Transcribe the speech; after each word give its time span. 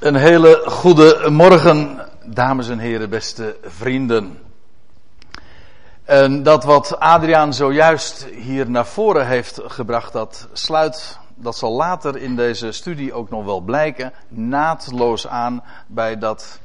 Een 0.00 0.14
hele 0.14 0.62
goede 0.66 1.30
morgen, 1.30 2.08
dames 2.24 2.68
en 2.68 2.78
heren, 2.78 3.10
beste 3.10 3.56
vrienden. 3.62 4.38
En 6.04 6.42
dat 6.42 6.64
wat 6.64 6.98
Adriaan 6.98 7.54
zojuist 7.54 8.24
hier 8.24 8.70
naar 8.70 8.86
voren 8.86 9.26
heeft 9.26 9.60
gebracht, 9.64 10.12
dat 10.12 10.48
sluit, 10.52 11.18
dat 11.34 11.56
zal 11.56 11.72
later 11.72 12.16
in 12.16 12.36
deze 12.36 12.72
studie 12.72 13.12
ook 13.12 13.30
nog 13.30 13.44
wel 13.44 13.60
blijken, 13.60 14.12
naadloos 14.28 15.26
aan 15.26 15.62
bij 15.86 16.18
dat 16.18 16.58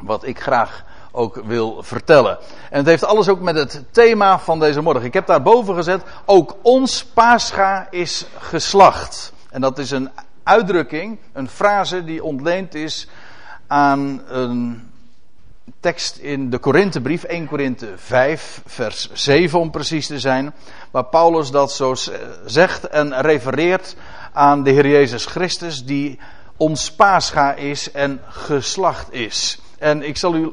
wat 0.00 0.24
ik 0.24 0.40
graag 0.40 0.84
ook 1.12 1.42
wil 1.44 1.82
vertellen. 1.82 2.38
En 2.70 2.78
het 2.78 2.86
heeft 2.86 3.04
alles 3.04 3.28
ook 3.28 3.40
met 3.40 3.56
het 3.56 3.84
thema 3.90 4.38
van 4.38 4.58
deze 4.58 4.80
morgen. 4.80 5.04
Ik 5.04 5.14
heb 5.14 5.26
daarboven 5.26 5.74
gezet, 5.74 6.02
ook 6.24 6.56
ons 6.62 7.04
Pascha 7.04 7.86
is 7.90 8.26
geslacht. 8.38 9.32
En 9.50 9.60
dat 9.60 9.78
is 9.78 9.90
een 9.90 10.10
uitdrukking, 10.46 11.18
een 11.32 11.48
frase 11.48 12.04
die 12.04 12.24
ontleend 12.24 12.74
is 12.74 13.08
aan 13.66 14.22
een 14.28 14.90
tekst 15.80 16.16
in 16.16 16.50
de 16.50 16.58
Korinthebrief, 16.58 17.22
1 17.22 17.46
Korinthe 17.46 17.92
5, 17.96 18.62
vers 18.66 19.10
7 19.12 19.58
om 19.58 19.70
precies 19.70 20.06
te 20.06 20.18
zijn, 20.18 20.54
waar 20.90 21.04
Paulus 21.04 21.50
dat 21.50 21.72
zo 21.72 21.94
zegt 22.44 22.88
en 22.88 23.20
refereert 23.20 23.96
aan 24.32 24.62
de 24.62 24.70
Heer 24.70 24.88
Jezus 24.88 25.24
Christus, 25.24 25.84
die 25.84 26.18
ons 26.56 26.92
paascha 26.92 27.54
is 27.54 27.92
en 27.92 28.20
geslacht 28.28 29.12
is. 29.12 29.60
En 29.78 30.02
ik 30.02 30.16
zal 30.16 30.34
u 30.34 30.52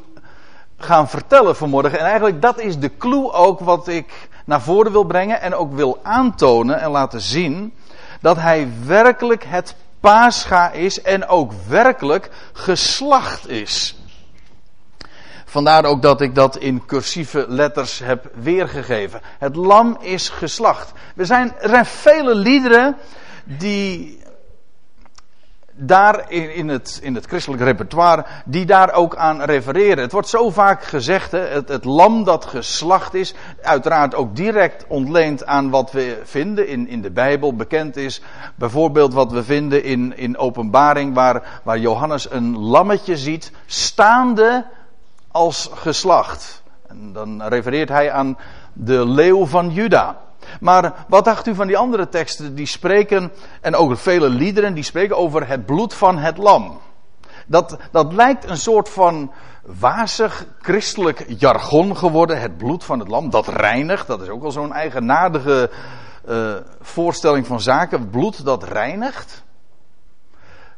gaan 0.78 1.10
vertellen 1.10 1.56
vanmorgen, 1.56 2.00
en 2.00 2.06
eigenlijk 2.06 2.42
dat 2.42 2.60
is 2.60 2.80
de 2.80 2.98
clue 2.98 3.32
ook 3.32 3.60
wat 3.60 3.88
ik 3.88 4.30
naar 4.46 4.62
voren 4.62 4.92
wil 4.92 5.04
brengen 5.04 5.42
en 5.42 5.56
ook 5.56 5.74
wil 5.74 6.00
aantonen 6.04 6.80
en 6.80 6.90
laten 6.90 7.22
zien, 7.22 7.74
dat 8.22 8.38
hij 8.38 8.68
werkelijk 8.86 9.44
het 9.44 9.76
paascha 10.04 10.72
is 10.72 11.02
en 11.02 11.28
ook 11.28 11.52
werkelijk 11.68 12.30
geslacht 12.54 13.50
is. 13.50 13.96
Vandaar 15.46 15.86
ook 15.86 16.02
dat 16.02 16.22
ik 16.22 16.36
dat 16.36 16.58
in 16.58 16.86
cursieve 16.86 17.46
letters 17.48 18.00
heb 18.00 18.32
weergegeven. 18.34 19.22
Het 19.40 19.56
lam 19.56 19.98
is 20.00 20.30
geslacht. 20.30 20.92
Er 21.16 21.26
zijn, 21.26 21.54
er 21.60 21.70
zijn 21.70 21.86
vele 21.86 22.36
liederen 22.36 22.98
die 23.44 24.23
daar 25.76 26.32
in, 26.32 26.70
het, 26.70 27.00
in 27.04 27.16
het 27.16 27.26
christelijk 27.26 27.64
repertoire, 27.64 28.26
die 28.46 28.66
daar 28.66 28.94
ook 28.94 29.16
aan 29.16 29.42
refereren. 29.42 30.04
Het 30.04 30.12
wordt 30.12 30.28
zo 30.28 30.50
vaak 30.50 30.84
gezegd, 30.84 31.32
hè, 31.32 31.40
het, 31.40 31.70
het 31.70 31.86
lam 31.86 32.24
dat 32.24 32.46
geslacht 32.46 33.14
is, 33.14 33.34
uiteraard 33.62 34.16
ook 34.16 34.36
direct 34.36 34.86
ontleend 34.88 35.46
aan 35.46 35.70
wat 35.70 35.92
we 35.92 36.22
vinden 36.24 36.68
in, 36.68 36.88
in 36.88 37.02
de 37.02 37.12
Bijbel, 37.12 37.56
bekend 37.56 37.96
is. 37.96 38.22
Bijvoorbeeld 38.56 39.14
wat 39.14 39.32
we 39.32 39.44
vinden 39.44 39.84
in, 39.84 40.18
in 40.18 40.38
openbaring, 40.38 41.14
waar, 41.14 41.62
waar 41.64 41.80
Johannes 41.80 42.32
een 42.32 42.58
lammetje 42.58 43.18
ziet, 43.18 43.52
staande 43.66 44.66
als 45.32 45.70
geslacht. 45.74 46.64
En 46.88 47.14
dan 47.14 47.44
refereert 47.44 47.90
hij 47.90 48.12
aan 48.12 48.38
de 48.74 49.06
leeuw 49.06 49.46
van 49.46 49.70
Juda. 49.70 50.18
Maar 50.60 51.06
wat 51.08 51.26
dacht 51.26 51.48
u 51.48 51.56
van 51.56 51.68
die 51.68 51.78
andere 51.78 52.10
teksten 52.10 52.56
die 52.56 52.66
spreken, 52.66 53.32
en 53.62 53.76
ook 53.76 53.98
vele 53.98 54.30
liederen, 54.30 54.74
die 54.74 54.84
spreken 54.84 55.18
over 55.18 55.48
het 55.48 55.66
bloed 55.66 55.94
van 55.94 56.18
het 56.18 56.38
lam? 56.38 56.80
Dat, 57.48 57.78
dat 57.92 58.14
lijkt 58.14 58.50
een 58.50 58.58
soort 58.58 58.90
van 58.90 59.32
wazig 59.66 60.46
christelijk 60.62 61.26
jargon 61.28 61.98
geworden, 61.98 62.42
het 62.42 62.58
bloed 62.58 62.84
van 62.84 63.00
het 63.00 63.08
lam, 63.08 63.30
dat 63.30 63.48
reinigt. 63.48 64.08
Dat 64.08 64.22
is 64.22 64.30
ook 64.30 64.42
wel 64.42 64.52
zo'n 64.52 64.74
eigenaardige 64.74 65.70
uh, 66.30 66.56
voorstelling 66.82 67.48
van 67.48 67.62
zaken, 67.62 68.10
bloed 68.10 68.46
dat 68.46 68.64
reinigt. 68.64 69.44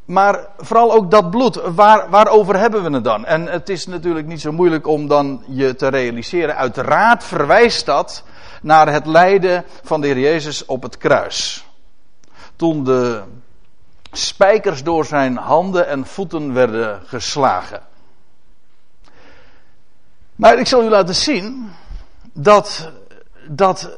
Maar 0.05 0.47
vooral 0.57 0.93
ook 0.93 1.11
dat 1.11 1.29
bloed, 1.29 1.61
waar, 1.75 2.09
waarover 2.09 2.59
hebben 2.59 2.83
we 2.83 2.91
het 2.91 3.03
dan? 3.03 3.25
En 3.25 3.45
het 3.45 3.69
is 3.69 3.87
natuurlijk 3.87 4.27
niet 4.27 4.41
zo 4.41 4.51
moeilijk 4.51 4.87
om 4.87 5.07
dan 5.07 5.43
je 5.47 5.75
te 5.75 5.87
realiseren. 5.87 6.55
Uiteraard 6.55 7.23
verwijst 7.23 7.85
dat 7.85 8.23
naar 8.61 8.91
het 8.91 9.05
lijden 9.05 9.65
van 9.83 10.01
de 10.01 10.07
Heer 10.07 10.19
Jezus 10.19 10.65
op 10.65 10.83
het 10.83 10.97
kruis. 10.97 11.65
Toen 12.55 12.83
de 12.83 13.23
spijkers 14.11 14.83
door 14.83 15.05
zijn 15.05 15.37
handen 15.37 15.87
en 15.87 16.05
voeten 16.05 16.53
werden 16.53 17.01
geslagen. 17.05 17.81
Maar 20.35 20.59
ik 20.59 20.67
zal 20.67 20.83
u 20.83 20.89
laten 20.89 21.15
zien 21.15 21.71
dat 22.33 22.91
dat 23.47 23.89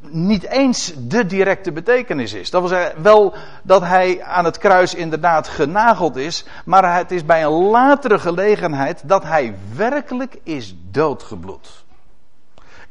niet 0.00 0.44
eens 0.44 0.92
de 0.98 1.26
directe 1.26 1.72
betekenis 1.72 2.32
is. 2.32 2.50
Dat 2.50 2.60
wil 2.60 2.70
zeggen, 2.70 3.02
wel 3.02 3.34
dat 3.62 3.82
hij 3.82 4.22
aan 4.22 4.44
het 4.44 4.58
kruis 4.58 4.94
inderdaad 4.94 5.48
genageld 5.48 6.16
is, 6.16 6.44
maar 6.64 6.96
het 6.96 7.10
is 7.10 7.24
bij 7.24 7.44
een 7.44 7.52
latere 7.52 8.18
gelegenheid 8.18 9.02
dat 9.04 9.22
hij 9.22 9.56
werkelijk 9.74 10.36
is 10.42 10.74
doodgebloed. 10.90 11.83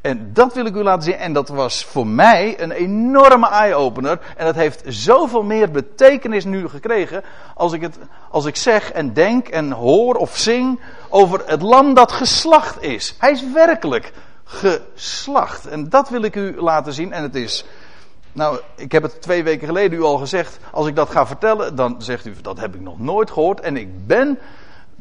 En 0.03 0.33
dat 0.33 0.53
wil 0.53 0.65
ik 0.65 0.75
u 0.75 0.83
laten 0.83 1.03
zien. 1.03 1.15
En 1.15 1.33
dat 1.33 1.49
was 1.49 1.85
voor 1.85 2.07
mij 2.07 2.61
een 2.61 2.71
enorme 2.71 3.47
eye-opener. 3.47 4.19
En 4.37 4.45
dat 4.45 4.55
heeft 4.55 4.83
zoveel 4.85 5.43
meer 5.43 5.71
betekenis 5.71 6.45
nu 6.45 6.67
gekregen. 6.67 7.23
Als 7.55 7.73
ik, 7.73 7.81
het, 7.81 7.97
als 8.29 8.45
ik 8.45 8.55
zeg 8.55 8.91
en 8.91 9.13
denk 9.13 9.47
en 9.47 9.71
hoor 9.71 10.15
of 10.15 10.37
zing 10.37 10.79
over 11.09 11.41
het 11.45 11.61
lam 11.61 11.93
dat 11.93 12.11
geslacht 12.11 12.81
is. 12.81 13.15
Hij 13.19 13.31
is 13.31 13.51
werkelijk 13.51 14.13
geslacht. 14.43 15.67
En 15.67 15.89
dat 15.89 16.09
wil 16.09 16.23
ik 16.23 16.35
u 16.35 16.61
laten 16.61 16.93
zien. 16.93 17.13
En 17.13 17.23
het 17.23 17.35
is. 17.35 17.65
Nou, 18.31 18.59
ik 18.75 18.91
heb 18.91 19.03
het 19.03 19.21
twee 19.21 19.43
weken 19.43 19.67
geleden 19.67 19.99
u 19.99 20.01
al 20.01 20.17
gezegd. 20.17 20.59
Als 20.71 20.87
ik 20.87 20.95
dat 20.95 21.09
ga 21.09 21.27
vertellen, 21.27 21.75
dan 21.75 22.01
zegt 22.01 22.25
u 22.25 22.35
dat 22.41 22.59
heb 22.59 22.75
ik 22.75 22.81
nog 22.81 22.99
nooit 22.99 23.31
gehoord. 23.31 23.59
En 23.59 23.77
ik 23.77 24.07
ben 24.07 24.39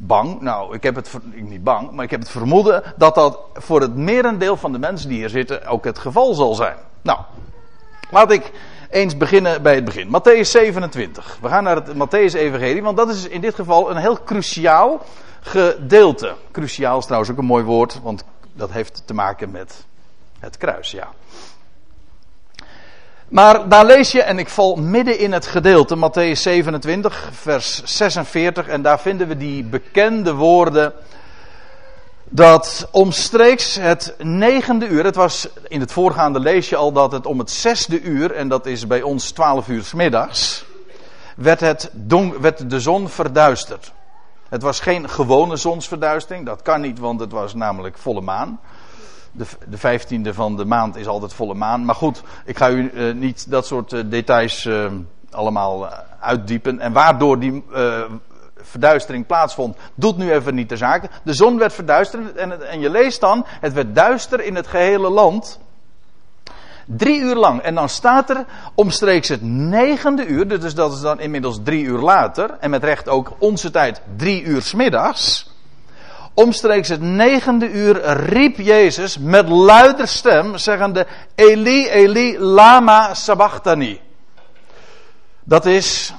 bang, 0.07 0.41
nou, 0.41 0.75
ik 0.75 0.83
heb 0.83 0.95
het 0.95 1.09
niet 1.33 1.63
bang, 1.63 1.91
maar 1.91 2.03
ik 2.03 2.11
heb 2.11 2.19
het 2.19 2.29
vermoeden 2.29 2.83
dat 2.97 3.15
dat 3.15 3.39
voor 3.53 3.81
het 3.81 3.95
merendeel 3.95 4.57
van 4.57 4.71
de 4.71 4.79
mensen 4.79 5.09
die 5.09 5.17
hier 5.17 5.29
zitten 5.29 5.65
ook 5.65 5.85
het 5.85 5.99
geval 5.99 6.33
zal 6.33 6.53
zijn. 6.55 6.75
Nou, 7.01 7.19
laat 8.11 8.31
ik 8.31 8.51
eens 8.89 9.17
beginnen 9.17 9.61
bij 9.61 9.75
het 9.75 9.85
begin. 9.85 10.07
Matthäus 10.07 10.49
27. 10.49 11.37
We 11.41 11.47
gaan 11.47 11.63
naar 11.63 11.75
het 11.75 11.93
Matthäus-evangelie, 11.93 12.83
want 12.83 12.97
dat 12.97 13.09
is 13.09 13.27
in 13.27 13.41
dit 13.41 13.55
geval 13.55 13.89
een 13.89 13.97
heel 13.97 14.23
cruciaal 14.23 15.01
gedeelte. 15.41 16.35
Cruciaal 16.51 16.97
is 16.97 17.03
trouwens 17.03 17.31
ook 17.31 17.37
een 17.37 17.45
mooi 17.45 17.63
woord, 17.63 17.99
want 18.03 18.23
dat 18.53 18.71
heeft 18.71 19.01
te 19.05 19.13
maken 19.13 19.51
met 19.51 19.85
het 20.39 20.57
kruis, 20.57 20.91
ja. 20.91 21.07
Maar 23.33 23.69
daar 23.69 23.85
lees 23.85 24.11
je, 24.11 24.21
en 24.21 24.39
ik 24.39 24.49
val 24.49 24.75
midden 24.75 25.19
in 25.19 25.31
het 25.31 25.45
gedeelte, 25.45 25.95
Matthäus 25.95 26.41
27, 26.41 27.29
vers 27.31 27.81
46, 27.83 28.67
en 28.67 28.81
daar 28.81 28.99
vinden 28.99 29.27
we 29.27 29.37
die 29.37 29.63
bekende 29.63 30.33
woorden. 30.33 30.93
Dat 32.23 32.87
omstreeks 32.91 33.75
het 33.75 34.15
negende 34.17 34.87
uur, 34.87 35.03
het 35.03 35.15
was 35.15 35.47
in 35.67 35.79
het 35.79 35.91
voorgaande 35.91 36.39
lees 36.39 36.69
je 36.69 36.75
al 36.75 36.91
dat 36.91 37.11
het 37.11 37.25
om 37.25 37.39
het 37.39 37.51
zesde 37.51 38.01
uur, 38.01 38.31
en 38.31 38.47
dat 38.47 38.65
is 38.65 38.87
bij 38.87 39.01
ons 39.01 39.31
twaalf 39.31 39.67
uur 39.67 39.83
s 39.83 39.93
middags, 39.93 40.65
werd, 41.35 41.59
het 41.59 41.91
werd 42.39 42.69
de 42.69 42.79
zon 42.79 43.09
verduisterd. 43.09 43.91
Het 44.49 44.61
was 44.61 44.79
geen 44.79 45.09
gewone 45.09 45.55
zonsverduistering, 45.55 46.45
dat 46.45 46.61
kan 46.61 46.81
niet, 46.81 46.99
want 46.99 47.19
het 47.19 47.31
was 47.31 47.53
namelijk 47.53 47.97
volle 47.97 48.21
maan 48.21 48.59
de, 49.33 49.45
de 49.69 49.77
vijftiende 49.77 50.33
van 50.33 50.55
de 50.55 50.65
maand 50.65 50.95
is 50.95 51.07
altijd 51.07 51.33
volle 51.33 51.53
maan. 51.53 51.85
Maar 51.85 51.95
goed, 51.95 52.23
ik 52.45 52.57
ga 52.57 52.69
u 52.69 52.91
uh, 52.93 53.13
niet 53.13 53.49
dat 53.49 53.65
soort 53.65 53.93
uh, 53.93 54.01
details 54.05 54.65
uh, 54.65 54.91
allemaal 55.31 55.89
uitdiepen. 56.19 56.79
En 56.79 56.93
waardoor 56.93 57.39
die 57.39 57.63
verduistering 58.55 59.25
plaatsvond, 59.25 59.77
doet 59.95 60.17
nu 60.17 60.31
even 60.31 60.55
niet 60.55 60.69
de 60.69 60.77
zaken. 60.77 61.09
De 61.23 61.33
zon 61.33 61.57
werd 61.57 61.73
verduisterd 61.73 62.35
en, 62.35 62.69
en 62.69 62.79
je 62.79 62.89
leest 62.89 63.21
dan, 63.21 63.45
het 63.47 63.73
werd 63.73 63.95
duister 63.95 64.43
in 64.43 64.55
het 64.55 64.67
gehele 64.67 65.09
land. 65.09 65.59
Drie 66.85 67.19
uur 67.19 67.35
lang. 67.35 67.61
En 67.61 67.75
dan 67.75 67.89
staat 67.89 68.29
er 68.29 68.45
omstreeks 68.75 69.27
het 69.27 69.41
negende 69.41 70.25
uur, 70.25 70.47
dus 70.47 70.75
dat 70.75 70.93
is 70.93 71.01
dan 71.01 71.19
inmiddels 71.19 71.59
drie 71.63 71.83
uur 71.83 71.99
later. 71.99 72.57
En 72.59 72.69
met 72.69 72.83
recht 72.83 73.09
ook 73.09 73.33
onze 73.37 73.71
tijd 73.71 74.01
drie 74.15 74.43
uur 74.43 74.61
smiddags. 74.61 75.51
Omstreeks 76.33 76.87
het 76.87 77.01
negende 77.01 77.71
uur 77.71 78.01
riep 78.13 78.57
Jezus 78.57 79.17
met 79.17 79.49
luider 79.49 80.07
stem, 80.07 80.57
zeggende: 80.57 81.07
Eli, 81.35 81.87
Eli, 81.87 82.39
lama 82.39 83.13
sabachthani. 83.13 84.01
Dat 85.43 85.65
is, 85.65 86.13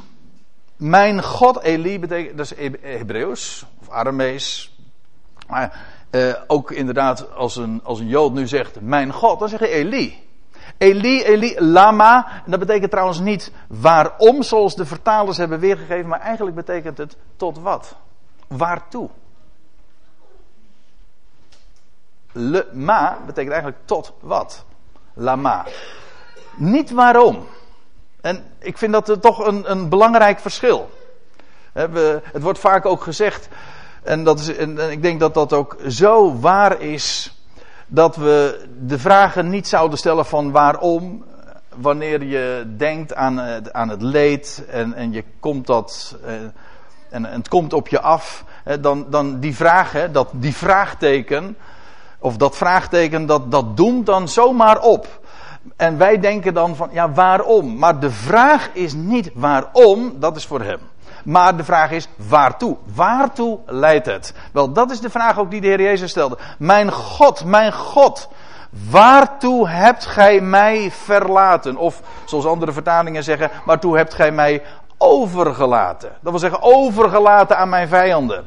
mijn 0.76 1.22
God, 1.22 1.62
Eli 1.62 1.98
betekent, 1.98 2.36
dat 2.36 2.52
is 2.52 2.70
Hebreeuws, 2.80 3.66
of 3.80 3.90
Aramees. 3.90 4.76
Maar 5.48 5.80
eh, 6.10 6.34
ook 6.46 6.70
inderdaad, 6.70 7.34
als 7.34 7.56
een, 7.56 7.80
als 7.84 8.00
een 8.00 8.08
Jood 8.08 8.32
nu 8.32 8.46
zegt, 8.46 8.80
mijn 8.80 9.12
God, 9.12 9.38
dan 9.38 9.48
zeg 9.48 9.60
je 9.60 9.68
Eli. 9.68 10.22
Eli, 10.78 11.22
Eli, 11.22 11.60
lama. 11.60 12.42
En 12.44 12.50
dat 12.50 12.60
betekent 12.60 12.90
trouwens 12.90 13.20
niet 13.20 13.52
waarom, 13.68 14.42
zoals 14.42 14.76
de 14.76 14.86
vertalers 14.86 15.36
hebben 15.36 15.58
weergegeven, 15.58 16.08
maar 16.08 16.20
eigenlijk 16.20 16.56
betekent 16.56 16.98
het 16.98 17.16
tot 17.36 17.58
wat. 17.58 17.96
Waartoe? 18.48 19.08
Le 22.36 22.66
ma 22.72 23.18
betekent 23.26 23.52
eigenlijk 23.52 23.82
tot 23.84 24.12
wat. 24.20 24.64
Lama. 25.14 25.66
Niet 26.56 26.90
waarom. 26.90 27.46
En 28.20 28.44
ik 28.58 28.78
vind 28.78 28.92
dat 28.92 29.22
toch 29.22 29.46
een, 29.46 29.70
een 29.70 29.88
belangrijk 29.88 30.40
verschil. 30.40 30.90
Het 31.72 32.42
wordt 32.42 32.58
vaak 32.58 32.86
ook 32.86 33.02
gezegd, 33.02 33.48
en, 34.02 34.24
dat 34.24 34.38
is, 34.38 34.56
en 34.56 34.90
ik 34.90 35.02
denk 35.02 35.20
dat 35.20 35.34
dat 35.34 35.52
ook 35.52 35.76
zo 35.88 36.38
waar 36.38 36.80
is, 36.80 37.34
dat 37.86 38.16
we 38.16 38.66
de 38.80 38.98
vragen 38.98 39.50
niet 39.50 39.68
zouden 39.68 39.98
stellen 39.98 40.26
van 40.26 40.50
waarom, 40.50 41.24
wanneer 41.74 42.22
je 42.22 42.74
denkt 42.76 43.14
aan, 43.14 43.40
aan 43.74 43.88
het 43.88 44.02
leed 44.02 44.64
en, 44.70 44.94
en 44.94 45.12
je 45.12 45.24
komt 45.40 45.66
dat, 45.66 46.16
eh, 46.24 46.32
en, 47.10 47.24
het 47.24 47.48
komt 47.48 47.72
op 47.72 47.88
je 47.88 48.00
af, 48.00 48.44
dan, 48.80 49.06
dan 49.10 49.40
die 49.40 49.54
vraag, 49.54 50.10
dat, 50.12 50.28
die 50.32 50.54
vraagteken, 50.54 51.56
of 52.24 52.36
dat 52.36 52.56
vraagteken, 52.56 53.26
dat, 53.26 53.50
dat 53.50 53.76
doemt 53.76 54.06
dan 54.06 54.28
zomaar 54.28 54.80
op. 54.80 55.06
En 55.76 55.98
wij 55.98 56.20
denken 56.20 56.54
dan 56.54 56.76
van, 56.76 56.88
ja, 56.92 57.12
waarom? 57.12 57.78
Maar 57.78 58.00
de 58.00 58.10
vraag 58.10 58.70
is 58.72 58.92
niet 58.92 59.30
waarom, 59.34 60.12
dat 60.18 60.36
is 60.36 60.46
voor 60.46 60.60
hem. 60.60 60.78
Maar 61.24 61.56
de 61.56 61.64
vraag 61.64 61.90
is 61.90 62.08
waartoe? 62.28 62.76
Waartoe 62.94 63.58
leidt 63.66 64.06
het? 64.06 64.34
Wel, 64.52 64.72
dat 64.72 64.90
is 64.90 65.00
de 65.00 65.10
vraag 65.10 65.38
ook 65.38 65.50
die 65.50 65.60
de 65.60 65.66
Heer 65.66 65.80
Jezus 65.80 66.10
stelde. 66.10 66.38
Mijn 66.58 66.92
God, 66.92 67.44
mijn 67.44 67.72
God, 67.72 68.28
waartoe 68.90 69.68
hebt 69.68 70.06
gij 70.06 70.40
mij 70.40 70.90
verlaten? 70.90 71.76
Of 71.76 72.00
zoals 72.24 72.46
andere 72.46 72.72
vertalingen 72.72 73.24
zeggen, 73.24 73.50
waartoe 73.64 73.96
hebt 73.96 74.14
gij 74.14 74.32
mij 74.32 74.62
overgelaten? 74.98 76.08
Dat 76.20 76.30
wil 76.30 76.40
zeggen, 76.40 76.62
overgelaten 76.62 77.58
aan 77.58 77.68
mijn 77.68 77.88
vijanden. 77.88 78.44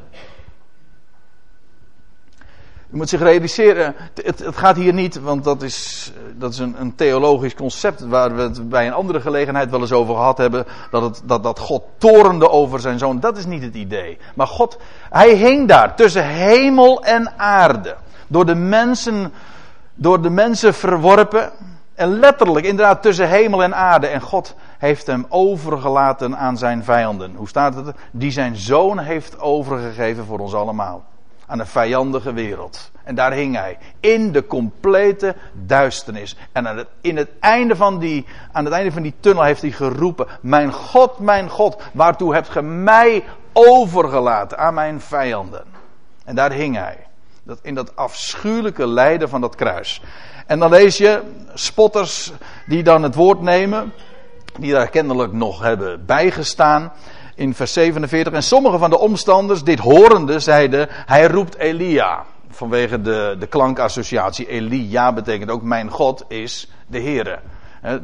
Je 2.89 2.97
moet 2.97 3.09
zich 3.09 3.21
realiseren, 3.21 3.95
het, 4.13 4.39
het, 4.39 4.57
gaat 4.57 4.75
hier 4.75 4.93
niet, 4.93 5.21
want 5.21 5.43
dat 5.43 5.61
is, 5.61 6.11
dat 6.35 6.51
is 6.51 6.59
een, 6.59 6.75
een, 6.79 6.95
theologisch 6.95 7.55
concept 7.55 8.07
waar 8.07 8.35
we 8.35 8.41
het 8.41 8.69
bij 8.69 8.87
een 8.87 8.93
andere 8.93 9.21
gelegenheid 9.21 9.69
wel 9.69 9.81
eens 9.81 9.91
over 9.91 10.15
gehad 10.15 10.37
hebben, 10.37 10.65
dat, 10.91 11.01
het, 11.01 11.21
dat, 11.23 11.43
dat 11.43 11.59
God 11.59 11.83
torende 11.97 12.49
over 12.49 12.79
zijn 12.79 12.99
zoon. 12.99 13.19
Dat 13.19 13.37
is 13.37 13.45
niet 13.45 13.61
het 13.61 13.75
idee. 13.75 14.17
Maar 14.35 14.47
God, 14.47 14.77
hij 15.09 15.35
hing 15.35 15.67
daar 15.67 15.95
tussen 15.95 16.25
hemel 16.25 17.03
en 17.03 17.33
aarde. 17.37 17.95
Door 18.27 18.45
de 18.45 18.55
mensen, 18.55 19.33
door 19.95 20.21
de 20.21 20.29
mensen 20.29 20.73
verworpen. 20.73 21.51
En 21.95 22.19
letterlijk, 22.19 22.65
inderdaad, 22.65 23.01
tussen 23.01 23.29
hemel 23.29 23.63
en 23.63 23.75
aarde. 23.75 24.07
En 24.07 24.21
God 24.21 24.55
heeft 24.77 25.07
hem 25.07 25.25
overgelaten 25.29 26.37
aan 26.37 26.57
zijn 26.57 26.83
vijanden. 26.83 27.35
Hoe 27.35 27.47
staat 27.47 27.75
het? 27.75 27.95
Die 28.11 28.31
zijn 28.31 28.55
zoon 28.55 28.99
heeft 28.99 29.39
overgegeven 29.39 30.25
voor 30.25 30.39
ons 30.39 30.53
allemaal 30.53 31.03
aan 31.47 31.59
een 31.59 31.67
vijandige 31.67 32.33
wereld. 32.33 32.91
En 33.03 33.15
daar 33.15 33.33
hing 33.33 33.55
hij. 33.55 33.77
In 33.99 34.31
de 34.31 34.45
complete 34.45 35.35
duisternis. 35.53 36.35
En 36.51 36.67
aan 36.67 36.77
het, 36.77 36.87
in 37.01 37.17
het 37.17 37.29
einde 37.39 37.75
van 37.75 37.99
die, 37.99 38.25
aan 38.51 38.65
het 38.65 38.73
einde 38.73 38.91
van 38.91 39.01
die 39.01 39.13
tunnel 39.19 39.43
heeft 39.43 39.61
hij 39.61 39.71
geroepen: 39.71 40.27
Mijn 40.41 40.71
God, 40.73 41.19
mijn 41.19 41.49
God, 41.49 41.83
waartoe 41.93 42.33
hebt 42.33 42.49
ge 42.49 42.61
mij 42.61 43.23
overgelaten 43.53 44.57
aan 44.57 44.73
mijn 44.73 45.01
vijanden? 45.01 45.63
En 46.23 46.35
daar 46.35 46.51
hing 46.51 46.75
hij. 46.75 46.97
Dat, 47.43 47.59
in 47.61 47.75
dat 47.75 47.95
afschuwelijke 47.95 48.87
lijden 48.87 49.29
van 49.29 49.41
dat 49.41 49.55
kruis. 49.55 50.01
En 50.45 50.59
dan 50.59 50.69
lees 50.69 50.97
je 50.97 51.21
spotters 51.53 52.31
die 52.65 52.83
dan 52.83 53.03
het 53.03 53.15
woord 53.15 53.41
nemen. 53.41 53.93
Die 54.59 54.71
daar 54.71 54.89
kennelijk 54.89 55.33
nog 55.33 55.61
hebben 55.61 56.05
bijgestaan 56.05 56.91
in 57.37 57.53
vers 57.53 57.73
47. 57.73 58.33
En 58.33 58.43
sommige 58.43 58.77
van 58.77 58.89
de 58.89 58.99
omstanders, 58.99 59.63
dit 59.63 59.79
horende, 59.79 60.39
zeiden: 60.39 60.87
Hij 60.89 61.27
roept 61.27 61.57
Elia. 61.57 62.23
Vanwege 62.49 63.01
de, 63.01 63.35
de 63.39 63.47
klankassociatie. 63.47 64.47
Elia 64.47 65.13
betekent 65.13 65.51
ook: 65.51 65.61
Mijn 65.61 65.89
God 65.89 66.23
is 66.27 66.69
de 66.87 67.01
Heere. 67.01 67.39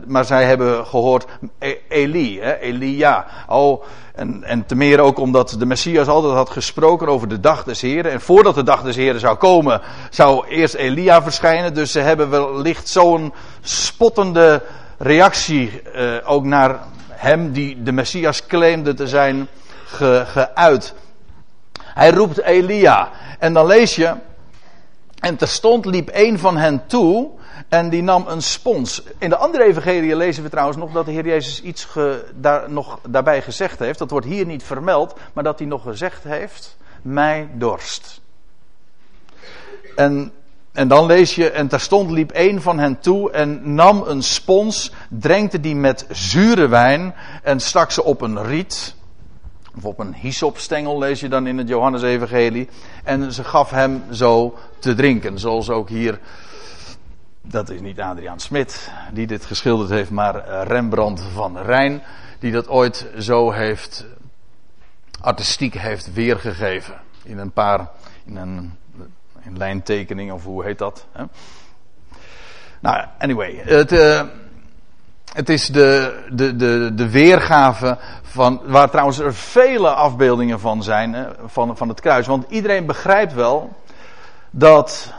Maar 0.08 0.26
zij 0.26 0.46
hebben 0.46 0.86
gehoord 0.86 1.26
e- 1.60 1.78
Eli, 1.90 2.42
Elia. 2.42 3.26
Oh, 3.48 3.84
en, 4.16 4.44
en 4.44 4.66
te 4.66 4.76
meer 4.76 5.00
ook 5.00 5.18
omdat 5.18 5.56
de 5.60 5.66
Messias 5.66 6.08
altijd 6.08 6.34
had 6.34 6.50
gesproken 6.50 7.08
over 7.08 7.28
de 7.28 7.40
dag 7.40 7.64
des 7.64 7.82
Heren. 7.82 8.12
En 8.12 8.22
voordat 8.22 8.56
de 8.56 8.64
dag 8.64 8.82
des 8.82 8.96
Heren 8.96 9.20
zou 9.20 9.36
komen, 9.38 9.82
zou 10.10 10.48
eerst 10.48 10.74
Elia 10.74 11.24
verschijnen. 11.24 11.74
Dus 11.74 11.92
ze 11.92 12.00
hebben 12.00 12.30
wellicht 12.30 12.88
zo'n 12.88 13.34
spottende 13.62 14.62
reactie 14.98 15.82
eh, 15.82 16.06
ook 16.26 16.44
naar 16.44 16.80
hem 17.24 17.52
die 17.52 17.84
de 17.84 17.92
Messias 17.92 18.46
claimde 18.46 18.94
te 18.94 19.08
zijn 19.08 19.48
ge, 19.86 20.24
geuit. 20.28 20.94
Hij 21.80 22.12
roept 22.12 22.42
Elia. 22.42 23.10
En 23.40 23.54
dan 23.54 23.66
lees 23.66 23.96
je. 23.96 24.14
En 25.20 25.36
terstond 25.36 25.86
liep 25.86 26.10
een 26.14 26.40
van 26.40 26.58
hen 26.58 26.88
toe. 26.88 27.30
En 27.70 27.90
die 27.90 28.02
nam 28.02 28.28
een 28.28 28.42
spons. 28.42 29.04
In 29.18 29.30
de 29.30 29.38
andere 29.38 29.64
evangelie 29.64 30.16
lezen 30.16 30.44
we 30.44 30.50
trouwens 30.50 30.78
nog 30.78 30.92
dat 30.92 31.06
de 31.06 31.12
Heer 31.12 31.26
Jezus 31.26 31.62
iets 31.62 31.88
daar, 32.36 32.72
nog 32.72 33.00
daarbij 33.08 33.42
gezegd 33.42 33.80
heeft. 33.80 34.00
Dat 34.00 34.10
wordt 34.10 34.26
hier 34.26 34.46
niet 34.46 34.64
vermeld. 34.64 35.20
Maar 35.34 35.44
dat 35.44 35.60
hij 35.60 35.68
nog 35.68 35.82
gezegd 35.82 36.24
heeft. 36.24 36.78
Mij 37.02 37.50
dorst. 37.54 38.22
En 39.96 40.34
en 40.74 40.88
dan 40.88 41.06
lees 41.06 41.36
je, 41.36 41.50
en 41.50 41.68
terstond 41.68 42.12
liep 42.12 42.32
een 42.34 42.62
van 42.62 42.80
hen 42.80 43.00
toe 43.00 43.32
en 43.32 43.74
nam 43.74 44.04
een 44.06 44.24
spons, 44.24 44.92
drenkte 45.10 45.60
die 45.60 45.76
met 45.76 46.06
zure 46.10 46.68
wijn 46.68 47.14
en 47.44 47.60
stak 47.60 47.92
ze 47.92 48.04
op 48.04 48.22
een 48.22 48.44
riet. 48.44 48.96
Of 49.76 49.86
op 49.86 50.00
een 50.00 50.14
hyssopstengel 50.14 50.98
lees 50.98 51.20
je 51.20 51.30
dan 51.30 51.48
in 51.48 51.58
het 51.58 51.68
Johannesevangelie. 51.68 52.70
En 53.04 53.34
ze 53.34 53.44
gaf 53.44 53.70
hem 53.70 54.04
zo 54.12 54.58
te 54.80 54.96
drinken. 54.96 55.40
Zoals 55.40 55.70
ook 55.70 55.90
hier, 55.90 56.20
dat 57.42 57.70
is 57.70 57.82
niet 57.82 58.00
Adriaan 58.00 58.40
Smit 58.40 58.92
die 59.12 59.28
dit 59.28 59.46
geschilderd 59.46 59.90
heeft, 59.90 60.12
maar 60.12 60.64
Rembrandt 60.64 61.22
van 61.34 61.58
Rijn. 61.58 62.04
Die 62.40 62.52
dat 62.52 62.68
ooit 62.68 63.08
zo 63.20 63.52
heeft, 63.52 64.06
artistiek 65.22 65.74
heeft 65.74 66.14
weergegeven. 66.14 67.02
In 67.24 67.38
een 67.38 67.52
paar, 67.52 67.90
in 68.26 68.36
een 68.36 68.78
in 69.46 69.58
lijntekening 69.58 70.32
of 70.32 70.44
hoe 70.44 70.64
heet 70.64 70.78
dat? 70.78 71.06
Hè? 71.12 71.24
Nou, 72.80 73.06
anyway. 73.18 73.62
Het, 73.66 73.92
uh, 73.92 74.22
het 75.34 75.50
is 75.50 75.68
de, 75.68 76.20
de, 76.32 76.56
de, 76.56 76.92
de 76.96 77.10
weergave 77.10 77.98
van. 78.22 78.62
Waar 78.66 78.90
trouwens 78.90 79.20
er 79.20 79.34
vele 79.34 79.90
afbeeldingen 79.90 80.60
van 80.60 80.84
zijn. 80.84 81.28
Van, 81.46 81.78
van 81.78 81.90
het 81.90 82.00
kruis. 82.00 82.28
Want 82.28 82.46
iedereen 82.50 82.86
begrijpt 82.86 83.34
wel. 83.34 83.74
Dat. 84.50 85.14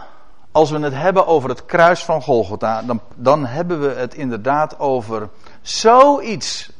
Als 0.52 0.70
we 0.70 0.78
het 0.78 0.94
hebben 0.94 1.26
over 1.26 1.48
het 1.48 1.66
kruis 1.66 2.04
van 2.04 2.22
Golgotha. 2.22 2.82
Dan, 2.82 3.00
dan 3.14 3.46
hebben 3.46 3.80
we 3.80 3.94
het 3.94 4.14
inderdaad 4.14 4.78
over. 4.78 5.28
Zoiets 5.62 6.70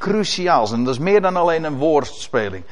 cruciaals. 0.00 0.72
En 0.72 0.84
dat 0.84 0.94
is 0.94 1.00
meer 1.00 1.20
dan 1.20 1.36
alleen 1.36 1.64
een 1.64 1.76
woordspeling. 1.76 2.64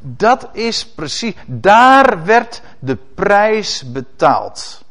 Dat 0.00 0.48
is 0.52 0.86
precies, 0.86 1.34
daar 1.46 2.24
werd 2.24 2.62
de 2.78 2.96
prijs 3.14 3.92
betaald. 3.92 4.84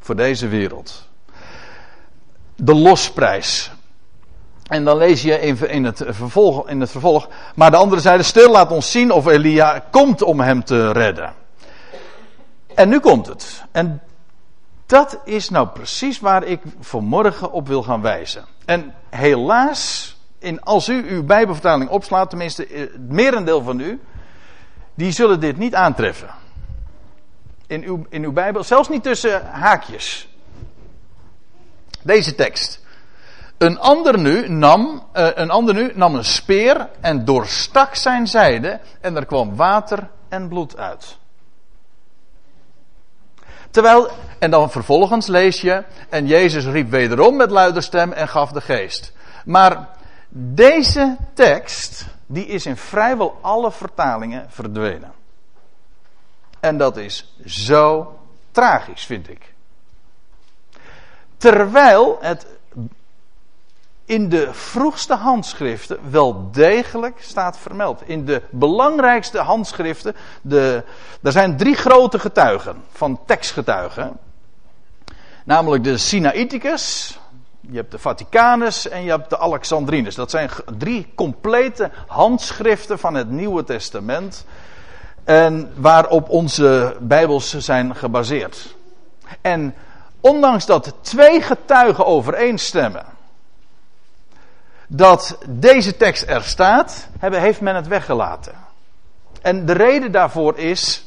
Voor 0.00 0.16
deze 0.16 0.48
wereld. 0.48 1.08
De 2.56 2.74
losprijs. 2.74 3.72
En 4.66 4.84
dan 4.84 4.96
lees 4.96 5.22
je 5.22 5.40
in, 5.40 5.84
het 5.84 6.02
vervolg, 6.06 6.68
in 6.68 6.80
het 6.80 6.90
vervolg. 6.90 7.28
Maar 7.54 7.70
de 7.70 7.76
andere 7.76 8.00
zeiden: 8.00 8.26
Stil, 8.26 8.50
laat 8.50 8.70
ons 8.70 8.90
zien 8.90 9.10
of 9.10 9.26
Elia 9.26 9.84
komt 9.90 10.22
om 10.22 10.40
hem 10.40 10.64
te 10.64 10.92
redden. 10.92 11.34
En 12.74 12.88
nu 12.88 13.00
komt 13.00 13.26
het. 13.26 13.62
En 13.72 14.02
dat 14.86 15.18
is 15.24 15.50
nou 15.50 15.68
precies 15.68 16.20
waar 16.20 16.44
ik 16.44 16.60
vanmorgen 16.80 17.52
op 17.52 17.68
wil 17.68 17.82
gaan 17.82 18.00
wijzen. 18.00 18.44
En 18.64 18.94
helaas 19.10 20.13
als 20.62 20.88
u 20.88 21.08
uw 21.08 21.24
Bijbelvertaling 21.24 21.90
opslaat, 21.90 22.28
tenminste 22.28 22.66
eh, 22.66 22.80
het 22.80 23.10
merendeel 23.10 23.62
van 23.62 23.80
u, 23.80 24.00
die 24.94 25.12
zullen 25.12 25.40
dit 25.40 25.56
niet 25.56 25.74
aantreffen. 25.74 26.28
In 27.66 27.82
uw, 27.82 28.06
in 28.08 28.24
uw 28.24 28.32
Bijbel, 28.32 28.64
zelfs 28.64 28.88
niet 28.88 29.02
tussen 29.02 29.46
haakjes. 29.46 30.28
Deze 32.02 32.34
tekst. 32.34 32.82
Een 33.58 33.78
ander 33.78 34.18
nu 34.18 34.48
nam, 34.48 35.02
uh, 35.16 35.28
een 35.34 35.50
ander 35.50 35.74
nu 35.74 35.92
nam 35.94 36.14
een 36.14 36.24
speer 36.24 36.88
en 37.00 37.24
doorstak 37.24 37.94
zijn 37.94 38.26
zijde 38.26 38.80
en 39.00 39.16
er 39.16 39.26
kwam 39.26 39.56
water 39.56 40.08
en 40.28 40.48
bloed 40.48 40.76
uit. 40.76 41.16
Terwijl, 43.70 44.08
en 44.38 44.50
dan 44.50 44.70
vervolgens 44.70 45.26
lees 45.26 45.60
je, 45.60 45.84
en 46.08 46.26
Jezus 46.26 46.64
riep 46.64 46.90
wederom 46.90 47.36
met 47.36 47.50
luider 47.50 47.82
stem 47.82 48.12
en 48.12 48.28
gaf 48.28 48.52
de 48.52 48.60
geest. 48.60 49.12
Maar 49.44 49.88
deze 50.36 51.16
tekst, 51.34 52.06
die 52.26 52.46
is 52.46 52.66
in 52.66 52.76
vrijwel 52.76 53.38
alle 53.40 53.72
vertalingen 53.72 54.46
verdwenen. 54.50 55.12
En 56.60 56.78
dat 56.78 56.96
is 56.96 57.36
zo 57.46 58.18
tragisch, 58.50 59.04
vind 59.04 59.28
ik. 59.28 59.52
Terwijl 61.36 62.18
het 62.20 62.46
in 64.04 64.28
de 64.28 64.54
vroegste 64.54 65.14
handschriften 65.14 66.10
wel 66.10 66.50
degelijk 66.50 67.22
staat 67.22 67.58
vermeld. 67.58 68.02
In 68.04 68.24
de 68.24 68.42
belangrijkste 68.50 69.38
handschriften, 69.38 70.16
de, 70.42 70.84
er 71.22 71.32
zijn 71.32 71.56
drie 71.56 71.74
grote 71.74 72.18
getuigen 72.18 72.84
van 72.92 73.20
tekstgetuigen. 73.26 74.18
Namelijk 75.44 75.84
de 75.84 75.98
Sinaiticus, 75.98 77.18
Je 77.70 77.76
hebt 77.76 77.90
de 77.90 77.98
Vaticanus 77.98 78.88
en 78.88 79.02
je 79.02 79.10
hebt 79.10 79.30
de 79.30 79.38
Alexandrinus. 79.38 80.14
Dat 80.14 80.30
zijn 80.30 80.50
drie 80.78 81.12
complete 81.14 81.90
handschriften 82.06 82.98
van 82.98 83.14
het 83.14 83.30
Nieuwe 83.30 83.64
Testament. 83.64 84.44
En 85.24 85.72
waarop 85.76 86.28
onze 86.28 86.96
Bijbels 87.00 87.58
zijn 87.58 87.96
gebaseerd. 87.96 88.74
En 89.40 89.74
ondanks 90.20 90.66
dat 90.66 90.94
twee 91.00 91.40
getuigen 91.40 92.06
overeenstemmen 92.06 93.04
dat 94.86 95.38
deze 95.48 95.96
tekst 95.96 96.28
er 96.28 96.42
staat, 96.42 97.08
heeft 97.20 97.60
men 97.60 97.74
het 97.74 97.86
weggelaten. 97.86 98.52
En 99.42 99.66
de 99.66 99.72
reden 99.72 100.12
daarvoor 100.12 100.58
is 100.58 101.04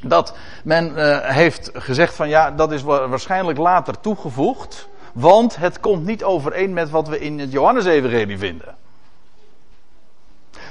dat 0.00 0.34
men 0.64 0.92
uh, 0.96 1.18
heeft 1.20 1.70
gezegd 1.72 2.14
van 2.14 2.28
ja, 2.28 2.50
dat 2.50 2.72
is 2.72 2.82
waarschijnlijk 2.82 3.58
later 3.58 4.00
toegevoegd, 4.00 4.88
want 5.12 5.56
het 5.56 5.80
komt 5.80 6.06
niet 6.06 6.24
overeen 6.24 6.72
met 6.72 6.90
wat 6.90 7.08
we 7.08 7.20
in 7.20 7.38
het 7.38 7.52
Johannesevangelie 7.52 8.38
vinden. 8.38 8.74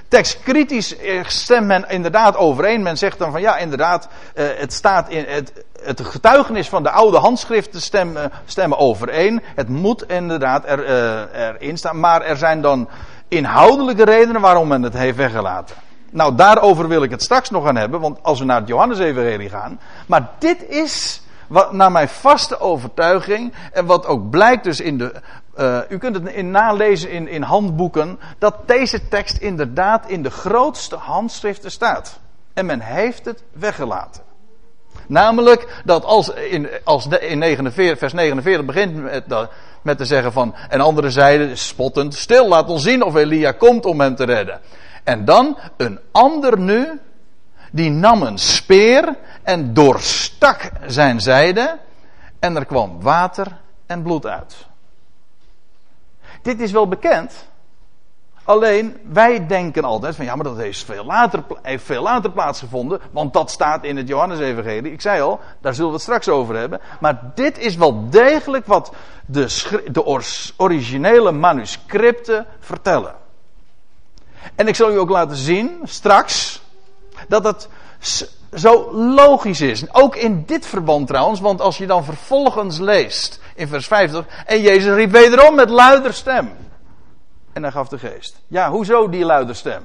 Tekstkritisch 0.08 0.96
stemt 1.22 1.68
men 1.68 1.90
inderdaad 1.90 2.36
overeen. 2.36 2.82
Men 2.82 2.98
zegt 2.98 3.18
dan 3.18 3.32
van 3.32 3.42
ja, 3.42 3.58
inderdaad, 3.58 4.08
uh, 4.36 4.46
het 4.56 4.74
staat 4.74 5.10
in 5.10 5.26
het, 5.28 5.66
het 5.82 6.02
getuigenis 6.02 6.70
van 6.70 6.84
de 6.84 6.90
oude 6.90 7.18
handschriften 7.18 7.82
stemmen, 7.82 8.32
stemmen 8.46 8.78
overeen. 8.78 9.42
Het 9.56 9.70
moet 9.70 10.10
inderdaad 10.12 10.64
er, 10.66 10.90
uh, 10.90 11.48
erin 11.48 11.78
staan, 11.78 12.00
maar 12.00 12.22
er 12.22 12.38
zijn 12.38 12.62
dan 12.62 12.90
inhoudelijke 13.28 14.04
redenen 14.04 14.42
waarom 14.42 14.68
men 14.68 14.84
het 14.84 14.94
heeft 14.94 15.18
weggelaten. 15.18 15.76
Nou, 16.12 16.36
daarover 16.36 16.88
wil 16.88 17.04
ik 17.04 17.12
het 17.12 17.24
straks 17.24 17.50
nog 17.50 17.66
gaan 17.66 17.76
hebben, 17.76 18.00
want 18.00 18.20
als 18.22 18.40
we 18.40 18.46
naar 18.46 18.60
het 18.60 18.68
Johannes-evangelie 18.68 19.50
gaan. 19.50 19.80
Maar 20.08 20.30
dit 20.38 20.70
is, 20.70 21.22
wat, 21.50 21.72
naar 21.72 21.92
mijn 21.92 22.10
vaste 22.10 22.60
overtuiging, 22.60 23.54
en 23.72 23.86
wat 23.86 24.06
ook 24.06 24.30
blijkt 24.30 24.64
dus 24.64 24.80
in 24.80 24.98
de. 24.98 25.14
Uh, 25.58 25.80
u 25.90 25.98
kunt 25.98 26.16
het 26.16 26.28
in 26.28 26.52
nalezen 26.52 27.12
in, 27.12 27.28
in 27.28 27.42
handboeken, 27.42 28.20
dat 28.38 28.56
deze 28.66 29.08
tekst 29.08 29.38
inderdaad 29.38 30.08
in 30.08 30.24
de 30.24 30.30
grootste 30.30 30.96
handschriften 30.96 31.72
staat. 31.72 32.20
En 32.54 32.66
men 32.66 32.80
heeft 32.80 33.26
het 33.26 33.44
weggelaten. 33.54 34.22
Namelijk 35.08 35.82
dat 35.86 36.04
als 36.04 36.30
in, 36.30 36.70
als 36.84 37.08
in 37.08 37.40
49, 37.40 37.98
vers 37.98 38.14
49 38.14 38.66
begint 38.66 38.96
met, 39.02 39.50
met 39.82 39.98
te 39.98 40.06
zeggen 40.06 40.32
van. 40.32 40.56
En 40.70 40.82
andere 40.82 41.12
zeiden 41.12 41.58
spottend: 41.58 42.16
Stil, 42.16 42.48
laat 42.48 42.70
ons 42.70 42.84
zien 42.84 43.04
of 43.04 43.16
Elia 43.16 43.52
komt 43.52 43.86
om 43.86 44.00
hem 44.00 44.16
te 44.16 44.24
redden. 44.24 44.60
En 45.04 45.26
dan 45.26 45.58
een 45.78 46.00
ander 46.12 46.60
nu, 46.60 47.00
die 47.72 47.90
nam 47.90 48.22
een 48.22 48.38
speer 48.38 49.16
en 49.44 49.74
doorstak 49.74 50.70
zijn 50.88 51.22
zijde. 51.22 51.80
En 52.40 52.56
er 52.56 52.66
kwam 52.66 53.02
water 53.02 53.58
en 53.86 54.02
bloed 54.02 54.26
uit. 54.26 54.68
Dit 56.42 56.60
is 56.60 56.72
wel 56.72 56.88
bekend. 56.88 57.48
Alleen 58.44 58.98
wij 59.04 59.48
denken 59.48 59.84
altijd 59.84 60.16
van 60.16 60.26
ja, 60.26 60.36
maar 60.36 60.44
dat 60.44 60.58
heeft 60.58 60.84
veel 60.84 61.06
later, 61.06 61.44
heeft 61.62 61.86
veel 61.86 62.02
later 62.02 62.32
plaatsgevonden. 62.32 63.00
Want 63.12 63.34
dat 63.34 63.52
staat 63.52 63.84
in 63.84 63.98
het 63.98 64.08
Johannes-evangelie. 64.08 64.92
Ik 64.92 65.02
zei 65.02 65.22
al, 65.22 65.40
daar 65.62 65.74
zullen 65.74 65.90
we 65.90 65.96
het 65.96 66.04
straks 66.04 66.30
over 66.30 66.56
hebben. 66.56 66.82
Maar 67.00 67.32
dit 67.36 67.58
is 67.58 67.76
wel 67.76 68.10
degelijk 68.10 68.66
wat 68.66 68.94
de, 69.26 69.82
de 69.92 70.04
originele 70.58 71.32
manuscripten 71.32 72.46
vertellen. 72.60 73.16
En 74.56 74.68
ik 74.68 74.76
zal 74.76 74.92
u 74.92 75.00
ook 75.00 75.10
laten 75.10 75.38
zien, 75.38 75.80
straks, 75.84 76.59
dat 77.30 77.44
het 77.44 77.70
zo 78.54 78.94
logisch 78.94 79.62
is. 79.62 79.94
Ook 79.94 80.16
in 80.16 80.44
dit 80.46 80.66
verband 80.66 81.08
trouwens, 81.08 81.40
want 81.40 81.62
als 81.62 81.78
je 81.78 81.88
dan 81.88 82.04
vervolgens 82.04 82.78
leest 82.78 83.40
in 83.56 83.68
vers 83.68 83.88
50. 83.88 84.26
En 84.46 84.62
Jezus 84.62 84.94
riep 84.94 85.12
wederom 85.12 85.56
met 85.56 85.70
luider 85.70 86.14
stem. 86.14 86.52
En 87.54 87.64
hij 87.64 87.72
gaf 87.72 87.88
de 87.88 87.98
geest. 87.98 88.42
Ja, 88.48 88.70
hoezo 88.70 89.10
die 89.10 89.26
luider 89.26 89.56
stem? 89.56 89.84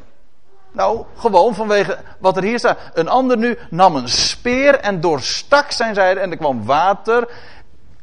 Nou, 0.73 1.05
gewoon 1.17 1.55
vanwege 1.55 1.99
wat 2.19 2.37
er 2.37 2.43
hier 2.43 2.59
staat. 2.59 2.79
Een 2.95 3.09
ander 3.09 3.39
nu 3.39 3.59
nam 3.71 3.97
een 3.97 4.09
speer 4.09 4.79
en 4.81 5.01
doorstak 5.01 5.71
zijn 5.71 5.95
zijde 5.95 6.21
en 6.21 6.31
er 6.31 6.37
kwam 6.37 6.65
water. 6.65 7.29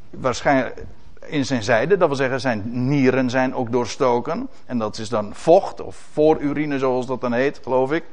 Waarschijnlijk 0.10 0.84
in 1.26 1.46
zijn 1.46 1.64
zijde, 1.64 1.98
dat 1.98 2.08
wil 2.08 2.18
zeggen 2.18 2.40
zijn 2.40 2.88
nieren 2.88 3.30
zijn 3.30 3.56
ook 3.56 3.72
doorstoken. 3.72 4.50
En 4.66 4.78
dat 4.78 4.98
is 4.98 5.10
dan 5.10 5.36
vocht 5.36 5.82
of 5.82 5.96
voorurine 6.14 6.80
zoals 6.80 7.06
dat 7.06 7.22
dan 7.22 7.34
heet, 7.34 7.60
geloof 7.64 7.92
ik. 7.92 8.04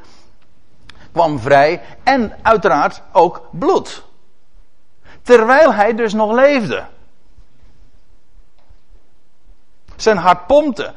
Kwam 1.19 1.39
vrij 1.39 1.81
en 2.03 2.33
uiteraard 2.43 3.03
ook 3.13 3.49
bloed. 3.51 4.05
Terwijl 5.23 5.75
hij 5.75 5.95
dus 5.95 6.13
nog 6.13 6.33
leefde. 6.33 6.85
Zijn 9.97 10.17
hart 10.17 10.47
pompte. 10.47 10.93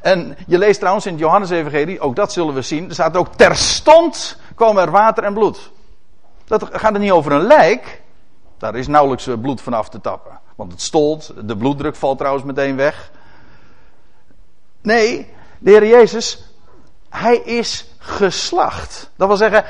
En 0.00 0.36
je 0.46 0.58
leest 0.58 0.78
trouwens 0.78 1.06
in 1.06 1.12
het 1.12 1.20
Johannes-evangelie, 1.20 2.00
ook 2.00 2.16
dat 2.16 2.32
zullen 2.32 2.54
we 2.54 2.62
zien. 2.62 2.88
Er 2.88 2.94
staat 2.94 3.16
ook 3.16 3.34
terstond 3.34 4.38
kwam 4.54 4.78
er 4.78 4.90
water 4.90 5.24
en 5.24 5.34
bloed. 5.34 5.70
Dat 6.44 6.68
gaat 6.72 6.94
er 6.94 7.00
niet 7.00 7.10
over 7.10 7.32
een 7.32 7.46
lijk. 7.46 8.02
Daar 8.58 8.76
is 8.76 8.86
nauwelijks 8.86 9.28
bloed 9.40 9.60
vanaf 9.60 9.88
te 9.88 10.00
tappen. 10.00 10.40
Want 10.56 10.72
het 10.72 10.82
stolt, 10.82 11.32
de 11.46 11.56
bloeddruk 11.56 11.96
valt 11.96 12.18
trouwens 12.18 12.44
meteen 12.44 12.76
weg. 12.76 13.10
Nee, 14.80 15.34
de 15.58 15.70
Heer 15.70 15.86
Jezus, 15.86 16.49
hij 17.10 17.36
is 17.36 17.86
geslacht. 17.98 19.10
Dat 19.16 19.28
wil 19.28 19.36
zeggen, 19.36 19.64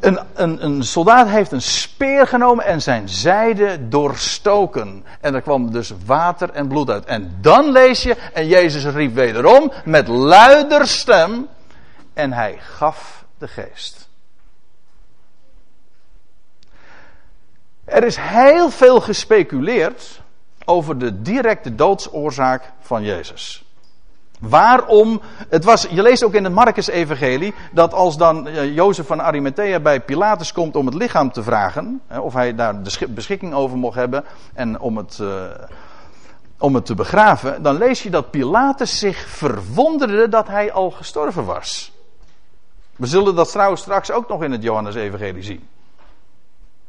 een, 0.00 0.18
een, 0.34 0.64
een, 0.64 0.82
soldaat 0.82 1.28
heeft 1.28 1.52
een 1.52 1.62
speer 1.62 2.26
genomen 2.26 2.64
en 2.64 2.82
zijn 2.82 3.08
zijde 3.08 3.88
doorstoken. 3.88 5.04
En 5.20 5.34
er 5.34 5.42
kwam 5.42 5.72
dus 5.72 5.92
water 6.06 6.50
en 6.50 6.68
bloed 6.68 6.90
uit. 6.90 7.04
En 7.04 7.38
dan 7.40 7.70
lees 7.70 8.02
je, 8.02 8.16
en 8.32 8.46
Jezus 8.46 8.84
riep 8.84 9.14
wederom 9.14 9.72
met 9.84 10.08
luider 10.08 10.86
stem. 10.86 11.48
En 12.14 12.32
hij 12.32 12.58
gaf 12.60 13.24
de 13.38 13.48
geest. 13.48 14.08
Er 17.84 18.04
is 18.04 18.16
heel 18.16 18.70
veel 18.70 19.00
gespeculeerd 19.00 20.20
over 20.64 20.98
de 20.98 21.22
directe 21.22 21.74
doodsoorzaak 21.74 22.72
van 22.80 23.02
Jezus. 23.02 23.65
Waarom? 24.40 25.20
Het 25.48 25.64
was, 25.64 25.86
je 25.90 26.02
leest 26.02 26.24
ook 26.24 26.34
in 26.34 26.44
het 26.44 26.52
Marcus-evangelie 26.52 27.54
dat 27.72 27.94
als 27.94 28.16
dan 28.16 28.48
eh, 28.48 28.74
Jozef 28.74 29.06
van 29.06 29.22
Arimathea 29.22 29.80
bij 29.80 30.00
Pilatus 30.00 30.52
komt 30.52 30.76
om 30.76 30.86
het 30.86 30.94
lichaam 30.94 31.32
te 31.32 31.42
vragen, 31.42 32.00
of 32.20 32.32
hij 32.32 32.54
daar 32.54 32.80
beschikking 33.08 33.54
over 33.54 33.76
mocht 33.76 33.96
hebben 33.96 34.24
en 34.54 34.80
om 34.80 34.96
het, 34.96 35.18
uh, 35.22 35.44
om 36.58 36.74
het 36.74 36.86
te 36.86 36.94
begraven, 36.94 37.62
dan 37.62 37.78
lees 37.78 38.02
je 38.02 38.10
dat 38.10 38.30
Pilatus 38.30 38.98
zich 38.98 39.28
verwonderde 39.28 40.28
dat 40.28 40.48
hij 40.48 40.72
al 40.72 40.90
gestorven 40.90 41.44
was. 41.44 41.92
We 42.96 43.06
zullen 43.06 43.34
dat 43.34 43.50
trouwens 43.50 43.80
straks 43.80 44.10
ook 44.10 44.28
nog 44.28 44.42
in 44.42 44.52
het 44.52 44.62
Johannes-evangelie 44.62 45.42
zien. 45.42 45.68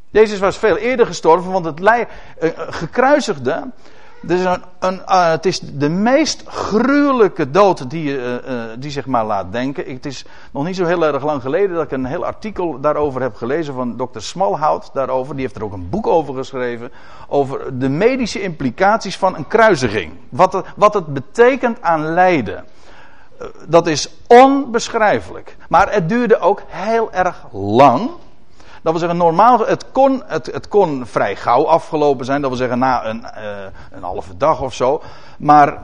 Jezus 0.09 0.39
was 0.39 0.57
veel 0.57 0.77
eerder 0.77 1.05
gestorven, 1.05 1.51
want 1.51 1.65
het 1.65 1.79
uh, 1.79 2.49
gekruisigde. 2.55 3.67
Dus 4.21 4.43
een, 4.43 4.63
een, 4.79 5.01
uh, 5.07 5.29
het 5.29 5.45
is 5.45 5.59
de 5.59 5.89
meest 5.89 6.43
gruwelijke 6.47 7.51
dood 7.51 7.89
die, 7.89 8.17
uh, 8.17 8.33
die 8.79 8.91
zich 8.91 9.05
maar 9.05 9.25
laat 9.25 9.51
denken. 9.51 9.93
Het 9.93 10.05
is 10.05 10.25
nog 10.51 10.65
niet 10.65 10.75
zo 10.75 10.85
heel 10.85 11.05
erg 11.05 11.23
lang 11.23 11.41
geleden 11.41 11.75
dat 11.75 11.83
ik 11.83 11.91
een 11.91 12.05
heel 12.05 12.25
artikel 12.25 12.79
daarover 12.79 13.21
heb 13.21 13.35
gelezen 13.35 13.73
van 13.73 13.97
dokter 13.97 14.21
Smalhout. 14.21 14.89
Daarover. 14.93 15.33
Die 15.33 15.43
heeft 15.43 15.55
er 15.55 15.63
ook 15.63 15.73
een 15.73 15.89
boek 15.89 16.07
over 16.07 16.33
geschreven. 16.33 16.91
Over 17.27 17.79
de 17.79 17.89
medische 17.89 18.41
implicaties 18.41 19.17
van 19.17 19.35
een 19.35 19.47
kruisiging. 19.47 20.13
Wat 20.29 20.63
wat 20.75 20.93
het 20.93 21.13
betekent 21.13 21.81
aan 21.81 22.13
lijden. 22.13 22.65
Dat 23.67 23.87
is 23.87 24.09
onbeschrijfelijk. 24.27 25.57
Maar 25.69 25.93
het 25.93 26.09
duurde 26.09 26.39
ook 26.39 26.61
heel 26.67 27.11
erg 27.11 27.45
lang. 27.51 28.09
Dat 28.81 28.91
wil 28.91 28.99
zeggen, 28.99 29.17
normaal, 29.17 29.59
het 29.59 29.91
kon, 29.91 30.23
het, 30.25 30.45
het 30.45 30.67
kon 30.67 31.05
vrij 31.05 31.35
gauw 31.35 31.67
afgelopen 31.67 32.25
zijn. 32.25 32.41
Dat 32.41 32.49
wil 32.49 32.59
zeggen, 32.59 32.79
na 32.79 33.05
een, 33.05 33.21
uh, 33.37 33.57
een 33.91 34.03
halve 34.03 34.37
dag 34.37 34.61
of 34.61 34.73
zo. 34.73 35.01
Maar 35.37 35.83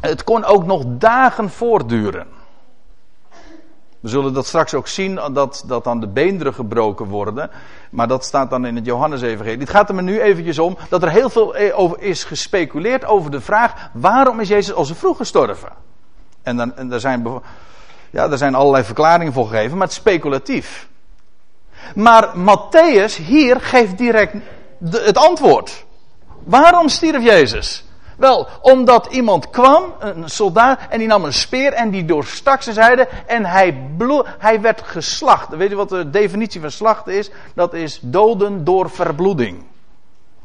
het 0.00 0.24
kon 0.24 0.44
ook 0.44 0.66
nog 0.66 0.84
dagen 0.86 1.50
voortduren. 1.50 2.26
We 4.00 4.08
zullen 4.08 4.32
dat 4.32 4.46
straks 4.46 4.74
ook 4.74 4.86
zien, 4.86 5.20
dat, 5.32 5.64
dat 5.66 5.84
dan 5.84 6.00
de 6.00 6.08
beenderen 6.08 6.54
gebroken 6.54 7.06
worden. 7.06 7.50
Maar 7.90 8.08
dat 8.08 8.24
staat 8.24 8.50
dan 8.50 8.66
in 8.66 8.76
het 8.76 8.84
Johannes-evangelie. 8.84 9.58
Het 9.58 9.70
gaat 9.70 9.88
er 9.88 9.94
me 9.94 10.02
nu 10.02 10.20
eventjes 10.20 10.58
om 10.58 10.76
dat 10.88 11.02
er 11.02 11.10
heel 11.10 11.30
veel 11.30 11.54
eh, 11.54 11.78
over 11.78 12.00
is 12.00 12.24
gespeculeerd 12.24 13.04
over 13.04 13.30
de 13.30 13.40
vraag... 13.40 13.90
waarom 13.92 14.40
is 14.40 14.48
Jezus 14.48 14.74
al 14.74 14.84
zo 14.84 14.94
vroeg 14.94 15.16
gestorven? 15.16 15.68
En, 16.42 16.56
dan, 16.56 16.76
en 16.76 16.88
daar, 16.88 17.00
zijn, 17.00 17.26
ja, 18.10 18.28
daar 18.28 18.38
zijn 18.38 18.54
allerlei 18.54 18.84
verklaringen 18.84 19.32
voor 19.32 19.46
gegeven, 19.46 19.76
maar 19.76 19.86
het 19.86 19.96
is 19.96 20.02
speculatief. 20.02 20.88
Maar 21.94 22.28
Matthäus 22.36 23.16
hier 23.16 23.60
geeft 23.60 23.98
direct 23.98 24.34
het 24.90 25.16
antwoord. 25.16 25.84
Waarom 26.44 26.88
stierf 26.88 27.24
Jezus? 27.24 27.84
Wel, 28.16 28.48
omdat 28.60 29.06
iemand 29.06 29.50
kwam, 29.50 29.94
een 29.98 30.28
soldaat, 30.28 30.80
en 30.88 30.98
die 30.98 31.08
nam 31.08 31.24
een 31.24 31.32
speer 31.32 31.72
en 31.72 31.90
die 31.90 32.04
doorstak 32.04 32.62
zijn 32.62 32.74
zijde 32.74 33.08
en 33.26 33.44
hij, 33.44 33.90
hij 34.38 34.60
werd 34.60 34.82
geslacht. 34.82 35.48
Weet 35.48 35.70
je 35.70 35.76
wat 35.76 35.88
de 35.88 36.10
definitie 36.10 36.60
van 36.60 36.70
slachten 36.70 37.12
is? 37.12 37.30
Dat 37.54 37.74
is 37.74 37.98
doden 38.02 38.64
door 38.64 38.90
verbloeding. 38.90 39.64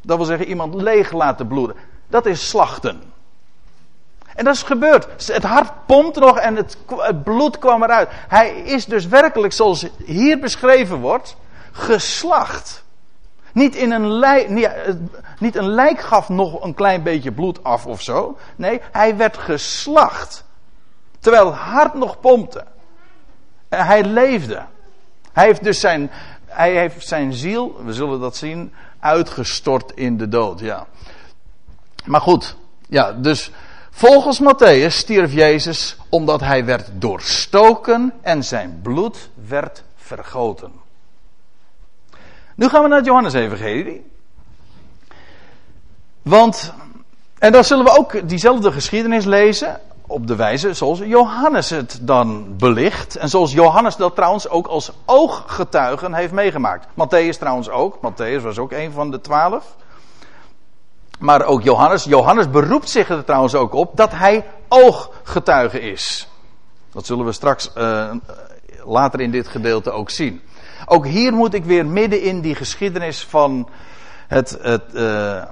Dat 0.01 0.17
wil 0.17 0.25
zeggen 0.25 0.47
iemand 0.47 0.73
leeg 0.73 1.11
laten 1.11 1.47
bloeden. 1.47 1.75
dat 2.09 2.25
is 2.25 2.49
slachten. 2.49 3.12
En 4.35 4.45
dat 4.45 4.53
is 4.55 4.63
gebeurd. 4.63 5.27
Het 5.33 5.43
hart 5.43 5.71
pompt 5.85 6.19
nog 6.19 6.37
en 6.37 6.55
het, 6.55 6.77
bloed 7.23 7.59
kwam 7.59 7.83
eruit. 7.83 8.09
Hij 8.11 8.49
is 8.49 8.85
dus 8.85 9.07
werkelijk, 9.07 9.53
zoals 9.53 9.87
hier 10.05 10.39
beschreven 10.39 10.99
wordt, 10.99 11.35
geslacht. 11.71 12.83
Niet, 13.51 13.75
in 13.75 13.91
een 13.91 14.11
lijk, 14.11 14.49
niet 15.39 15.55
een 15.55 15.69
lijk 15.69 16.01
gaf 16.01 16.29
nog 16.29 16.63
een 16.63 16.73
klein 16.73 17.03
beetje 17.03 17.31
bloed 17.31 17.63
af 17.63 17.85
of 17.85 18.01
zo. 18.01 18.37
Nee, 18.55 18.81
hij 18.91 19.17
werd 19.17 19.37
geslacht. 19.37 20.43
Terwijl 21.19 21.45
het 21.45 21.55
hart 21.55 21.93
nog 21.93 22.19
pompte. 22.19 22.65
En 23.69 23.85
hij 23.85 24.03
leefde. 24.03 24.61
Hij 25.33 25.45
heeft 25.45 25.63
dus 25.63 25.79
zijn, 25.79 26.11
hij 26.45 26.71
heeft 26.71 27.07
zijn 27.07 27.33
ziel, 27.33 27.83
we 27.83 27.93
zullen 27.93 28.19
dat 28.19 28.35
zien, 28.35 28.73
uitgestort 28.99 29.91
in 29.91 30.17
de 30.17 30.27
dood. 30.27 30.59
Ja. 30.59 30.85
Maar 32.05 32.21
goed, 32.21 32.55
ja, 32.89 33.11
dus 33.11 33.51
volgens 33.93 34.41
Matthäus 34.41 34.95
stierf 34.95 35.33
Jezus 35.33 35.97
omdat 36.09 36.39
hij 36.39 36.65
werd 36.65 36.89
doorstoken 36.93 38.13
en 38.21 38.43
zijn 38.43 38.79
bloed 38.81 39.29
werd 39.47 39.83
vergoten. 39.95 40.71
Nu 42.55 42.69
gaan 42.69 42.81
we 42.81 42.87
naar 42.87 42.97
het 42.97 43.05
Johannes-evangelie. 43.05 44.11
Want, 46.21 46.73
en 47.37 47.51
dan 47.51 47.63
zullen 47.63 47.85
we 47.85 47.97
ook 47.97 48.29
diezelfde 48.29 48.71
geschiedenis 48.71 49.25
lezen 49.25 49.79
op 50.07 50.27
de 50.27 50.35
wijze 50.35 50.73
zoals 50.73 50.99
Johannes 50.99 51.69
het 51.69 51.99
dan 52.01 52.57
belicht. 52.57 53.15
En 53.15 53.29
zoals 53.29 53.51
Johannes 53.51 53.95
dat 53.95 54.15
trouwens 54.15 54.49
ook 54.49 54.67
als 54.67 54.91
ooggetuigen 55.05 56.13
heeft 56.13 56.31
meegemaakt. 56.31 56.87
Matthäus 56.87 57.37
trouwens 57.39 57.69
ook. 57.69 57.97
Matthäus 57.97 58.41
was 58.41 58.57
ook 58.57 58.71
een 58.71 58.91
van 58.91 59.11
de 59.11 59.21
twaalf. 59.21 59.75
Maar 61.23 61.45
ook 61.45 61.61
Johannes. 61.61 62.03
Johannes 62.03 62.49
beroept 62.49 62.89
zich 62.89 63.09
er 63.09 63.23
trouwens 63.23 63.55
ook 63.55 63.73
op 63.73 63.97
dat 63.97 64.11
hij 64.11 64.45
ooggetuige 64.67 65.79
is. 65.79 66.27
Dat 66.91 67.05
zullen 67.05 67.25
we 67.25 67.31
straks 67.31 67.71
uh, 67.77 68.11
later 68.85 69.21
in 69.21 69.31
dit 69.31 69.47
gedeelte 69.47 69.91
ook 69.91 70.09
zien. 70.09 70.41
Ook 70.85 71.05
hier 71.05 71.33
moet 71.33 71.53
ik 71.53 71.65
weer 71.65 71.85
midden 71.85 72.21
in 72.21 72.41
die 72.41 72.55
geschiedenis 72.55 73.25
van 73.25 73.69
het, 74.27 74.57
het, 74.61 74.83
uh, 74.93 75.43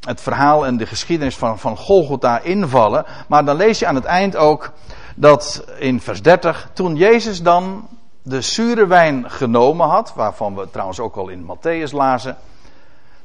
het 0.00 0.20
verhaal 0.20 0.66
en 0.66 0.76
de 0.76 0.86
geschiedenis 0.86 1.36
van, 1.36 1.58
van 1.58 1.76
Golgotha 1.76 2.40
invallen. 2.40 3.04
Maar 3.28 3.44
dan 3.44 3.56
lees 3.56 3.78
je 3.78 3.86
aan 3.86 3.94
het 3.94 4.04
eind 4.04 4.36
ook 4.36 4.72
dat 5.16 5.64
in 5.78 6.00
vers 6.00 6.22
30, 6.22 6.70
toen 6.72 6.96
Jezus 6.96 7.42
dan 7.42 7.88
de 8.22 8.40
zure 8.40 8.86
wijn 8.86 9.30
genomen 9.30 9.88
had, 9.88 10.12
waarvan 10.14 10.54
we 10.54 10.70
trouwens 10.70 11.00
ook 11.00 11.16
al 11.16 11.28
in 11.28 11.50
Matthäus 11.50 11.92
lazen, 11.92 12.36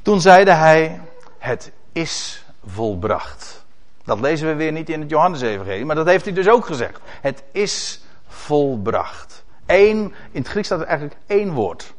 toen 0.02 0.22
zeide 0.22 0.52
hij, 0.52 1.02
het 1.42 1.72
is 1.92 2.46
volbracht. 2.66 3.66
Dat 4.04 4.20
lezen 4.20 4.48
we 4.48 4.54
weer 4.54 4.72
niet 4.72 4.90
in 4.90 5.00
het 5.00 5.10
Johannes-evangelie, 5.10 5.86
maar 5.86 5.96
dat 5.96 6.06
heeft 6.06 6.26
hij 6.26 6.34
dus 6.34 6.50
ook 6.50 6.66
gezegd. 6.66 7.00
Het 7.22 7.44
is 7.52 8.02
volbracht. 8.28 9.44
Eén, 9.66 9.98
in 10.32 10.42
het 10.42 10.48
Grieks 10.48 10.68
staat 10.68 10.80
er 10.80 10.86
eigenlijk 10.86 11.20
één 11.26 11.52
woord. 11.52 11.94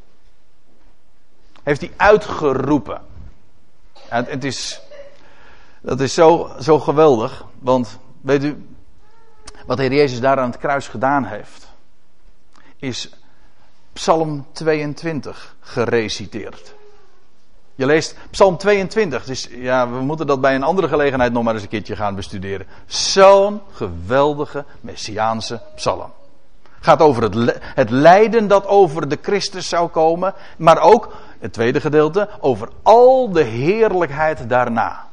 Heeft 1.62 1.80
hij 1.80 1.92
uitgeroepen. 1.96 3.00
En 4.08 4.24
het 4.24 4.44
is, 4.44 4.80
dat 5.80 6.00
is 6.00 6.14
zo, 6.14 6.50
zo 6.60 6.78
geweldig, 6.78 7.44
want 7.58 7.98
weet 8.20 8.44
u, 8.44 8.66
wat 9.66 9.76
de 9.76 9.82
Heer 9.82 9.94
Jezus 9.94 10.20
daar 10.20 10.38
aan 10.38 10.50
het 10.50 10.60
kruis 10.60 10.88
gedaan 10.88 11.24
heeft, 11.24 11.72
is 12.76 13.10
Psalm 13.92 14.46
22 14.52 15.56
gereciteerd. 15.60 16.74
Je 17.82 17.88
leest 17.88 18.16
Psalm 18.30 18.56
22, 18.56 19.24
dus 19.24 19.48
ja, 19.50 19.90
we 19.90 20.00
moeten 20.00 20.26
dat 20.26 20.40
bij 20.40 20.54
een 20.54 20.62
andere 20.62 20.88
gelegenheid 20.88 21.32
nog 21.32 21.42
maar 21.42 21.54
eens 21.54 21.62
een 21.62 21.68
keertje 21.68 21.96
gaan 21.96 22.14
bestuderen. 22.14 22.66
Zo'n 22.86 23.60
geweldige 23.72 24.64
Messiaanse 24.80 25.60
psalm. 25.74 26.12
Gaat 26.80 27.00
over 27.00 27.22
het, 27.22 27.60
het 27.62 27.90
lijden 27.90 28.48
dat 28.48 28.66
over 28.66 29.08
de 29.08 29.18
Christus 29.22 29.68
zou 29.68 29.88
komen, 29.88 30.34
maar 30.56 30.78
ook 30.78 31.12
het 31.38 31.52
tweede 31.52 31.80
gedeelte, 31.80 32.28
over 32.40 32.68
al 32.82 33.30
de 33.32 33.42
heerlijkheid 33.42 34.48
daarna. 34.48 35.06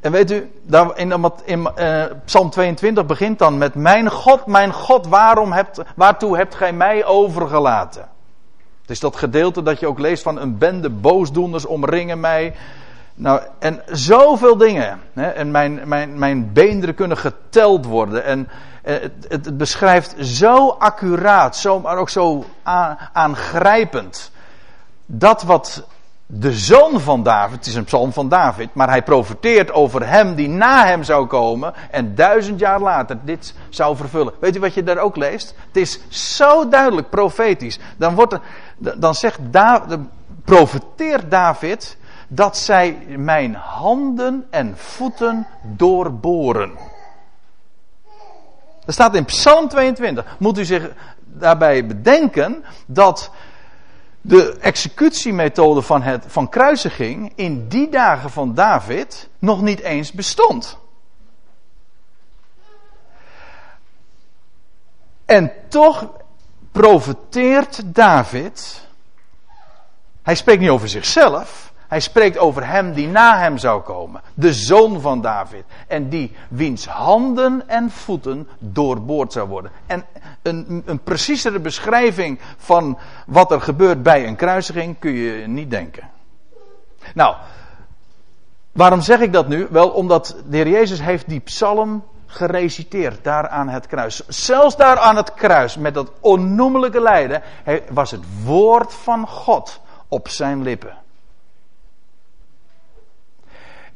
En 0.00 0.12
weet 0.12 0.30
u, 0.30 0.50
in, 0.94 1.70
uh, 1.78 2.04
Psalm 2.24 2.50
22 2.50 3.06
begint 3.06 3.38
dan 3.38 3.58
met: 3.58 3.74
Mijn 3.74 4.10
God, 4.10 4.46
mijn 4.46 4.72
God, 4.72 5.06
waarom 5.06 5.52
hebt, 5.52 5.80
waartoe 5.96 6.36
hebt 6.36 6.54
gij 6.54 6.72
mij 6.72 7.04
overgelaten? 7.04 8.08
Het 8.88 8.96
is 8.96 9.02
dat 9.02 9.16
gedeelte 9.16 9.62
dat 9.62 9.80
je 9.80 9.86
ook 9.86 9.98
leest 9.98 10.22
van 10.22 10.40
een 10.40 10.58
bende 10.58 10.90
boosdoeners 10.90 11.66
omringen 11.66 12.20
mij. 12.20 12.54
Nou, 13.14 13.40
en 13.58 13.82
zoveel 13.86 14.56
dingen. 14.56 15.00
Hè, 15.12 15.26
en 15.28 15.50
mijn, 15.50 15.80
mijn, 15.84 16.18
mijn 16.18 16.52
beenderen 16.52 16.94
kunnen 16.94 17.16
geteld 17.16 17.84
worden. 17.84 18.24
En 18.24 18.48
eh, 18.82 18.94
het, 19.00 19.26
het, 19.28 19.56
beschrijft 19.56 20.14
zo 20.26 20.68
accuraat, 20.68 21.56
zo, 21.56 21.80
maar 21.80 21.96
ook 21.96 22.08
zo 22.08 22.44
aangrijpend 23.12 24.30
dat 25.06 25.42
wat 25.42 25.86
de 26.30 26.52
zoon 26.52 27.00
van 27.00 27.22
David, 27.22 27.56
het 27.56 27.66
is 27.66 27.74
een 27.74 27.84
psalm 27.84 28.12
van 28.12 28.28
David, 28.28 28.74
maar 28.74 28.88
hij 28.88 29.02
profeteert 29.02 29.72
over 29.72 30.08
hem 30.08 30.34
die 30.34 30.48
na 30.48 30.86
hem 30.86 31.02
zou 31.02 31.26
komen 31.26 31.74
en 31.90 32.14
duizend 32.14 32.60
jaar 32.60 32.80
later 32.80 33.18
dit 33.24 33.54
zou 33.68 33.96
vervullen. 33.96 34.32
Weet 34.40 34.56
u 34.56 34.60
wat 34.60 34.74
je 34.74 34.82
daar 34.82 34.98
ook 34.98 35.16
leest? 35.16 35.54
Het 35.66 35.76
is 35.76 36.00
zo 36.08 36.68
duidelijk 36.68 37.10
profetisch. 37.10 37.78
Dan, 37.96 38.14
wordt 38.14 38.32
er, 38.32 38.40
dan 39.00 39.14
zegt 39.14 39.38
David, 39.50 39.98
profeteert 40.44 41.30
David 41.30 41.96
dat 42.28 42.56
zij 42.56 42.98
mijn 43.16 43.54
handen 43.54 44.46
en 44.50 44.74
voeten 44.76 45.46
doorboren. 45.62 46.70
Dat 48.84 48.94
staat 48.94 49.14
in 49.14 49.24
Psalm 49.24 49.68
22. 49.68 50.24
Moet 50.38 50.58
u 50.58 50.64
zich 50.64 50.90
daarbij 51.24 51.86
bedenken 51.86 52.64
dat 52.86 53.30
de 54.20 54.56
executiemethode 54.60 55.82
van, 55.82 56.02
het, 56.02 56.24
van 56.26 56.48
kruisiging 56.48 57.32
in 57.34 57.68
die 57.68 57.88
dagen 57.88 58.30
van 58.30 58.54
David 58.54 59.28
nog 59.38 59.62
niet 59.62 59.80
eens 59.80 60.12
bestond. 60.12 60.78
En 65.24 65.52
toch 65.68 66.10
profeteert 66.72 67.94
David. 67.94 68.86
Hij 70.22 70.34
spreekt 70.34 70.60
niet 70.60 70.70
over 70.70 70.88
zichzelf. 70.88 71.67
Hij 71.88 72.00
spreekt 72.00 72.38
over 72.38 72.66
hem 72.66 72.92
die 72.92 73.08
na 73.08 73.38
hem 73.38 73.58
zou 73.58 73.82
komen. 73.82 74.20
De 74.34 74.52
zoon 74.52 75.00
van 75.00 75.20
David. 75.20 75.64
En 75.86 76.08
die 76.08 76.36
wiens 76.48 76.86
handen 76.86 77.68
en 77.68 77.90
voeten 77.90 78.48
doorboord 78.58 79.32
zou 79.32 79.48
worden. 79.48 79.70
En 79.86 80.04
een, 80.42 80.82
een 80.86 81.02
preciezere 81.02 81.58
beschrijving 81.58 82.38
van 82.56 82.98
wat 83.26 83.52
er 83.52 83.60
gebeurt 83.60 84.02
bij 84.02 84.26
een 84.26 84.36
kruisiging 84.36 84.98
kun 84.98 85.12
je 85.12 85.46
niet 85.46 85.70
denken. 85.70 86.10
Nou, 87.14 87.36
waarom 88.72 89.00
zeg 89.00 89.20
ik 89.20 89.32
dat 89.32 89.48
nu? 89.48 89.66
Wel, 89.70 89.88
omdat 89.88 90.36
de 90.48 90.56
Heer 90.56 90.68
Jezus 90.68 91.00
heeft 91.00 91.28
die 91.28 91.40
psalm 91.40 92.04
gereciteerd 92.26 93.24
daar 93.24 93.48
aan 93.48 93.68
het 93.68 93.86
kruis. 93.86 94.22
Zelfs 94.26 94.76
daar 94.76 94.98
aan 94.98 95.16
het 95.16 95.34
kruis, 95.34 95.76
met 95.76 95.94
dat 95.94 96.12
onnoemelijke 96.20 97.00
lijden, 97.00 97.42
was 97.90 98.10
het 98.10 98.24
woord 98.44 98.94
van 98.94 99.28
God 99.28 99.80
op 100.08 100.28
zijn 100.28 100.62
lippen. 100.62 100.96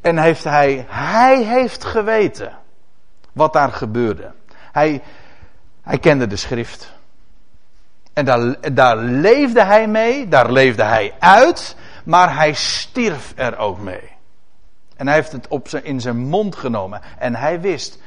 En 0.03 0.19
heeft 0.19 0.45
hij, 0.45 0.87
hij 0.89 1.43
heeft 1.43 1.85
geweten 1.85 2.53
wat 3.33 3.53
daar 3.53 3.73
gebeurde. 3.73 4.33
Hij, 4.73 5.03
hij 5.83 5.99
kende 5.99 6.27
de 6.27 6.37
schrift. 6.37 6.93
En 8.13 8.25
daar, 8.25 8.73
daar 8.73 8.97
leefde 8.97 9.63
hij 9.63 9.89
mee, 9.89 10.29
daar 10.29 10.53
leefde 10.53 10.83
hij 10.83 11.15
uit, 11.19 11.77
maar 12.05 12.37
hij 12.37 12.53
stierf 12.53 13.33
er 13.37 13.59
ook 13.59 13.79
mee. 13.79 14.11
En 14.97 15.07
hij 15.07 15.17
heeft 15.17 15.33
het 15.33 15.49
op 15.49 15.69
zijn, 15.69 15.85
in 15.85 16.01
zijn 16.01 16.17
mond 16.17 16.57
genomen. 16.57 17.01
En 17.19 17.35
hij 17.35 17.61
wist, 17.61 17.99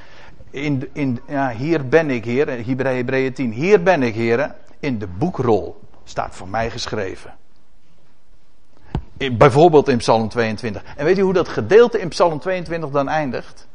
in, 0.50 0.90
in, 0.94 1.20
ja, 1.28 1.50
hier 1.50 1.88
ben 1.88 2.10
ik, 2.10 2.26
Heer, 2.26 2.48
Hebreeën 2.48 3.34
10, 3.34 3.52
hier 3.52 3.84
ben 3.84 4.04
ik, 4.04 4.16
Heer, 4.16 4.56
in 4.80 5.00
de 5.00 5.08
boekrol 5.08 5.80
staat 6.04 6.36
voor 6.36 6.48
mij 6.48 6.70
geschreven. 6.70 7.34
Bijvoorbeeld 9.18 9.88
in 9.88 9.98
Psalm 9.98 10.30
22. 10.30 10.84
En 10.96 11.06
weet 11.06 11.18
u 11.18 11.22
hoe 11.22 11.34
dat 11.34 11.48
gedeelte 11.48 12.00
in 12.00 12.08
Psalm 12.08 12.40
22 12.40 12.90
dan 12.90 13.10
eindigt? 13.10 13.68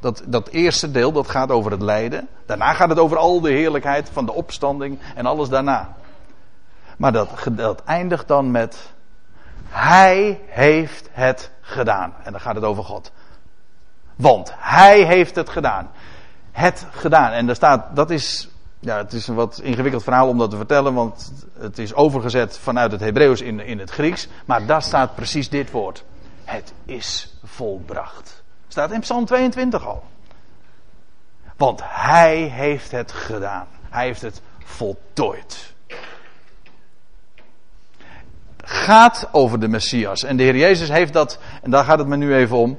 Dat, 0.00 0.22
dat 0.26 0.48
eerste 0.48 0.90
deel, 0.90 1.12
dat 1.12 1.28
gaat 1.28 1.50
over 1.50 1.70
het 1.70 1.82
lijden. 1.82 2.28
Daarna 2.46 2.72
gaat 2.72 2.88
het 2.88 2.98
over 2.98 3.16
al 3.16 3.40
de 3.40 3.50
heerlijkheid 3.50 4.10
van 4.12 4.26
de 4.26 4.32
opstanding 4.32 4.98
en 5.14 5.26
alles 5.26 5.48
daarna. 5.48 5.94
Maar 6.96 7.12
dat, 7.12 7.30
dat 7.50 7.84
eindigt 7.84 8.28
dan 8.28 8.50
met... 8.50 8.92
Hij 9.68 10.40
heeft 10.46 11.08
het 11.12 11.50
gedaan. 11.60 12.14
En 12.22 12.32
dan 12.32 12.40
gaat 12.40 12.54
het 12.54 12.64
over 12.64 12.84
God. 12.84 13.12
Want 14.16 14.52
Hij 14.56 15.02
heeft 15.02 15.34
het 15.34 15.48
gedaan. 15.48 15.90
Het 16.50 16.86
gedaan. 16.90 17.32
En 17.32 17.46
daar 17.46 17.54
staat, 17.54 17.96
dat 17.96 18.10
is 18.10 18.51
ja, 18.84 18.96
het 18.96 19.12
is 19.12 19.28
een 19.28 19.34
wat 19.34 19.60
ingewikkeld 19.62 20.02
verhaal 20.02 20.28
om 20.28 20.38
dat 20.38 20.50
te 20.50 20.56
vertellen, 20.56 20.94
want 20.94 21.32
het 21.58 21.78
is 21.78 21.94
overgezet 21.94 22.58
vanuit 22.58 22.92
het 22.92 23.00
Hebreeuws 23.00 23.40
in, 23.40 23.60
in 23.60 23.78
het 23.78 23.90
Grieks. 23.90 24.28
Maar 24.44 24.66
daar 24.66 24.82
staat 24.82 25.14
precies 25.14 25.48
dit 25.48 25.70
woord. 25.70 26.04
het 26.44 26.72
is 26.84 27.34
volbracht. 27.44 28.42
Staat 28.68 28.90
in 28.90 29.00
Psalm 29.00 29.24
22 29.24 29.86
al. 29.86 30.02
Want 31.56 31.80
hij 31.84 32.36
heeft 32.36 32.90
het 32.90 33.12
gedaan. 33.12 33.66
Hij 33.90 34.04
heeft 34.04 34.22
het 34.22 34.40
voltooid. 34.64 35.74
Gaat 38.64 39.28
over 39.32 39.60
de 39.60 39.68
Messias. 39.68 40.22
En 40.22 40.36
de 40.36 40.42
Heer 40.42 40.56
Jezus 40.56 40.88
heeft 40.88 41.12
dat, 41.12 41.38
en 41.62 41.70
daar 41.70 41.84
gaat 41.84 41.98
het 41.98 42.08
me 42.08 42.16
nu 42.16 42.34
even 42.34 42.56
om, 42.56 42.78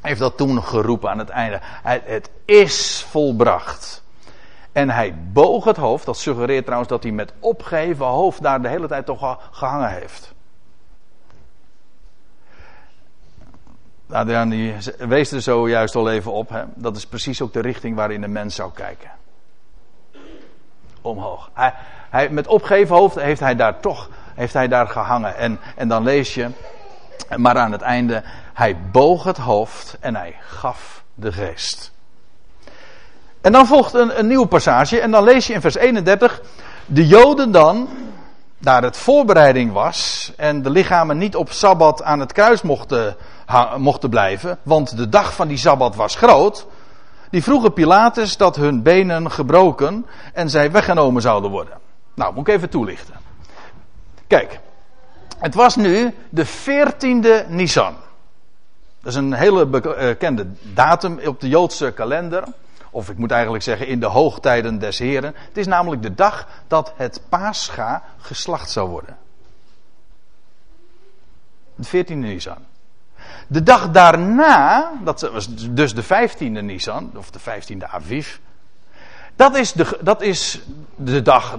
heeft 0.00 0.20
dat 0.20 0.36
toen 0.36 0.62
geroepen 0.62 1.10
aan 1.10 1.18
het 1.18 1.28
einde. 1.28 1.60
Het 1.82 2.30
is 2.44 3.06
volbracht. 3.08 4.04
En 4.76 4.90
hij 4.90 5.14
boog 5.32 5.64
het 5.64 5.76
hoofd. 5.76 6.06
Dat 6.06 6.18
suggereert 6.18 6.64
trouwens 6.64 6.90
dat 6.90 7.02
hij 7.02 7.12
met 7.12 7.32
opgeheven 7.40 8.06
hoofd 8.06 8.42
daar 8.42 8.62
de 8.62 8.68
hele 8.68 8.86
tijd 8.86 9.06
toch 9.06 9.38
gehangen 9.50 9.90
heeft. 9.90 10.34
Adriaan 14.10 14.48
die 14.48 14.74
wees 14.98 15.32
er 15.32 15.42
zojuist 15.42 15.94
al 15.94 16.10
even 16.10 16.32
op. 16.32 16.48
Hè? 16.48 16.64
Dat 16.74 16.96
is 16.96 17.06
precies 17.06 17.42
ook 17.42 17.52
de 17.52 17.60
richting 17.60 17.96
waarin 17.96 18.20
de 18.20 18.28
mens 18.28 18.54
zou 18.54 18.72
kijken. 18.72 19.10
Omhoog. 21.00 21.50
Hij, 21.52 21.74
hij, 22.10 22.30
met 22.30 22.46
opgeheven 22.46 22.96
hoofd 22.96 23.14
heeft 23.14 23.40
hij 23.40 23.56
daar 23.56 23.80
toch 23.80 24.08
heeft 24.34 24.52
hij 24.52 24.68
daar 24.68 24.88
gehangen. 24.88 25.36
En, 25.36 25.58
en 25.76 25.88
dan 25.88 26.02
lees 26.02 26.34
je, 26.34 26.50
maar 27.36 27.58
aan 27.58 27.72
het 27.72 27.82
einde, 27.82 28.22
hij 28.54 28.76
boog 28.90 29.24
het 29.24 29.38
hoofd 29.38 29.96
en 30.00 30.16
hij 30.16 30.36
gaf 30.40 31.04
de 31.14 31.32
geest. 31.32 31.94
En 33.46 33.52
dan 33.52 33.66
volgt 33.66 33.94
een, 33.94 34.18
een 34.18 34.26
nieuwe 34.26 34.46
passage 34.46 35.00
en 35.00 35.10
dan 35.10 35.24
lees 35.24 35.46
je 35.46 35.52
in 35.52 35.60
vers 35.60 35.76
31, 35.76 36.40
de 36.86 37.06
Joden 37.06 37.50
dan, 37.50 37.88
daar 38.58 38.82
het 38.82 38.96
voorbereiding 38.96 39.72
was 39.72 40.32
en 40.36 40.62
de 40.62 40.70
lichamen 40.70 41.18
niet 41.18 41.36
op 41.36 41.52
Sabbat 41.52 42.02
aan 42.02 42.20
het 42.20 42.32
kruis 42.32 42.62
mochten, 42.62 43.16
mochten 43.76 44.10
blijven, 44.10 44.58
want 44.62 44.96
de 44.96 45.08
dag 45.08 45.34
van 45.34 45.48
die 45.48 45.56
Sabbat 45.56 45.96
was 45.96 46.16
groot, 46.16 46.66
die 47.30 47.42
vroegen 47.42 47.72
Pilatus 47.72 48.36
dat 48.36 48.56
hun 48.56 48.82
benen 48.82 49.30
gebroken 49.30 50.06
en 50.32 50.50
zij 50.50 50.70
weggenomen 50.70 51.22
zouden 51.22 51.50
worden. 51.50 51.78
Nou, 52.14 52.34
moet 52.34 52.48
ik 52.48 52.54
even 52.54 52.68
toelichten. 52.68 53.14
Kijk, 54.26 54.60
het 55.38 55.54
was 55.54 55.76
nu 55.76 56.14
de 56.28 56.46
14e 56.46 57.48
Nisan. 57.48 57.94
Dat 59.02 59.12
is 59.12 59.14
een 59.14 59.32
hele 59.32 59.66
bekende 59.66 60.46
datum 60.62 61.20
op 61.26 61.40
de 61.40 61.48
Joodse 61.48 61.92
kalender. 61.92 62.44
Of 62.96 63.10
ik 63.10 63.18
moet 63.18 63.30
eigenlijk 63.30 63.64
zeggen 63.64 63.86
in 63.86 64.00
de 64.00 64.06
hoogtijden 64.06 64.78
des 64.78 64.98
Heren. 64.98 65.34
Het 65.36 65.56
is 65.56 65.66
namelijk 65.66 66.02
de 66.02 66.14
dag 66.14 66.48
dat 66.66 66.92
het 66.96 67.20
Pascha 67.28 68.02
geslacht 68.18 68.70
zou 68.70 68.88
worden. 68.88 69.16
De 71.74 72.04
14e 72.04 72.14
Nisan. 72.14 72.58
De 73.46 73.62
dag 73.62 73.90
daarna, 73.90 74.92
dat 75.04 75.20
was 75.20 75.54
dus 75.54 75.94
de 75.94 76.04
15e 76.04 76.64
Nisan, 76.64 77.10
of 77.16 77.30
de 77.30 77.40
15e 77.40 77.84
Aviv. 77.90 78.36
Dat 79.36 79.56
is 79.56 79.72
de, 79.72 79.98
dat 80.00 80.22
is 80.22 80.60
de 80.94 81.22
dag. 81.22 81.58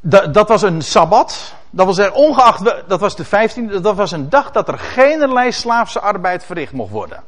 Dat, 0.00 0.34
dat 0.34 0.48
was 0.48 0.62
een 0.62 0.82
sabbat. 0.82 1.54
Dat 1.74 1.84
wil 1.84 1.94
zeggen, 1.94 2.14
ongeacht, 2.14 2.88
dat 2.88 3.00
was 3.00 3.16
de 3.16 3.26
15e, 3.26 3.80
dat 3.80 3.96
was 3.96 4.12
een 4.12 4.28
dag 4.28 4.50
dat 4.50 4.68
er 4.68 4.78
geen 4.78 5.52
slaafse 5.52 6.00
arbeid 6.00 6.44
verricht 6.44 6.72
mocht 6.72 6.90
worden. 6.90 7.22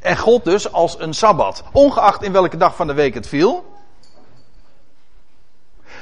En 0.00 0.16
God 0.16 0.44
dus 0.44 0.72
als 0.72 1.00
een 1.00 1.14
sabbat. 1.14 1.64
Ongeacht 1.72 2.22
in 2.22 2.32
welke 2.32 2.56
dag 2.56 2.76
van 2.76 2.86
de 2.86 2.94
week 2.94 3.14
het 3.14 3.28
viel. 3.28 3.74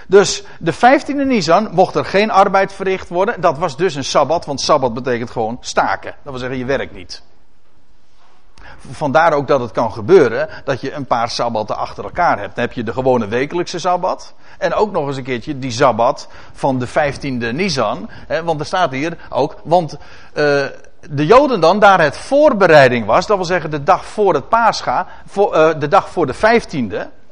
Dus 0.08 0.44
de 0.58 0.74
15e 0.74 1.26
Nisan 1.26 1.68
mocht 1.72 1.94
er 1.94 2.04
geen 2.04 2.30
arbeid 2.30 2.72
verricht 2.72 3.08
worden. 3.08 3.40
Dat 3.40 3.58
was 3.58 3.76
dus 3.76 3.94
een 3.94 4.04
sabbat, 4.04 4.44
want 4.44 4.60
sabbat 4.60 4.94
betekent 4.94 5.30
gewoon 5.30 5.56
staken. 5.60 6.14
Dat 6.22 6.32
wil 6.32 6.40
zeggen, 6.40 6.58
je 6.58 6.64
werkt 6.64 6.94
niet. 6.94 7.22
Vandaar 8.90 9.32
ook 9.32 9.48
dat 9.48 9.60
het 9.60 9.70
kan 9.70 9.92
gebeuren 9.92 10.48
dat 10.64 10.80
je 10.80 10.92
een 10.92 11.06
paar 11.06 11.30
sabbatten 11.30 11.76
achter 11.76 12.04
elkaar 12.04 12.38
hebt. 12.38 12.54
Dan 12.54 12.64
heb 12.64 12.72
je 12.72 12.82
de 12.82 12.92
gewone 12.92 13.26
wekelijkse 13.26 13.78
sabbat. 13.78 14.34
En 14.58 14.74
ook 14.74 14.92
nog 14.92 15.06
eens 15.06 15.16
een 15.16 15.22
keertje 15.22 15.58
die 15.58 15.70
sabbat 15.70 16.28
van 16.52 16.78
de 16.78 16.88
15e 16.88 17.54
Nisan. 17.54 18.08
Hè, 18.10 18.44
want 18.44 18.60
er 18.60 18.66
staat 18.66 18.90
hier 18.90 19.16
ook, 19.30 19.56
want 19.64 19.92
uh, 19.92 19.98
de 21.10 21.26
Joden 21.26 21.60
dan, 21.60 21.78
daar 21.78 22.00
het 22.00 22.16
voorbereiding 22.16 23.06
was, 23.06 23.26
dat 23.26 23.36
wil 23.36 23.46
zeggen 23.46 23.70
de 23.70 23.82
dag 23.82 24.04
voor 24.04 24.34
het 24.34 24.48
Pascha, 24.48 25.06
voor, 25.26 25.56
uh, 25.56 25.70
de 25.78 25.88
dag 25.88 26.08
voor 26.08 26.26
de 26.26 26.34
15e. 26.34 27.22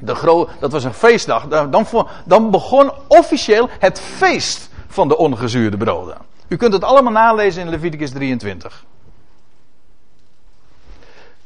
De 0.00 0.14
gro 0.14 0.48
dat 0.60 0.72
was 0.72 0.84
een 0.84 0.94
feestdag. 0.94 1.46
Dan, 1.48 1.86
dan 2.24 2.50
begon 2.50 2.92
officieel 3.08 3.68
het 3.78 4.00
feest 4.00 4.68
van 4.88 5.08
de 5.08 5.16
ongezuurde 5.16 5.76
broden. 5.76 6.16
U 6.48 6.56
kunt 6.56 6.72
het 6.72 6.84
allemaal 6.84 7.12
nalezen 7.12 7.62
in 7.62 7.68
Leviticus 7.68 8.10
23. 8.10 8.84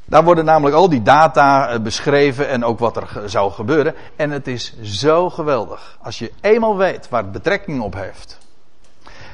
Daar 0.08 0.24
worden 0.24 0.44
namelijk 0.44 0.76
al 0.76 0.88
die 0.88 1.02
data 1.02 1.68
eh, 1.68 1.80
beschreven 1.80 2.48
en 2.48 2.64
ook 2.64 2.78
wat 2.78 2.96
er 2.96 3.22
zou 3.26 3.52
gebeuren. 3.52 3.94
En 4.16 4.30
het 4.30 4.46
is 4.46 4.80
zo 4.82 5.30
geweldig. 5.30 5.98
Als 6.02 6.18
je 6.18 6.32
eenmaal 6.40 6.76
weet 6.76 7.08
waar 7.08 7.22
het 7.22 7.32
betrekking 7.32 7.80
op 7.80 7.94
heeft. 7.94 8.38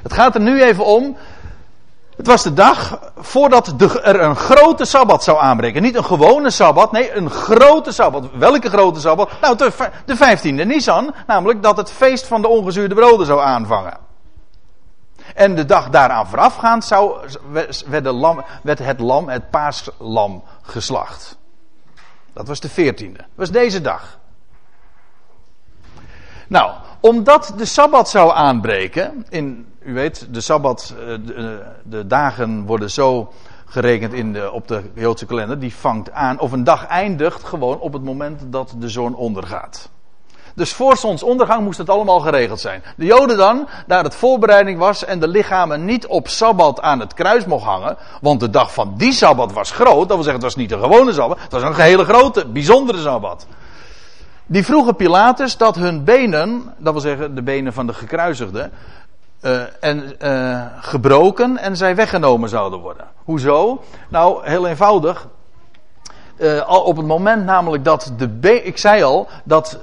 Het 0.03 0.13
gaat 0.13 0.35
er 0.35 0.41
nu 0.41 0.63
even 0.63 0.85
om. 0.85 1.17
Het 2.17 2.27
was 2.27 2.43
de 2.43 2.53
dag 2.53 2.99
voordat 3.17 3.75
er 4.03 4.21
een 4.21 4.37
grote 4.37 4.85
sabbat 4.85 5.25
zou 5.25 5.39
aanbreken. 5.39 5.83
Niet 5.83 5.97
een 5.97 6.05
gewone 6.05 6.51
sabbat, 6.51 6.93
nee, 6.93 7.15
een 7.15 7.31
grote 7.31 7.93
sabbat. 7.93 8.29
Welke 8.33 8.69
grote 8.69 9.01
sabbat? 9.01 9.31
Nou, 9.41 9.57
de 10.05 10.17
15e 10.17 10.67
Nisan, 10.67 11.15
namelijk 11.27 11.63
dat 11.63 11.77
het 11.77 11.91
feest 11.91 12.27
van 12.27 12.43
de 12.43 12.49
ongezuurde 12.49 12.95
broden 12.95 13.27
zou 13.27 13.41
aanvangen. 13.41 13.97
En 15.35 15.55
de 15.55 15.65
dag 15.65 15.91
daaraan 15.91 16.27
voorafgaand 16.27 16.85
zou, 16.85 17.17
werd, 17.51 17.85
werd 18.63 18.79
het 18.79 19.01
lam, 19.01 19.29
het 19.29 19.51
paaslam, 19.51 20.43
geslacht. 20.65 21.39
Dat 22.33 22.49
was 22.49 22.61
de 22.61 22.69
veertiende. 22.69 23.21
Was 23.35 23.51
deze 23.51 23.81
dag. 23.81 24.19
Nou, 26.49 26.73
omdat 27.01 27.55
de 27.57 27.65
Sabbat 27.65 28.09
zou 28.09 28.33
aanbreken, 28.35 29.27
in, 29.29 29.67
u 29.81 29.95
weet, 29.95 30.35
de 30.35 30.41
Sabbat, 30.41 30.95
eh, 30.99 31.07
de, 31.07 31.63
de 31.83 32.07
dagen 32.07 32.65
worden 32.65 32.91
zo 32.91 33.33
gerekend 33.65 34.13
in 34.13 34.33
de, 34.33 34.53
op 34.53 34.69
de 34.69 34.91
Joodse 34.95 35.27
kalender, 35.27 35.59
die 35.59 35.75
vangt 35.75 36.11
aan, 36.11 36.39
of 36.39 36.53
een 36.53 36.65
dag 36.65 36.87
eindigt 36.87 37.45
gewoon 37.45 37.81
op 37.81 37.93
het 37.93 38.03
moment 38.03 38.43
dat 38.47 38.75
de 38.79 38.89
zon 38.89 39.15
ondergaat. 39.15 39.91
Dus 40.55 40.73
voor 40.73 40.97
zonsondergang 40.97 41.65
moest 41.65 41.79
het 41.79 41.91
allemaal 41.91 42.21
geregeld 42.21 42.61
zijn. 42.61 42.83
De 42.97 43.05
Joden 43.05 43.37
dan, 43.37 43.69
daar 43.87 44.05
het 44.05 44.15
voorbereiding 44.15 44.79
was 44.79 45.05
en 45.05 45.21
de 45.21 45.29
lichamen 45.29 45.85
niet 45.85 46.07
op 46.07 46.29
Sabbat 46.29 46.81
aan 46.81 47.01
het 47.01 47.15
kruis 47.15 47.45
mocht 47.45 47.65
hangen, 47.65 47.97
want 48.21 48.41
de 48.41 48.51
dag 48.51 48.75
van 48.75 48.95
die 48.97 49.13
Sabbat 49.13 49.53
was 49.53 49.71
groot, 49.71 50.09
dat 50.09 50.17
wil 50.17 50.23
zeggen 50.23 50.35
het 50.35 50.43
was 50.43 50.57
niet 50.57 50.73
een 50.73 50.81
gewone 50.81 51.13
Sabbat, 51.13 51.41
het 51.41 51.53
was 51.53 51.63
een 51.63 51.75
hele 51.75 52.05
grote, 52.05 52.47
bijzondere 52.47 52.99
Sabbat. 52.99 53.47
Die 54.47 54.65
vroegen 54.65 54.97
Pilatus 54.97 55.57
dat 55.57 55.75
hun 55.75 56.05
benen, 56.05 56.75
dat 56.79 56.93
wil 56.93 57.03
zeggen 57.03 57.35
de 57.35 57.43
benen 57.43 57.73
van 57.73 57.87
de 57.87 57.95
gekruisigden, 57.95 58.73
uh, 59.41 59.63
en, 59.81 60.17
uh, 60.23 60.63
gebroken 60.81 61.59
en 61.59 61.77
zij 61.77 61.97
weggenomen 61.97 62.49
zouden 62.49 62.79
worden. 62.79 63.07
Hoezo? 63.25 63.83
Nou, 64.09 64.47
heel 64.49 64.67
eenvoudig. 64.67 65.27
Uh, 66.37 66.85
op 66.85 66.97
het 66.97 67.07
moment 67.07 67.45
namelijk 67.45 67.85
dat 67.85 68.13
de 68.17 68.63
ik 68.65 68.79
zei 68.79 69.03
al, 69.03 69.29
dat 69.45 69.79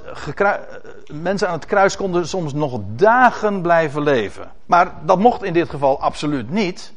mensen 1.12 1.48
aan 1.48 1.54
het 1.54 1.66
kruis 1.66 1.96
konden 1.96 2.28
soms 2.28 2.52
nog 2.52 2.80
dagen 2.86 3.62
blijven 3.62 4.02
leven. 4.02 4.50
Maar 4.66 4.92
dat 5.04 5.18
mocht 5.18 5.42
in 5.42 5.52
dit 5.52 5.70
geval 5.70 6.00
absoluut 6.00 6.50
niet. 6.50 6.92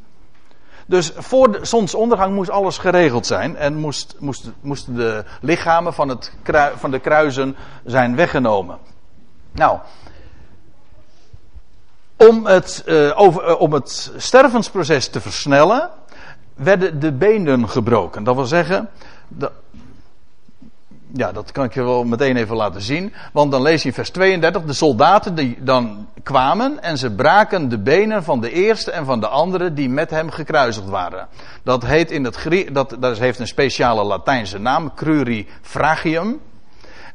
Dus 0.86 1.12
voor 1.16 1.52
de 1.52 1.66
zonsondergang 1.66 2.36
moest 2.36 2.50
alles 2.50 2.78
geregeld 2.78 3.26
zijn 3.26 3.56
en 3.56 3.76
moest, 3.76 4.16
moest, 4.20 4.52
moesten 4.62 4.96
de 4.96 5.24
lichamen 5.42 5.94
van, 5.94 6.10
het, 6.10 6.32
van 6.76 6.92
de 6.92 7.00
kruisen 7.00 7.56
zijn 7.84 8.16
weggenomen. 8.16 8.78
Nou, 9.52 9.80
om 12.18 12.46
het, 12.46 12.84
uh, 12.86 13.20
over, 13.20 13.58
om 13.58 13.74
het 13.74 14.12
stervensproces 14.18 15.08
te 15.08 15.22
versnellen, 15.22 15.90
werden 16.56 17.00
de 17.00 17.12
benen 17.12 17.70
gebroken. 17.70 18.24
Dat 18.24 18.36
wil 18.36 18.46
zeggen, 18.46 18.90
ja, 21.16 21.32
dat 21.32 21.52
kan 21.52 21.64
ik 21.64 21.74
je 21.74 21.84
wel 21.84 22.04
meteen 22.04 22.36
even 22.36 22.56
laten 22.56 22.82
zien. 22.82 23.14
Want 23.34 23.52
dan 23.52 23.62
lees 23.62 23.82
je 23.82 23.88
in 23.88 23.94
vers 23.94 24.10
32, 24.10 24.64
de 24.64 24.74
soldaten 24.74 25.36
die 25.36 25.58
dan 25.60 26.08
kwamen 26.24 26.84
en 26.84 26.98
ze 26.98 27.12
braken 27.12 27.70
de 27.70 27.80
benen 27.80 28.24
van 28.24 28.42
de 28.42 28.52
eerste 28.52 28.92
en 28.92 29.06
van 29.06 29.20
de 29.20 29.28
andere 29.28 29.74
die 29.74 29.90
met 29.90 30.10
hem 30.10 30.30
gekruisigd 30.30 30.90
waren. 30.90 31.28
Dat 31.64 31.86
heet 31.86 32.12
in 32.12 32.24
het 32.24 32.68
dat, 32.72 32.96
dat 33.00 33.18
heeft 33.18 33.40
een 33.40 33.48
speciale 33.48 34.04
Latijnse 34.04 34.60
naam, 34.60 34.94
crurifragium. 34.94 36.40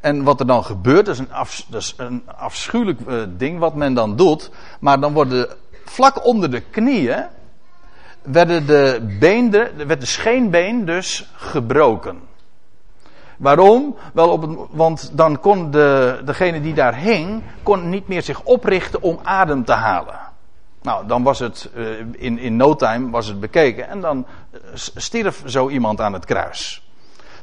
En 0.01 0.23
wat 0.23 0.41
er 0.41 0.47
dan 0.47 0.65
gebeurt, 0.65 1.07
dat 1.07 1.15
is 1.15 1.21
een, 1.21 1.29
dat 1.69 1.81
is 1.81 1.95
een 1.97 2.23
afschuwelijk 2.37 3.01
uh, 3.01 3.23
ding 3.29 3.59
wat 3.59 3.75
men 3.75 3.95
dan 3.95 4.17
doet. 4.17 4.51
Maar 4.81 5.01
dan 5.01 5.13
worden 5.13 5.49
vlak 5.85 6.25
onder 6.25 6.51
de 6.51 6.61
knieën, 6.61 7.27
werden 8.23 8.67
de 8.67 9.17
werd 9.87 10.01
de 10.01 10.07
scheenbeen 10.07 10.85
dus 10.85 11.31
gebroken. 11.35 12.29
Waarom? 13.37 13.97
Wel 14.13 14.31
op 14.31 14.43
het, 14.43 14.57
want 14.71 15.11
dan 15.13 15.41
kon 15.41 15.71
de, 15.71 16.21
degene 16.25 16.61
die 16.61 16.75
daar 16.75 16.97
hing, 16.97 17.43
kon 17.63 17.89
niet 17.89 18.09
meer 18.09 18.23
zich 18.23 18.43
oprichten 18.43 19.03
om 19.03 19.19
adem 19.23 19.65
te 19.65 19.73
halen. 19.73 20.19
Nou, 20.83 21.07
dan 21.07 21.23
was 21.23 21.39
het 21.39 21.71
uh, 21.77 21.87
in, 22.13 22.39
in 22.39 22.57
no 22.57 22.77
time 22.77 23.11
was 23.11 23.27
het 23.27 23.41
bekeken 23.41 23.89
en 23.89 24.01
dan 24.01 24.27
stierf 24.75 25.43
zo 25.47 25.69
iemand 25.69 26.01
aan 26.01 26.13
het 26.13 26.25
kruis. 26.25 26.89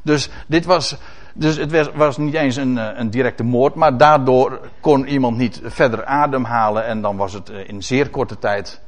Dus 0.02 0.30
dit 0.48 0.66
was, 0.66 0.98
dus 1.34 1.58
het 1.58 1.94
was 1.94 2.18
niet 2.18 2.34
eens 2.34 2.56
een, 2.56 3.00
een 3.00 3.10
directe 3.10 3.44
moord, 3.44 3.76
maar 3.76 3.98
daardoor 3.98 4.60
kon 4.80 5.08
iemand 5.08 5.38
niet 5.38 5.62
verder 5.64 6.06
ademhalen 6.06 6.86
en 6.86 7.02
dan 7.02 7.18
was 7.18 7.34
het 7.34 7.50
in 7.50 7.84
zeer 7.84 8.10
korte 8.10 8.40
tijd 8.40 8.82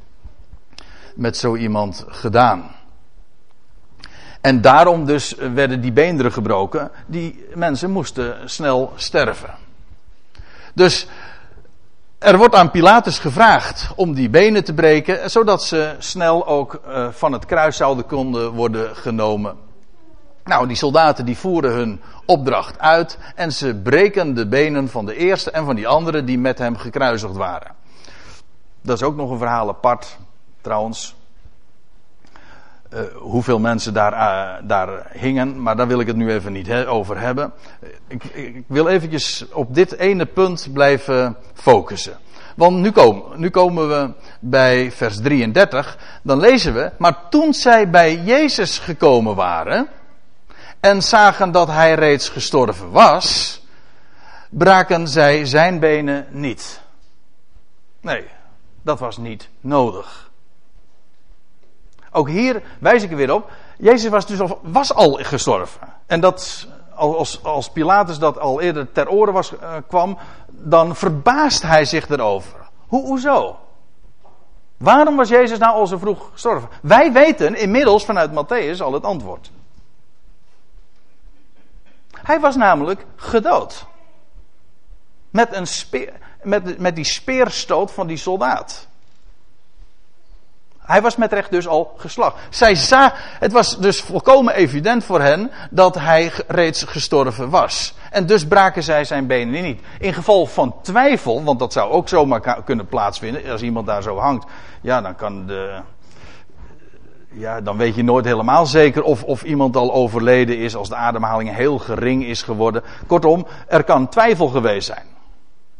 met 1.14 1.36
zo 1.36 1.56
iemand 1.56 2.04
gedaan. 2.08 2.70
En 4.40 4.60
daarom 4.60 5.04
dus 5.04 5.34
werden 5.34 5.80
die 5.80 5.92
beenderen 5.92 6.32
gebroken. 6.32 6.90
Die 7.06 7.44
mensen 7.54 7.90
moesten 7.90 8.50
snel 8.50 8.92
sterven. 8.94 9.54
Dus 10.74 11.06
er 12.18 12.36
wordt 12.36 12.54
aan 12.54 12.70
Pilatus 12.70 13.18
gevraagd 13.18 13.92
om 13.96 14.14
die 14.14 14.30
benen 14.30 14.64
te 14.64 14.74
breken, 14.74 15.30
zodat 15.30 15.62
ze 15.62 15.94
snel 15.98 16.46
ook 16.46 16.80
uh, 16.88 17.08
van 17.10 17.32
het 17.32 17.46
kruis 17.46 17.76
zouden 17.76 18.06
konden 18.06 18.52
worden 18.52 18.96
genomen. 18.96 19.56
Nou, 20.44 20.66
die 20.66 20.76
soldaten 20.76 21.24
die 21.24 21.36
voeren 21.36 21.72
hun 21.72 22.00
opdracht 22.24 22.78
uit 22.78 23.18
en 23.34 23.52
ze 23.52 23.74
breken 23.74 24.34
de 24.34 24.46
benen 24.46 24.88
van 24.88 25.06
de 25.06 25.16
eerste 25.16 25.50
en 25.50 25.64
van 25.64 25.74
die 25.74 25.88
andere 25.88 26.24
die 26.24 26.38
met 26.38 26.58
hem 26.58 26.76
gekruisigd 26.76 27.36
waren. 27.36 27.74
Dat 28.82 28.96
is 28.96 29.02
ook 29.02 29.16
nog 29.16 29.30
een 29.30 29.38
verhaal 29.38 29.68
apart, 29.68 30.18
trouwens. 30.60 31.14
Uh, 32.94 33.00
hoeveel 33.14 33.58
mensen 33.58 33.94
daar, 33.94 34.12
uh, 34.12 34.68
daar 34.68 35.06
hingen, 35.12 35.62
maar 35.62 35.76
daar 35.76 35.86
wil 35.86 36.00
ik 36.00 36.06
het 36.06 36.16
nu 36.16 36.32
even 36.32 36.52
niet 36.52 36.72
over 36.72 37.20
hebben. 37.20 37.52
Ik, 38.08 38.24
ik, 38.24 38.64
wil 38.66 38.88
eventjes 38.88 39.46
op 39.52 39.74
dit 39.74 39.92
ene 39.92 40.26
punt 40.26 40.68
blijven 40.72 41.36
focussen. 41.54 42.18
Want 42.56 42.76
nu 42.76 42.90
komen, 42.90 43.40
nu 43.40 43.50
komen 43.50 43.88
we 43.88 44.12
bij 44.40 44.92
vers 44.92 45.20
33. 45.20 45.98
Dan 46.22 46.40
lezen 46.40 46.74
we, 46.74 46.90
maar 46.98 47.28
toen 47.28 47.54
zij 47.54 47.90
bij 47.90 48.16
Jezus 48.16 48.78
gekomen 48.78 49.34
waren 49.34 49.88
en 50.80 51.02
zagen 51.02 51.52
dat 51.52 51.68
hij 51.68 51.94
reeds 51.94 52.28
gestorven 52.28 52.90
was, 52.90 53.60
braken 54.48 55.08
zij 55.08 55.44
zijn 55.44 55.78
benen 55.78 56.26
niet. 56.30 56.80
Nee, 58.00 58.24
dat 58.82 58.98
was 58.98 59.16
niet 59.16 59.48
nodig. 59.60 60.29
Ook 62.10 62.28
hier 62.28 62.62
wijs 62.78 63.02
ik 63.02 63.10
er 63.10 63.16
weer 63.16 63.34
op. 63.34 63.50
Jezus 63.78 64.10
was 64.10 64.26
dus 64.26 64.40
al, 64.40 64.58
was 64.62 64.94
al 64.94 65.12
gestorven. 65.12 65.80
En 66.06 66.20
dat, 66.20 66.66
als, 66.94 67.44
als 67.44 67.70
Pilatus 67.70 68.18
dat 68.18 68.38
al 68.38 68.60
eerder 68.60 68.92
ter 68.92 69.08
oren 69.08 69.32
was, 69.32 69.52
uh, 69.52 69.74
kwam, 69.88 70.18
dan 70.48 70.96
verbaast 70.96 71.62
hij 71.62 71.84
zich 71.84 72.08
erover. 72.08 72.58
Hoe, 72.86 73.06
hoezo? 73.06 73.56
Waarom 74.76 75.16
was 75.16 75.28
Jezus 75.28 75.58
nou 75.58 75.74
al 75.74 75.86
zo 75.86 75.98
vroeg 75.98 76.28
gestorven? 76.32 76.68
Wij 76.82 77.12
weten 77.12 77.54
inmiddels 77.54 78.04
vanuit 78.04 78.30
Matthäus 78.30 78.82
al 78.82 78.92
het 78.92 79.04
antwoord. 79.04 79.50
Hij 82.22 82.40
was 82.40 82.56
namelijk 82.56 83.06
gedood. 83.16 83.86
Met, 85.30 85.54
een 85.54 85.66
speer, 85.66 86.12
met, 86.42 86.78
met 86.78 86.94
die 86.94 87.04
speerstoot 87.04 87.92
van 87.92 88.06
die 88.06 88.16
soldaat. 88.16 88.88
Hij 90.90 91.02
was 91.02 91.16
met 91.16 91.32
recht 91.32 91.50
dus 91.50 91.68
al 91.68 91.92
geslacht. 91.96 92.36
Zij 92.48 92.74
za, 92.74 93.12
het 93.38 93.52
was 93.52 93.78
dus 93.78 94.00
volkomen 94.00 94.54
evident 94.54 95.04
voor 95.04 95.20
hen 95.20 95.50
dat 95.70 95.94
hij 95.94 96.32
reeds 96.48 96.82
gestorven 96.82 97.50
was. 97.50 97.94
En 98.10 98.26
dus 98.26 98.46
braken 98.46 98.82
zij 98.82 99.04
zijn 99.04 99.26
benen 99.26 99.62
niet. 99.62 99.80
In 99.98 100.14
geval 100.14 100.46
van 100.46 100.74
twijfel, 100.82 101.44
want 101.44 101.58
dat 101.58 101.72
zou 101.72 101.90
ook 101.90 102.08
zomaar 102.08 102.62
kunnen 102.64 102.86
plaatsvinden. 102.86 103.50
Als 103.50 103.62
iemand 103.62 103.86
daar 103.86 104.02
zo 104.02 104.18
hangt, 104.18 104.46
ja, 104.80 105.00
dan 105.00 105.14
kan 105.14 105.46
de. 105.46 105.80
Ja, 107.32 107.60
dan 107.60 107.76
weet 107.76 107.94
je 107.94 108.04
nooit 108.04 108.24
helemaal 108.24 108.66
zeker 108.66 109.02
of, 109.02 109.22
of 109.22 109.42
iemand 109.42 109.76
al 109.76 109.92
overleden 109.92 110.58
is 110.58 110.76
als 110.76 110.88
de 110.88 110.94
ademhaling 110.94 111.56
heel 111.56 111.78
gering 111.78 112.24
is 112.24 112.42
geworden. 112.42 112.82
Kortom, 113.06 113.46
er 113.68 113.84
kan 113.84 114.08
twijfel 114.08 114.48
geweest 114.48 114.86
zijn. 114.86 115.06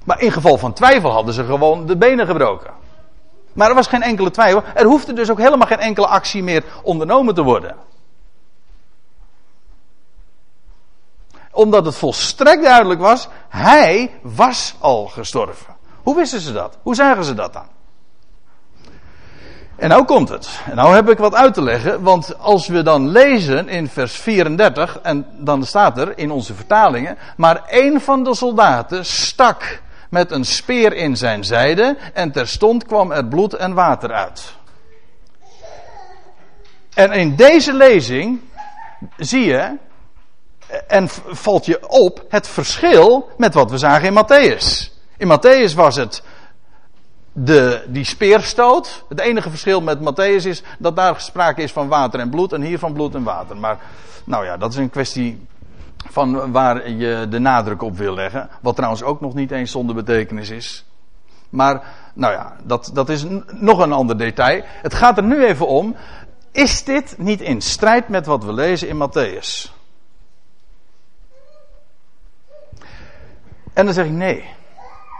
Maar 0.04 0.20
in 0.20 0.32
geval 0.32 0.58
van 0.58 0.72
twijfel 0.72 1.10
hadden 1.10 1.34
ze 1.34 1.44
gewoon 1.44 1.86
de 1.86 1.96
benen 1.96 2.26
gebroken. 2.26 2.79
Maar 3.52 3.68
er 3.68 3.74
was 3.74 3.86
geen 3.86 4.02
enkele 4.02 4.30
twijfel. 4.30 4.62
Er 4.74 4.84
hoefde 4.84 5.12
dus 5.12 5.30
ook 5.30 5.38
helemaal 5.38 5.66
geen 5.66 5.78
enkele 5.78 6.06
actie 6.06 6.42
meer 6.42 6.64
ondernomen 6.82 7.34
te 7.34 7.42
worden. 7.42 7.76
Omdat 11.52 11.84
het 11.84 11.96
volstrekt 11.96 12.62
duidelijk 12.62 13.00
was, 13.00 13.28
hij 13.48 14.10
was 14.22 14.74
al 14.78 15.06
gestorven. 15.06 15.76
Hoe 16.02 16.16
wisten 16.16 16.40
ze 16.40 16.52
dat? 16.52 16.78
Hoe 16.82 16.94
zagen 16.94 17.24
ze 17.24 17.34
dat 17.34 17.52
dan? 17.52 17.66
En 19.80 19.88
nou 19.88 20.04
komt 20.04 20.28
het. 20.28 20.48
En 20.70 20.76
nou 20.76 20.94
heb 20.94 21.10
ik 21.10 21.18
wat 21.18 21.34
uit 21.34 21.54
te 21.54 21.62
leggen, 21.62 22.02
want 22.02 22.38
als 22.38 22.66
we 22.66 22.82
dan 22.82 23.08
lezen 23.08 23.68
in 23.68 23.88
vers 23.88 24.12
34, 24.12 24.98
en 25.02 25.26
dan 25.38 25.64
staat 25.64 25.98
er 25.98 26.18
in 26.18 26.30
onze 26.30 26.54
vertalingen, 26.54 27.18
maar 27.36 27.62
een 27.68 28.00
van 28.00 28.24
de 28.24 28.34
soldaten 28.34 29.04
stak 29.04 29.82
met 30.10 30.30
een 30.30 30.44
speer 30.44 30.92
in 30.92 31.16
zijn 31.16 31.44
zijde 31.44 31.96
en 32.14 32.32
terstond 32.32 32.86
kwam 32.86 33.12
er 33.12 33.26
bloed 33.26 33.54
en 33.54 33.74
water 33.74 34.12
uit. 34.12 34.54
En 36.94 37.12
in 37.12 37.36
deze 37.36 37.72
lezing 37.72 38.40
zie 39.16 39.44
je 39.44 39.76
en 40.86 41.08
valt 41.26 41.66
je 41.66 41.88
op 41.88 42.24
het 42.28 42.48
verschil 42.48 43.30
met 43.36 43.54
wat 43.54 43.70
we 43.70 43.78
zagen 43.78 44.08
in 44.08 44.24
Matthäus. 44.24 44.98
In 45.16 45.38
Matthäus 45.38 45.74
was 45.74 45.96
het 45.96 46.22
de, 47.32 47.84
die 47.88 48.04
speerstoot. 48.04 49.04
Het 49.08 49.20
enige 49.20 49.50
verschil 49.50 49.80
met 49.80 49.98
Matthäus 50.00 50.46
is 50.46 50.62
dat 50.78 50.96
daar 50.96 51.20
sprake 51.20 51.62
is 51.62 51.72
van 51.72 51.88
water 51.88 52.20
en 52.20 52.30
bloed 52.30 52.52
en 52.52 52.62
hier 52.62 52.78
van 52.78 52.92
bloed 52.92 53.14
en 53.14 53.22
water. 53.22 53.56
Maar 53.56 53.78
nou 54.24 54.44
ja, 54.44 54.56
dat 54.56 54.72
is 54.72 54.78
een 54.78 54.90
kwestie 54.90 55.46
van 56.08 56.52
waar 56.52 56.90
je 56.90 57.26
de 57.30 57.38
nadruk 57.38 57.82
op 57.82 57.96
wil 57.96 58.14
leggen. 58.14 58.48
Wat 58.60 58.74
trouwens 58.74 59.02
ook 59.02 59.20
nog 59.20 59.34
niet 59.34 59.50
eens 59.50 59.70
zonder 59.70 59.94
betekenis 59.94 60.50
is. 60.50 60.84
Maar, 61.50 61.82
nou 62.14 62.32
ja, 62.32 62.56
dat, 62.62 62.90
dat 62.92 63.08
is 63.08 63.24
nog 63.46 63.78
een 63.78 63.92
ander 63.92 64.18
detail. 64.18 64.62
Het 64.66 64.94
gaat 64.94 65.16
er 65.16 65.24
nu 65.24 65.44
even 65.44 65.66
om. 65.66 65.96
Is 66.52 66.84
dit 66.84 67.14
niet 67.18 67.40
in 67.40 67.60
strijd 67.60 68.08
met 68.08 68.26
wat 68.26 68.44
we 68.44 68.52
lezen 68.52 68.88
in 68.88 69.08
Matthäus? 69.08 69.78
En 73.72 73.84
dan 73.84 73.94
zeg 73.94 74.04
ik 74.04 74.12
nee. 74.12 74.44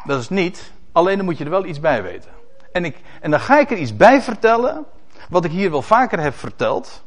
Dat 0.04 0.20
is 0.20 0.28
niet. 0.28 0.72
Alleen 0.92 1.16
dan 1.16 1.24
moet 1.24 1.38
je 1.38 1.44
er 1.44 1.50
wel 1.50 1.64
iets 1.64 1.80
bij 1.80 2.02
weten. 2.02 2.30
En, 2.72 2.84
ik, 2.84 2.96
en 3.20 3.30
dan 3.30 3.40
ga 3.40 3.58
ik 3.58 3.70
er 3.70 3.76
iets 3.76 3.96
bij 3.96 4.22
vertellen. 4.22 4.84
Wat 5.28 5.44
ik 5.44 5.50
hier 5.50 5.70
wel 5.70 5.82
vaker 5.82 6.20
heb 6.20 6.34
verteld. 6.34 7.02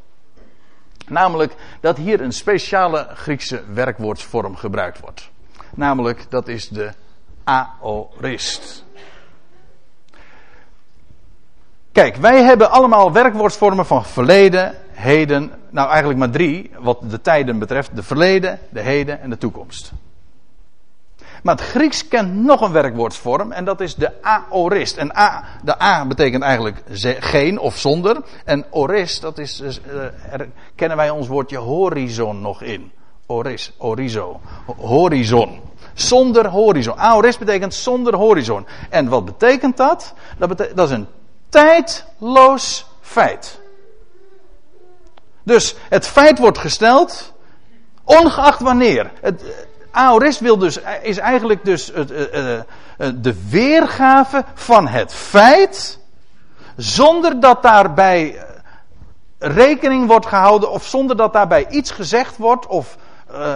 Namelijk 1.07 1.55
dat 1.79 1.97
hier 1.97 2.21
een 2.21 2.31
speciale 2.31 3.07
Griekse 3.13 3.63
werkwoordsvorm 3.73 4.55
gebruikt 4.55 4.99
wordt. 4.99 5.29
Namelijk 5.75 6.25
dat 6.29 6.47
is 6.47 6.69
de 6.69 6.91
aorist. 7.43 8.85
Kijk, 11.91 12.15
wij 12.15 12.43
hebben 12.43 12.71
allemaal 12.71 13.11
werkwoordsvormen 13.11 13.85
van 13.85 14.05
verleden, 14.05 14.75
heden, 14.91 15.51
nou 15.69 15.89
eigenlijk 15.89 16.19
maar 16.19 16.29
drie, 16.29 16.71
wat 16.79 17.09
de 17.09 17.21
tijden 17.21 17.59
betreft: 17.59 17.95
de 17.95 18.03
verleden, 18.03 18.59
de 18.69 18.81
heden 18.81 19.21
en 19.21 19.29
de 19.29 19.37
toekomst. 19.37 19.91
Maar 21.43 21.55
het 21.55 21.63
Grieks 21.63 22.07
kent 22.07 22.35
nog 22.35 22.61
een 22.61 22.71
werkwoordsvorm 22.71 23.51
en 23.51 23.65
dat 23.65 23.81
is 23.81 23.95
de 23.95 24.11
aorist. 24.21 24.97
En 24.97 25.17
a, 25.17 25.43
de 25.63 25.81
a 25.81 26.05
betekent 26.05 26.43
eigenlijk 26.43 26.83
geen 27.19 27.59
of 27.59 27.77
zonder. 27.77 28.21
En 28.45 28.65
orist, 28.69 29.21
dat 29.21 29.37
is, 29.37 29.61
uh, 29.61 30.03
er 30.31 30.49
kennen 30.75 30.97
wij 30.97 31.09
ons 31.09 31.27
woordje 31.27 31.57
horizon 31.57 32.41
nog 32.41 32.61
in. 32.61 32.91
Oris, 33.25 33.71
orizo, 33.77 34.39
horizon. 34.77 35.61
Zonder 35.93 36.47
horizon. 36.47 36.97
Aorist 36.97 37.39
betekent 37.39 37.73
zonder 37.73 38.15
horizon. 38.15 38.65
En 38.89 39.07
wat 39.07 39.25
betekent 39.25 39.77
dat? 39.77 40.13
Dat, 40.37 40.57
dat 40.75 40.89
is 40.89 40.95
een 40.95 41.07
tijdloos 41.49 42.85
feit. 43.01 43.59
Dus 45.43 45.75
het 45.89 46.07
feit 46.07 46.39
wordt 46.39 46.57
gesteld, 46.57 47.33
ongeacht 48.03 48.59
wanneer. 48.59 49.11
Het, 49.21 49.67
Aorist 49.93 50.39
wil 50.39 50.57
dus, 50.57 50.79
is 51.01 51.17
eigenlijk 51.17 51.65
dus 51.65 51.91
het, 51.93 52.11
uh, 52.11 52.19
uh, 52.19 52.59
de 53.15 53.49
weergave 53.49 54.43
van 54.53 54.87
het 54.87 55.13
feit, 55.13 55.99
zonder 56.75 57.39
dat 57.39 57.63
daarbij 57.63 58.45
rekening 59.39 60.07
wordt 60.07 60.25
gehouden 60.25 60.71
of 60.71 60.85
zonder 60.85 61.15
dat 61.15 61.33
daarbij 61.33 61.67
iets 61.69 61.91
gezegd 61.91 62.37
wordt 62.37 62.67
of 62.67 62.97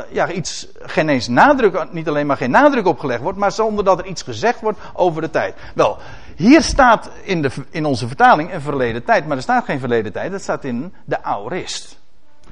ja, 0.10 0.32
iets, 0.32 0.68
geen 0.80 1.10
eens 1.10 1.28
nadruk, 1.28 1.92
niet 1.92 2.08
alleen 2.08 2.28
maar 2.28 2.38
geen 2.38 2.52
nadruk 2.52 2.86
opgelegd 2.86 3.22
wordt, 3.22 3.38
maar 3.38 3.52
zonder 3.52 3.84
dat 3.84 4.00
er 4.00 4.06
iets 4.06 4.22
gezegd 4.22 4.62
wordt 4.62 4.80
over 4.94 5.22
de 5.22 5.30
tijd. 5.30 5.56
Wel, 5.76 5.98
hier 6.36 6.62
staat 6.62 7.10
in, 7.24 7.42
de, 7.42 7.50
in 7.70 7.86
onze 7.86 8.08
vertaling 8.08 8.54
een 8.54 8.62
verleden 8.62 9.04
tijd, 9.04 9.28
maar 9.28 9.38
er 9.38 9.44
staat 9.44 9.66
geen 9.66 9.80
verleden 9.80 10.12
tijd, 10.12 10.32
het 10.32 10.42
staat 10.42 10.64
in 10.64 10.94
de 11.06 11.24
aorist. 11.24 12.00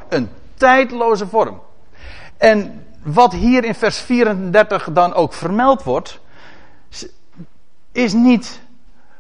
Een 0.10 0.30
tijdloze 0.56 1.28
vorm. 1.28 1.62
En 2.38 2.85
wat 3.06 3.34
hier 3.34 3.63
in 3.63 3.76
vers 3.76 3.98
34 3.98 4.88
dan 4.91 5.13
ook 5.13 5.34
vermeld 5.34 5.84
wordt, 5.84 6.20
is 7.91 8.13
niet 8.13 8.62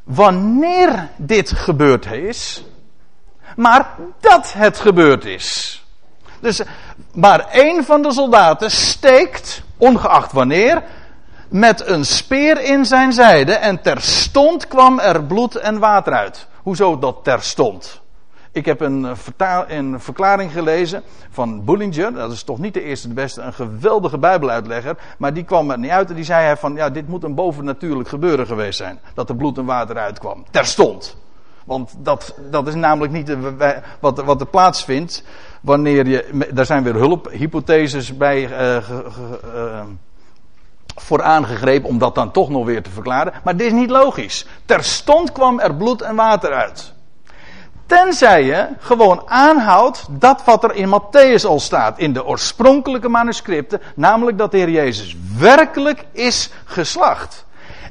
wanneer 0.03 1.09
dit 1.15 1.51
gebeurd 1.51 2.05
is, 2.05 2.63
maar 3.55 3.95
dat 4.19 4.53
het 4.53 4.79
gebeurd 4.79 5.25
is. 5.25 5.79
Dus, 6.39 6.61
maar 7.13 7.47
één 7.49 7.83
van 7.83 8.01
de 8.01 8.11
soldaten 8.11 8.71
steekt, 8.71 9.63
ongeacht 9.77 10.31
wanneer, 10.31 10.83
met 11.49 11.87
een 11.87 12.05
speer 12.05 12.61
in 12.61 12.85
zijn 12.85 13.13
zijde 13.13 13.53
en 13.53 13.81
terstond 13.81 14.67
kwam 14.67 14.99
er 14.99 15.23
bloed 15.23 15.55
en 15.55 15.79
water 15.79 16.13
uit. 16.13 16.47
Hoezo 16.61 16.99
dat 16.99 17.23
terstond? 17.23 18.01
Ik 18.55 18.65
heb 18.65 18.81
een, 18.81 19.05
eh, 19.37 19.59
een, 19.67 19.99
verklaring 19.99 20.51
gelezen 20.51 21.03
van 21.29 21.65
Bullinger. 21.65 22.13
Dat 22.13 22.31
is 22.31 22.43
toch 22.43 22.59
niet 22.59 22.73
de 22.73 22.81
eerste, 22.81 23.07
de 23.07 23.13
beste, 23.13 23.41
een 23.41 23.53
geweldige 23.53 24.17
Bijbeluitlegger. 24.17 24.97
Maar 25.17 25.33
die 25.33 25.43
kwam 25.43 25.71
er 25.71 25.79
niet 25.79 25.91
uit 25.91 26.09
en 26.09 26.15
die 26.15 26.23
zei 26.23 26.43
hij 26.45 26.57
van, 26.57 26.75
ja, 26.75 26.89
dit 26.89 27.07
moet 27.07 27.23
een 27.23 27.35
bovennatuurlijk 27.35 28.09
gebeuren 28.09 28.47
geweest 28.47 28.77
zijn. 28.77 28.99
Dat 29.13 29.29
er 29.29 29.35
bloed 29.35 29.57
en 29.57 29.65
water 29.65 29.97
uitkwam. 29.97 30.45
Terstond. 30.51 31.17
Want 31.65 31.95
dat, 31.97 32.35
dat 32.49 32.67
is 32.67 32.75
namelijk 32.75 33.13
niet 33.13 33.37
wat, 33.99 34.23
wat 34.23 34.41
er 34.41 34.47
plaatsvindt 34.47 35.23
wanneer 35.61 36.07
je, 36.07 36.47
daar 36.53 36.65
zijn 36.65 36.83
weer 36.83 36.95
hulphypotheses 36.95 38.17
bij 38.17 38.49
uh, 38.49 38.89
uh, 39.55 39.81
voor 40.95 41.23
aangegrepen 41.23 41.89
om 41.89 41.97
dat 41.97 42.15
dan 42.15 42.31
toch 42.31 42.49
nog 42.49 42.65
weer 42.65 42.83
te 42.83 42.89
verklaren. 42.89 43.33
Maar 43.43 43.57
dit 43.57 43.67
is 43.67 43.73
niet 43.73 43.89
logisch. 43.89 44.47
Terstond 44.65 45.31
kwam 45.31 45.59
er 45.59 45.75
bloed 45.75 46.01
en 46.01 46.15
water 46.15 46.53
uit. 46.53 46.94
Tenzij 47.85 48.43
je 48.43 48.67
gewoon 48.79 49.21
aanhoudt 49.25 50.05
dat 50.09 50.43
wat 50.43 50.63
er 50.63 50.75
in 50.75 50.89
Matthäus 50.89 51.45
al 51.45 51.59
staat, 51.59 51.99
in 51.99 52.13
de 52.13 52.25
oorspronkelijke 52.25 53.09
manuscripten, 53.09 53.81
namelijk 53.95 54.37
dat 54.37 54.51
de 54.51 54.57
Heer 54.57 54.69
Jezus 54.69 55.15
werkelijk 55.37 56.05
is 56.11 56.49
geslacht. 56.65 57.45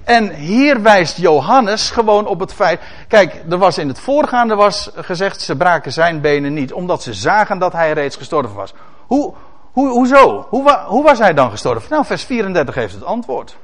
En 0.04 0.34
hier 0.34 0.82
wijst 0.82 1.16
Johannes 1.16 1.90
gewoon 1.90 2.26
op 2.26 2.40
het 2.40 2.54
feit. 2.54 2.80
Kijk, 3.08 3.42
er 3.50 3.58
was 3.58 3.78
in 3.78 3.88
het 3.88 4.00
voorgaande 4.00 4.54
was 4.54 4.90
gezegd, 4.94 5.40
ze 5.40 5.56
braken 5.56 5.92
zijn 5.92 6.20
benen 6.20 6.52
niet, 6.54 6.72
omdat 6.72 7.02
ze 7.02 7.14
zagen 7.14 7.58
dat 7.58 7.72
hij 7.72 7.92
reeds 7.92 8.16
gestorven 8.16 8.54
was. 8.54 8.74
Hoe, 9.06 9.34
hoe, 9.72 9.88
hoezo? 9.88 10.46
Hoe, 10.48 10.78
hoe 10.86 11.02
was 11.02 11.18
hij 11.18 11.34
dan 11.34 11.50
gestorven? 11.50 11.90
Nou, 11.90 12.04
vers 12.04 12.24
34 12.24 12.74
heeft 12.74 12.94
het 12.94 13.04
antwoord. 13.04 13.56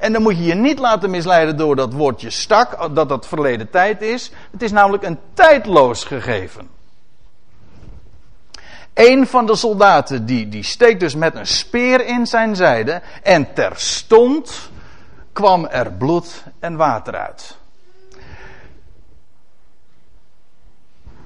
En 0.00 0.12
dan 0.12 0.22
moet 0.22 0.36
je 0.36 0.44
je 0.44 0.54
niet 0.54 0.78
laten 0.78 1.10
misleiden 1.10 1.56
door 1.56 1.76
dat 1.76 1.92
woordje 1.92 2.30
stak, 2.30 2.94
dat 2.94 3.08
dat 3.08 3.26
verleden 3.26 3.70
tijd 3.70 4.02
is. 4.02 4.30
Het 4.50 4.62
is 4.62 4.72
namelijk 4.72 5.02
een 5.02 5.18
tijdloos 5.34 6.04
gegeven. 6.04 6.68
Een 8.94 9.26
van 9.26 9.46
de 9.46 9.56
soldaten 9.56 10.26
die, 10.26 10.48
die 10.48 10.62
steekt 10.62 11.00
dus 11.00 11.14
met 11.14 11.34
een 11.34 11.46
speer 11.46 12.06
in 12.06 12.26
zijn 12.26 12.56
zijde 12.56 13.02
en 13.22 13.54
terstond 13.54 14.70
kwam 15.32 15.66
er 15.66 15.92
bloed 15.92 16.44
en 16.58 16.76
water 16.76 17.16
uit. 17.16 17.58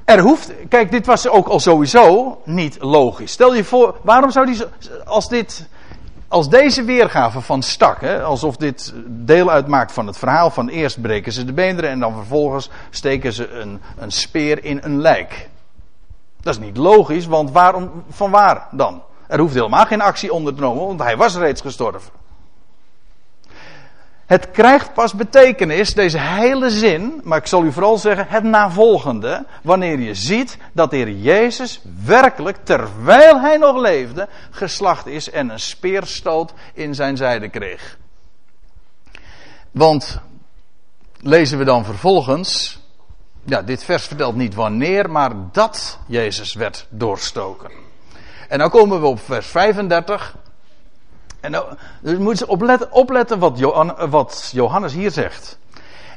Er 0.05 0.21
hoeft, 0.21 0.53
kijk, 0.69 0.91
dit 0.91 1.07
was 1.07 1.29
ook 1.29 1.47
al 1.47 1.61
sowieso 1.61 2.41
niet 2.45 2.77
logisch. 2.81 3.33
Stel 3.33 3.55
je 3.55 3.65
voor, 3.65 3.97
waarom 4.03 4.31
zou 4.31 4.47
die, 4.47 4.63
als 5.05 5.29
dit, 5.29 5.69
als 6.35 6.49
deze 6.49 6.85
weergave 6.85 7.41
van 7.41 7.63
stak, 7.63 8.01
hè, 8.01 8.23
alsof 8.23 8.57
dit 8.57 8.95
deel 9.07 9.51
uitmaakt 9.51 9.93
van 9.93 10.07
het 10.07 10.19
verhaal 10.19 10.51
van 10.51 10.69
eerst 10.69 11.01
breken 11.01 11.33
ze 11.33 11.45
de 11.45 11.53
beenderen 11.53 11.91
en 11.91 12.01
dan 12.01 12.15
vervolgens 12.15 12.71
steken 12.91 13.33
ze 13.33 13.51
een, 13.51 13.81
een 13.97 14.13
speer 14.13 14.65
in 14.65 14.81
een 14.83 15.01
lijk. 15.01 15.49
Dat 16.41 16.55
is 16.55 16.61
niet 16.61 16.77
logisch, 16.77 17.27
want 17.27 17.51
waarom, 17.51 17.91
van 18.11 18.31
waar 18.31 18.69
dan? 18.71 19.03
Er 19.27 19.39
hoeft 19.39 19.55
helemaal 19.55 19.87
geen 19.87 20.01
actie 20.01 20.33
ondernomen, 20.33 20.87
want 20.87 21.03
hij 21.03 21.17
was 21.17 21.37
reeds 21.37 21.61
gestorven. 21.61 22.13
Het 24.35 24.51
krijgt 24.51 24.95
pas 24.95 25.15
betekenis, 25.15 25.95
deze 25.95 26.19
hele 26.19 26.71
zin, 26.71 27.21
maar 27.25 27.39
ik 27.39 27.47
zal 27.47 27.65
u 27.65 27.73
vooral 27.73 27.99
zeggen 27.99 28.27
het 28.29 28.43
navolgende, 28.43 29.47
wanneer 29.63 29.99
je 29.99 30.15
ziet 30.15 30.59
dat 30.73 30.91
de 30.91 30.97
Heer 30.97 31.11
Jezus 31.11 31.81
werkelijk, 32.05 32.57
terwijl 32.65 33.41
hij 33.41 33.57
nog 33.57 33.77
leefde, 33.77 34.29
geslacht 34.51 35.07
is 35.07 35.31
en 35.31 35.49
een 35.49 35.61
speerstoot 35.61 36.53
in 36.73 36.95
zijn 36.95 37.17
zijde 37.17 37.49
kreeg. 37.49 37.99
Want, 39.71 40.21
lezen 41.21 41.59
we 41.59 41.65
dan 41.65 41.85
vervolgens, 41.85 42.81
ja, 43.45 43.63
dit 43.63 43.85
vers 43.85 44.05
vertelt 44.07 44.37
niet 44.37 44.55
wanneer, 44.55 45.11
maar 45.11 45.33
dat 45.53 45.99
Jezus 46.07 46.55
werd 46.55 46.87
doorstoken. 46.91 47.71
En 48.49 48.59
dan 48.59 48.71
komen 48.71 49.01
we 49.01 49.07
op 49.07 49.21
vers 49.21 49.47
35. 49.47 50.37
En 51.45 51.51
nou, 51.51 51.75
dus 52.01 52.19
moet 52.19 52.39
je 52.39 52.49
opletten, 52.49 52.93
opletten 52.93 53.39
wat, 53.39 53.59
wat 54.09 54.51
Johannes 54.53 54.93
hier 54.93 55.11
zegt. 55.11 55.59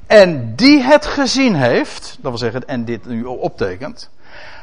En 0.06 0.56
die 0.56 0.82
het 0.82 1.06
gezien 1.06 1.56
heeft, 1.56 2.18
dat 2.20 2.32
wil 2.32 2.38
zeggen, 2.38 2.68
en 2.68 2.86
dit 2.86 3.06
nu 3.06 3.24
optekent. 3.24 4.10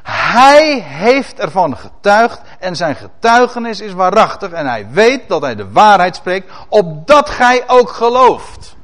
Hij 0.03 0.81
heeft 0.81 1.39
ervan 1.39 1.77
getuigd 1.77 2.41
en 2.59 2.77
zijn 2.77 2.97
getuigenis 2.97 3.81
is 3.81 3.93
waarachtig 3.93 4.51
en 4.51 4.67
hij 4.67 4.91
weet 4.91 5.29
dat 5.29 5.43
hij 5.43 5.55
de 5.55 5.71
waarheid 5.71 6.17
spreekt, 6.17 6.53
opdat 6.69 7.31
gij 7.31 7.65
ook 7.67 7.91
gelooft. 7.91 8.77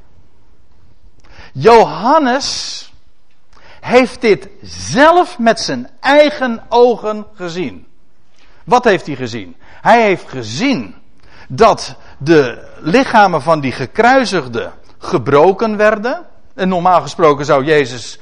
Johannes 1.53 2.93
heeft 3.79 4.21
dit 4.21 4.47
zelf 4.61 5.39
met 5.39 5.59
zijn 5.59 5.89
eigen 5.99 6.63
ogen 6.69 7.25
gezien. 7.33 7.87
Wat 8.63 8.83
heeft 8.83 9.05
hij 9.05 9.15
gezien? 9.15 9.55
Hij 9.81 10.01
heeft 10.01 10.29
gezien 10.29 11.00
dat 11.53 11.95
de 12.17 12.67
lichamen 12.79 13.41
van 13.41 13.59
die 13.59 13.71
gekruisigden 13.71 14.71
gebroken 14.97 15.77
werden. 15.77 16.25
En 16.53 16.69
normaal 16.69 17.01
gesproken 17.01 17.45
zou 17.45 17.65
Jezus, 17.65 18.19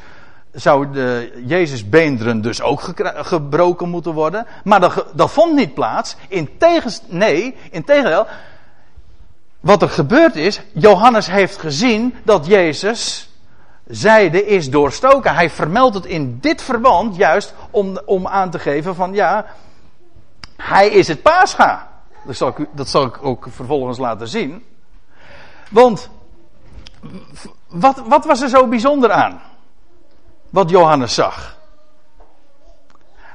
zou 0.52 0.92
de 0.92 1.42
Jezus 1.46 1.89
beenderen 1.89 2.42
dus 2.42 2.62
ook 2.62 2.94
gebroken 3.15 3.89
moeten 3.89 4.13
worden. 4.13 4.46
Maar 4.63 4.80
dat, 4.80 5.06
dat 5.13 5.32
vond 5.32 5.56
niet 5.56 5.74
plaats. 5.74 6.15
In 6.28 6.50
nee, 7.08 7.56
in 7.72 7.84
tegendeel. 7.84 8.28
Wat 9.60 9.82
er 9.82 9.89
gebeurd 9.89 10.36
is, 10.36 10.62
Johannes 10.74 11.28
heeft 11.28 11.58
gezien 11.58 12.15
dat 12.24 12.46
Jezus 12.46 13.30
zijde 13.88 14.46
is 14.46 14.70
doorstoken. 14.70 15.36
Hij 15.36 15.50
vermeldt 15.50 15.96
het 15.96 16.06
in 16.06 16.38
dit 16.42 16.62
verband 16.62 17.15
juist 17.15 17.54
om, 17.72 18.00
om 18.06 18.28
aan 18.28 18.50
te 18.50 18.60
geven 18.60 18.96
van 18.96 19.13
ja, 19.13 19.46
hij 20.58 20.89
is 20.89 21.08
het 21.08 21.22
paascha. 21.22 21.88
Dat 22.25 22.36
zal, 22.36 22.47
ik, 22.47 22.67
dat 22.71 23.21
ook 23.21 23.47
vervolgens 23.49 23.97
laten 23.97 24.27
zien. 24.27 24.65
Want, 25.69 26.10
wat, 27.67 28.01
wat 28.08 28.25
was 28.25 28.41
er 28.41 28.49
zo 28.49 28.67
bijzonder 28.67 29.12
aan? 29.12 29.41
Wat 30.49 30.69
Johannes 30.69 31.13
zag. 31.13 31.58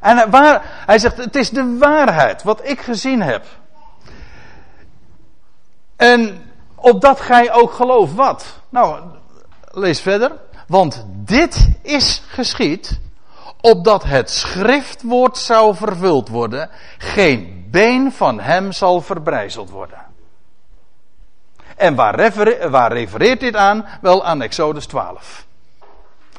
En 0.01 0.31
waar, 0.31 0.63
hij 0.87 0.99
zegt, 0.99 1.17
het 1.17 1.37
is 1.37 1.51
de 1.51 1.77
waarheid, 1.79 2.43
wat 2.43 2.61
ik 2.65 2.81
gezien 2.81 3.23
heb. 3.23 3.47
En 5.97 6.51
opdat 6.75 7.21
gij 7.21 7.53
ook 7.53 7.73
gelooft 7.73 8.15
wat? 8.15 8.61
Nou, 8.69 9.01
lees 9.71 10.01
verder. 10.01 10.33
Want 10.67 11.05
dit 11.09 11.69
is 11.83 12.23
geschied, 12.27 13.01
opdat 13.65 14.05
het 14.05 14.31
schriftwoord 14.31 15.39
zou 15.39 15.75
vervuld 15.75 16.29
worden. 16.29 16.71
Geen 16.99 17.67
been 17.71 18.13
van 18.13 18.41
hem 18.41 18.73
zal 18.73 19.01
verbrijzeld 19.01 19.71
worden. 19.71 19.99
En 21.77 21.95
waar, 21.95 22.93
refereert 22.93 23.41
dit 23.41 23.57
aan? 23.57 23.87
Wel 24.01 24.25
aan 24.25 24.43
Exodus 24.43 24.87
12. 24.87 25.47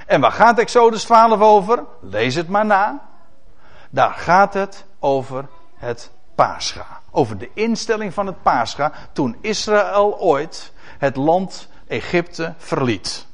En 0.05 0.21
waar 0.21 0.31
gaat 0.31 0.59
Exodus 0.59 1.03
12 1.03 1.41
over? 1.41 1.83
Lees 2.01 2.35
het 2.35 2.47
maar 2.47 2.65
na. 2.65 3.01
Daar 3.89 4.13
gaat 4.13 4.53
het 4.53 4.85
over 4.99 5.47
het 5.75 6.11
Pascha. 6.35 7.01
Over 7.11 7.38
de 7.38 7.49
instelling 7.53 8.13
van 8.13 8.25
het 8.25 8.41
Pascha 8.41 8.91
toen 9.13 9.38
Israël 9.41 10.19
ooit 10.19 10.71
het 10.97 11.15
land 11.15 11.67
Egypte 11.88 12.53
verliet. 12.57 13.26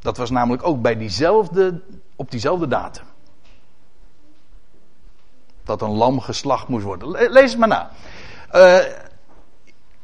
Dat 0.00 0.16
was 0.16 0.30
namelijk 0.30 0.66
ook 0.66 0.82
bij 0.82 0.96
diezelfde, 0.96 1.80
op 2.16 2.30
diezelfde 2.30 2.68
datum 2.68 3.04
dat 5.64 5.82
een 5.82 5.90
lam 5.90 6.20
geslacht 6.20 6.68
moest 6.68 6.84
worden. 6.84 7.30
Lees 7.30 7.50
het 7.50 7.58
maar 7.58 7.68
na. 7.68 7.90
Uh, 8.54 8.78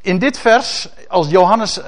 in 0.00 0.18
dit 0.18 0.38
vers, 0.38 0.88
als 1.08 1.28
Johannes 1.28 1.78
uh, 1.78 1.84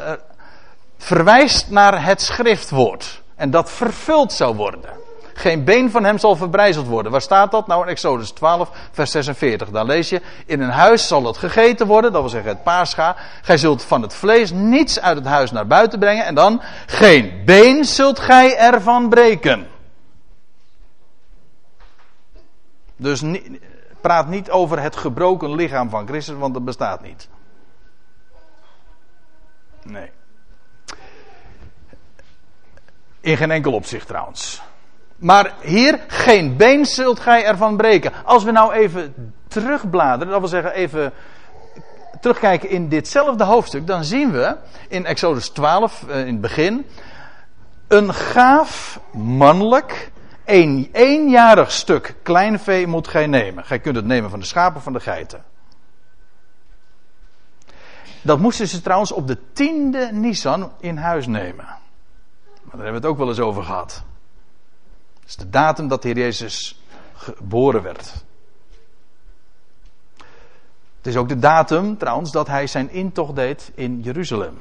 verwijst 0.99 1.71
naar 1.71 2.05
het 2.05 2.23
schriftwoord. 2.23 3.23
En 3.35 3.51
dat 3.51 3.71
vervuld 3.71 4.33
zou 4.33 4.57
worden. 4.57 4.91
Geen 5.35 5.65
been 5.65 5.91
van 5.91 6.05
hem 6.05 6.19
zal 6.19 6.37
verbrijzeld 6.37 6.87
worden. 6.87 7.13
Waar 7.13 7.21
staat 7.21 7.51
dat? 7.51 7.67
Nou 7.67 7.83
in 7.83 7.89
Exodus 7.89 8.31
12, 8.31 8.71
vers 8.93 9.11
46. 9.11 9.71
Daar 9.71 9.85
lees 9.85 10.09
je: 10.09 10.23
In 10.47 10.61
een 10.61 10.71
huis 10.71 11.07
zal 11.07 11.27
het 11.27 11.37
gegeten 11.37 11.87
worden, 11.87 12.13
dat 12.13 12.21
wil 12.21 12.31
zeggen 12.31 12.51
het 12.51 12.63
paascha. 12.63 13.17
Gij 13.43 13.57
zult 13.57 13.83
van 13.83 14.03
het 14.03 14.15
vlees 14.15 14.51
niets 14.51 15.01
uit 15.01 15.17
het 15.17 15.27
huis 15.27 15.51
naar 15.51 15.67
buiten 15.67 15.99
brengen. 15.99 16.25
En 16.25 16.35
dan: 16.35 16.63
Geen 16.87 17.43
been 17.45 17.85
zult 17.85 18.19
gij 18.19 18.57
ervan 18.57 19.09
breken. 19.09 19.72
Dus 23.03 23.23
Praat 24.03 24.29
niet 24.29 24.51
over 24.51 24.81
het 24.81 24.97
gebroken 24.97 25.55
lichaam 25.55 25.91
van 25.91 26.07
Christus, 26.07 26.37
want 26.37 26.55
dat 26.55 26.65
bestaat 26.65 27.03
niet. 27.03 27.29
Nee. 29.83 30.11
In 33.21 33.37
geen 33.37 33.51
enkel 33.51 33.73
opzicht 33.73 34.07
trouwens. 34.07 34.63
Maar 35.17 35.55
hier, 35.61 36.01
geen 36.07 36.57
been 36.57 36.87
zult 36.87 37.21
gij 37.21 37.45
ervan 37.45 37.77
breken. 37.77 38.13
Als 38.25 38.45
we 38.45 38.51
nou 38.51 38.73
even 38.73 39.35
terugbladeren, 39.49 40.33
dat 40.33 40.41
wil 40.41 40.49
zeggen 40.49 40.73
even 40.73 41.13
terugkijken 42.21 42.69
in 42.69 42.89
ditzelfde 42.89 43.45
hoofdstuk, 43.45 43.87
dan 43.87 44.05
zien 44.05 44.33
we 44.33 44.57
in 44.89 45.07
Exodus 45.07 45.49
12, 45.49 46.05
eh, 46.09 46.21
in 46.21 46.27
het 46.27 46.41
begin, 46.41 46.87
een 47.89 48.15
gaaf 48.15 49.01
mannelijk, 49.13 50.12
een 50.45 50.89
eenjarig 50.93 51.73
stuk 51.73 52.15
kleinvee 52.23 52.87
moet 52.87 53.09
gij 53.09 53.27
nemen. 53.27 53.65
Gij 53.65 53.81
kunt 53.81 53.97
het 53.97 54.05
nemen 54.05 54.31
van 54.31 54.41
de 54.41 54.47
schapen 54.47 54.83
van 54.83 54.93
de 54.93 55.01
geiten. 55.01 55.45
Dat 58.23 58.39
moesten 58.39 58.69
ze 58.69 58.81
trouwens 58.81 59.13
op 59.13 59.27
de 59.27 59.39
tiende 59.53 60.09
Nisan 60.13 60.73
in 60.81 60.97
huis 60.97 61.27
nemen. 61.27 61.65
Maar 61.65 61.81
daar 62.81 62.85
hebben 62.85 63.01
we 63.01 63.07
het 63.07 63.07
ook 63.07 63.19
wel 63.19 63.29
eens 63.29 63.41
over 63.41 63.63
gehad. 63.63 64.03
Dat 65.21 65.29
is 65.29 65.37
de 65.37 65.51
datum 65.51 65.89
dat 65.89 66.03
de 66.03 66.09
Heer 66.09 66.17
Jezus 66.17 66.83
geboren 67.15 67.83
werd. 67.83 68.25
Het 70.97 71.07
is 71.07 71.17
ook 71.17 71.29
de 71.29 71.39
datum 71.39 71.99
trouwens 71.99 72.33
dat 72.33 72.47
hij 72.47 72.67
zijn 72.67 72.91
intocht 72.91 73.35
deed 73.35 73.73
in 73.75 74.01
Jeruzalem. 74.01 74.59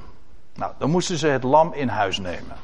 Nou, 0.53 0.73
dan 0.77 0.89
moesten 0.89 1.17
ze 1.17 1.27
het 1.27 1.43
lam 1.43 1.73
in 1.73 1.87
huis 1.87 2.19
nemen. 2.19 2.57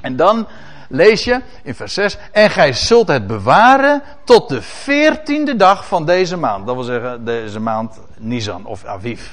En 0.00 0.16
dan 0.16 0.46
lees 0.88 1.24
je 1.24 1.40
in 1.62 1.74
vers 1.74 1.94
6: 1.94 2.18
En 2.32 2.50
gij 2.50 2.72
zult 2.72 3.08
het 3.08 3.26
bewaren 3.26 4.02
tot 4.24 4.48
de 4.48 4.62
veertiende 4.62 5.56
dag 5.56 5.86
van 5.86 6.06
deze 6.06 6.36
maand. 6.36 6.66
Dat 6.66 6.74
wil 6.74 6.84
zeggen, 6.84 7.24
deze 7.24 7.60
maand 7.60 8.00
Nisan 8.18 8.64
of 8.64 8.84
Aviv. 8.84 9.28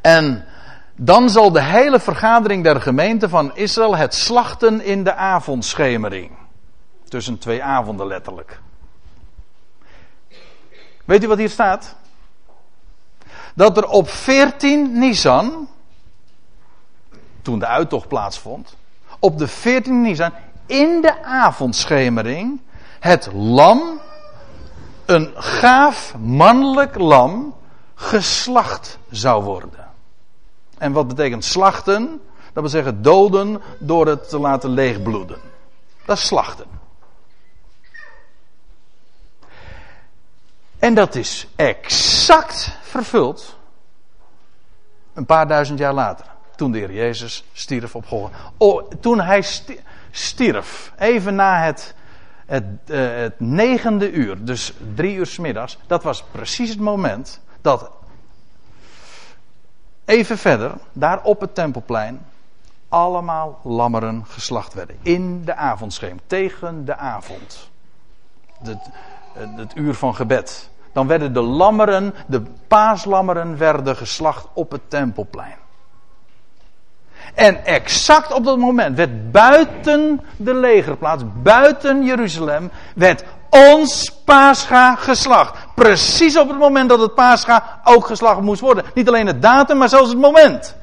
En 0.00 0.44
dan 0.96 1.30
zal 1.30 1.52
de 1.52 1.62
hele 1.62 2.00
vergadering 2.00 2.64
der 2.64 2.80
gemeente 2.80 3.28
van 3.28 3.56
Israël 3.56 3.96
het 3.96 4.14
slachten 4.14 4.80
in 4.80 5.04
de 5.04 5.14
avondschemering. 5.14 6.30
Tussen 7.08 7.38
twee 7.38 7.62
avonden 7.62 8.06
letterlijk. 8.06 8.60
Weet 11.04 11.24
u 11.24 11.28
wat 11.28 11.38
hier 11.38 11.50
staat? 11.50 11.96
Dat 13.54 13.76
er 13.76 13.88
op 13.88 14.08
14 14.08 14.98
Nisan, 14.98 15.68
toen 17.42 17.58
de 17.58 17.66
uittocht 17.66 18.08
plaatsvond, 18.08 18.76
op 19.24 19.38
de 19.38 19.48
14 19.48 20.02
Nisan, 20.02 20.32
in 20.66 21.00
de 21.00 21.24
avondschemering, 21.24 22.60
het 23.00 23.28
lam, 23.32 24.00
een 25.04 25.32
gaaf 25.34 26.14
mannelijk 26.18 26.98
lam, 26.98 27.54
geslacht 27.94 28.98
zou 29.10 29.44
worden. 29.44 29.88
En 30.78 30.92
wat 30.92 31.08
betekent 31.08 31.44
slachten? 31.44 32.20
Dat 32.52 32.62
wil 32.62 32.68
zeggen 32.68 33.02
doden 33.02 33.62
door 33.78 34.06
het 34.06 34.28
te 34.28 34.38
laten 34.38 34.70
leegbloeden. 34.70 35.38
Dat 36.04 36.16
is 36.16 36.26
slachten. 36.26 36.66
En 40.78 40.94
dat 40.94 41.14
is 41.14 41.46
exact 41.56 42.78
vervuld 42.82 43.56
een 45.14 45.26
paar 45.26 45.48
duizend 45.48 45.78
jaar 45.78 45.94
later. 45.94 46.33
Toen 46.56 46.72
de 46.72 46.78
Heer 46.78 46.92
Jezus 46.92 47.44
stierf 47.52 47.94
op 47.94 48.06
Golgotha. 48.06 48.36
Oh, 48.56 48.90
toen 49.00 49.20
hij 49.20 49.44
stierf, 50.10 50.92
even 50.98 51.34
na 51.34 51.62
het, 51.62 51.94
het, 52.46 52.64
uh, 52.86 53.16
het 53.16 53.40
negende 53.40 54.10
uur, 54.10 54.44
dus 54.44 54.72
drie 54.94 55.16
uur 55.16 55.26
s 55.26 55.38
middags. 55.38 55.78
Dat 55.86 56.02
was 56.02 56.22
precies 56.22 56.70
het 56.70 56.80
moment 56.80 57.40
dat 57.60 57.90
even 60.04 60.38
verder, 60.38 60.72
daar 60.92 61.22
op 61.22 61.40
het 61.40 61.54
tempelplein, 61.54 62.26
allemaal 62.88 63.60
lammeren 63.62 64.24
geslacht 64.28 64.74
werden. 64.74 64.96
In 65.02 65.44
de 65.44 65.54
avondscheem, 65.54 66.20
tegen 66.26 66.84
de 66.84 66.96
avond. 66.96 67.70
Het, 68.62 68.78
het 69.34 69.76
uur 69.76 69.94
van 69.94 70.14
gebed. 70.14 70.70
Dan 70.92 71.06
werden 71.06 71.32
de 71.32 71.40
lammeren, 71.40 72.14
de 72.26 72.42
paaslammeren, 72.68 73.56
werden 73.56 73.96
geslacht 73.96 74.46
op 74.52 74.70
het 74.70 74.90
tempelplein. 74.90 75.56
En 77.34 77.64
exact 77.64 78.32
op 78.32 78.44
dat 78.44 78.58
moment 78.58 78.96
werd 78.96 79.32
buiten 79.32 80.20
de 80.36 80.54
legerplaats, 80.54 81.22
buiten 81.42 82.04
Jeruzalem, 82.04 82.70
werd 82.94 83.24
ons 83.50 84.10
Pascha 84.24 84.94
geslacht. 84.94 85.56
Precies 85.74 86.38
op 86.38 86.48
het 86.48 86.58
moment 86.58 86.88
dat 86.88 87.00
het 87.00 87.14
Pascha 87.14 87.80
ook 87.84 88.06
geslacht 88.06 88.40
moest 88.40 88.60
worden. 88.60 88.84
Niet 88.94 89.08
alleen 89.08 89.26
het 89.26 89.42
datum, 89.42 89.76
maar 89.76 89.88
zelfs 89.88 90.08
het 90.08 90.18
moment. 90.18 90.76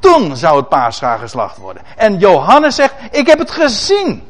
Toen 0.00 0.36
zou 0.36 0.56
het 0.56 0.68
Pascha 0.68 1.16
geslacht 1.16 1.56
worden. 1.56 1.82
En 1.96 2.18
Johannes 2.18 2.74
zegt, 2.74 2.94
ik 3.10 3.26
heb 3.26 3.38
het 3.38 3.50
gezien. 3.50 4.22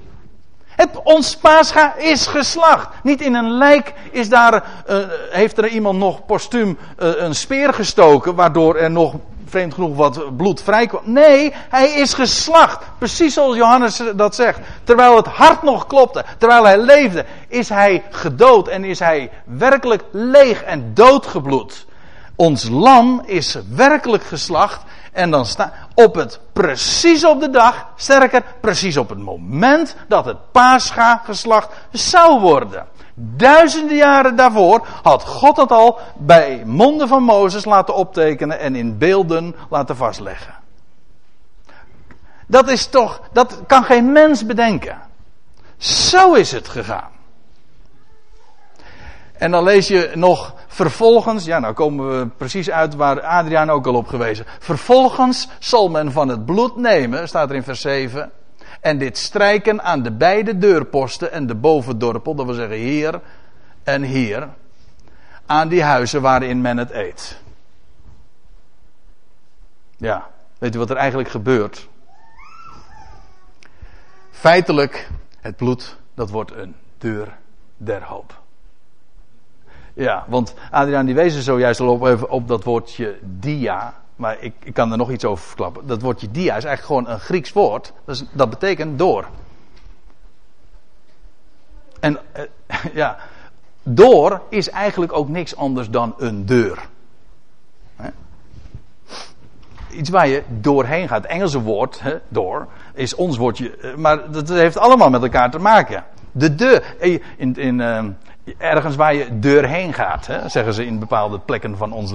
Het, 0.68 0.90
ons 1.02 1.36
Pascha 1.36 1.94
is 1.96 2.26
geslacht. 2.26 2.88
Niet 3.02 3.20
in 3.20 3.34
een 3.34 3.50
lijk 3.50 3.92
is 4.10 4.28
daar, 4.28 4.54
uh, 4.54 4.96
heeft 5.30 5.58
er 5.58 5.68
iemand 5.68 5.98
nog 5.98 6.26
postuum 6.26 6.78
uh, 6.98 7.08
een 7.16 7.34
speer 7.34 7.74
gestoken, 7.74 8.34
waardoor 8.34 8.76
er 8.76 8.90
nog 8.90 9.14
vreemd 9.54 9.74
genoeg 9.74 9.96
wat 9.96 10.36
bloed 10.36 10.62
vrijkwam. 10.62 11.02
Nee, 11.04 11.52
hij 11.68 11.90
is 11.90 12.14
geslacht. 12.14 12.84
Precies 12.98 13.34
zoals 13.34 13.56
Johannes 13.56 14.02
dat 14.16 14.34
zegt. 14.34 14.58
Terwijl 14.84 15.16
het 15.16 15.26
hart 15.26 15.62
nog 15.62 15.86
klopte, 15.86 16.24
terwijl 16.38 16.64
hij 16.64 16.78
leefde, 16.78 17.24
is 17.48 17.68
hij 17.68 18.02
gedood 18.10 18.68
en 18.68 18.84
is 18.84 18.98
hij 18.98 19.30
werkelijk 19.44 20.04
leeg 20.10 20.62
en 20.62 20.94
doodgebloed. 20.94 21.86
Ons 22.36 22.68
lam 22.68 23.22
is 23.26 23.58
werkelijk 23.68 24.24
geslacht 24.24 24.82
en 25.12 25.30
dan 25.30 25.46
staat 25.46 25.72
op 25.94 26.14
het 26.14 26.40
precies 26.52 27.24
op 27.24 27.40
de 27.40 27.50
dag, 27.50 27.86
sterker, 27.96 28.42
precies 28.60 28.96
op 28.96 29.08
het 29.08 29.18
moment 29.18 29.96
dat 30.08 30.24
het 30.24 30.36
paascha 30.52 31.22
geslacht 31.24 31.68
zou 31.90 32.40
worden. 32.40 32.86
Duizenden 33.14 33.96
jaren 33.96 34.36
daarvoor 34.36 34.86
had 35.02 35.24
God 35.24 35.56
dat 35.56 35.70
al 35.70 35.98
bij 36.16 36.62
monden 36.64 37.08
van 37.08 37.22
Mozes 37.22 37.64
laten 37.64 37.94
optekenen 37.94 38.58
en 38.58 38.74
in 38.74 38.98
beelden 38.98 39.54
laten 39.70 39.96
vastleggen. 39.96 40.54
Dat 42.46 42.68
is 42.68 42.86
toch, 42.86 43.20
dat 43.32 43.60
kan 43.66 43.84
geen 43.84 44.12
mens 44.12 44.46
bedenken. 44.46 44.98
Zo 45.76 46.32
is 46.32 46.52
het 46.52 46.68
gegaan. 46.68 47.10
En 49.32 49.50
dan 49.50 49.64
lees 49.64 49.88
je 49.88 50.10
nog 50.14 50.54
vervolgens, 50.66 51.44
ja 51.44 51.58
nou 51.58 51.74
komen 51.74 52.18
we 52.18 52.26
precies 52.26 52.70
uit 52.70 52.94
waar 52.94 53.20
Adriaan 53.20 53.70
ook 53.70 53.86
al 53.86 53.94
op 53.94 54.06
gewezen. 54.06 54.46
Vervolgens 54.58 55.48
zal 55.58 55.88
men 55.88 56.12
van 56.12 56.28
het 56.28 56.44
bloed 56.44 56.76
nemen, 56.76 57.28
staat 57.28 57.50
er 57.50 57.56
in 57.56 57.62
vers 57.62 57.80
7. 57.80 58.32
En 58.84 58.98
dit 58.98 59.18
strijken 59.18 59.82
aan 59.82 60.02
de 60.02 60.12
beide 60.12 60.58
deurposten 60.58 61.32
en 61.32 61.46
de 61.46 61.54
bovendorpel, 61.54 62.34
dat 62.34 62.46
wil 62.46 62.54
zeggen 62.54 62.76
hier 62.76 63.20
en 63.82 64.02
hier. 64.02 64.48
Aan 65.46 65.68
die 65.68 65.82
huizen 65.82 66.22
waarin 66.22 66.60
men 66.60 66.76
het 66.76 66.90
eet. 66.90 67.40
Ja, 69.96 70.30
weet 70.58 70.74
u 70.74 70.78
wat 70.78 70.90
er 70.90 70.96
eigenlijk 70.96 71.28
gebeurt? 71.28 71.88
Feitelijk, 74.30 75.08
het 75.40 75.56
bloed, 75.56 75.96
dat 76.14 76.30
wordt 76.30 76.52
een 76.52 76.74
deur 76.98 77.36
der 77.76 78.02
hoop. 78.02 78.40
Ja, 79.94 80.24
want 80.28 80.54
Adriaan 80.70 81.06
die 81.06 81.14
wees 81.14 81.34
er 81.34 81.42
zojuist 81.42 81.80
al 81.80 81.88
op, 81.88 82.30
op 82.30 82.48
dat 82.48 82.64
woordje 82.64 83.18
dia. 83.22 83.94
Maar 84.16 84.36
ik, 84.40 84.54
ik 84.62 84.74
kan 84.74 84.90
er 84.90 84.96
nog 84.96 85.10
iets 85.10 85.24
over 85.24 85.44
verklappen. 85.44 85.86
Dat 85.86 86.02
woordje 86.02 86.30
dia 86.30 86.56
is 86.56 86.64
eigenlijk 86.64 86.82
gewoon 86.82 87.08
een 87.08 87.20
Grieks 87.20 87.52
woord. 87.52 87.92
Dat, 88.04 88.14
is, 88.14 88.24
dat 88.32 88.50
betekent 88.50 88.98
door. 88.98 89.26
En 92.00 92.18
eh, 92.32 92.44
ja, 93.02 93.16
door 93.82 94.42
is 94.48 94.70
eigenlijk 94.70 95.12
ook 95.12 95.28
niks 95.28 95.56
anders 95.56 95.90
dan 95.90 96.14
een 96.18 96.46
deur. 96.46 96.78
Iets 99.90 100.10
waar 100.10 100.28
je 100.28 100.42
doorheen 100.48 101.08
gaat. 101.08 101.22
Het 101.22 101.30
Engelse 101.30 101.60
woord, 101.60 102.02
door, 102.28 102.66
is 102.94 103.14
ons 103.14 103.36
woordje. 103.36 103.76
Eh, 103.76 103.94
maar 103.94 104.30
dat 104.30 104.48
heeft 104.48 104.78
allemaal 104.78 105.10
met 105.10 105.22
elkaar 105.22 105.50
te 105.50 105.58
maken. 105.58 106.04
De 106.32 106.54
deur. 106.54 106.96
Eh, 106.98 107.20
in, 107.36 107.56
in, 107.56 107.80
ergens 108.58 108.96
waar 108.96 109.14
je 109.14 109.38
doorheen 109.38 109.92
gaat, 109.92 110.26
hè, 110.26 110.48
zeggen 110.48 110.74
ze 110.74 110.86
in 110.86 110.98
bepaalde 110.98 111.38
plekken 111.38 111.76
van 111.76 111.92
ons, 111.92 112.14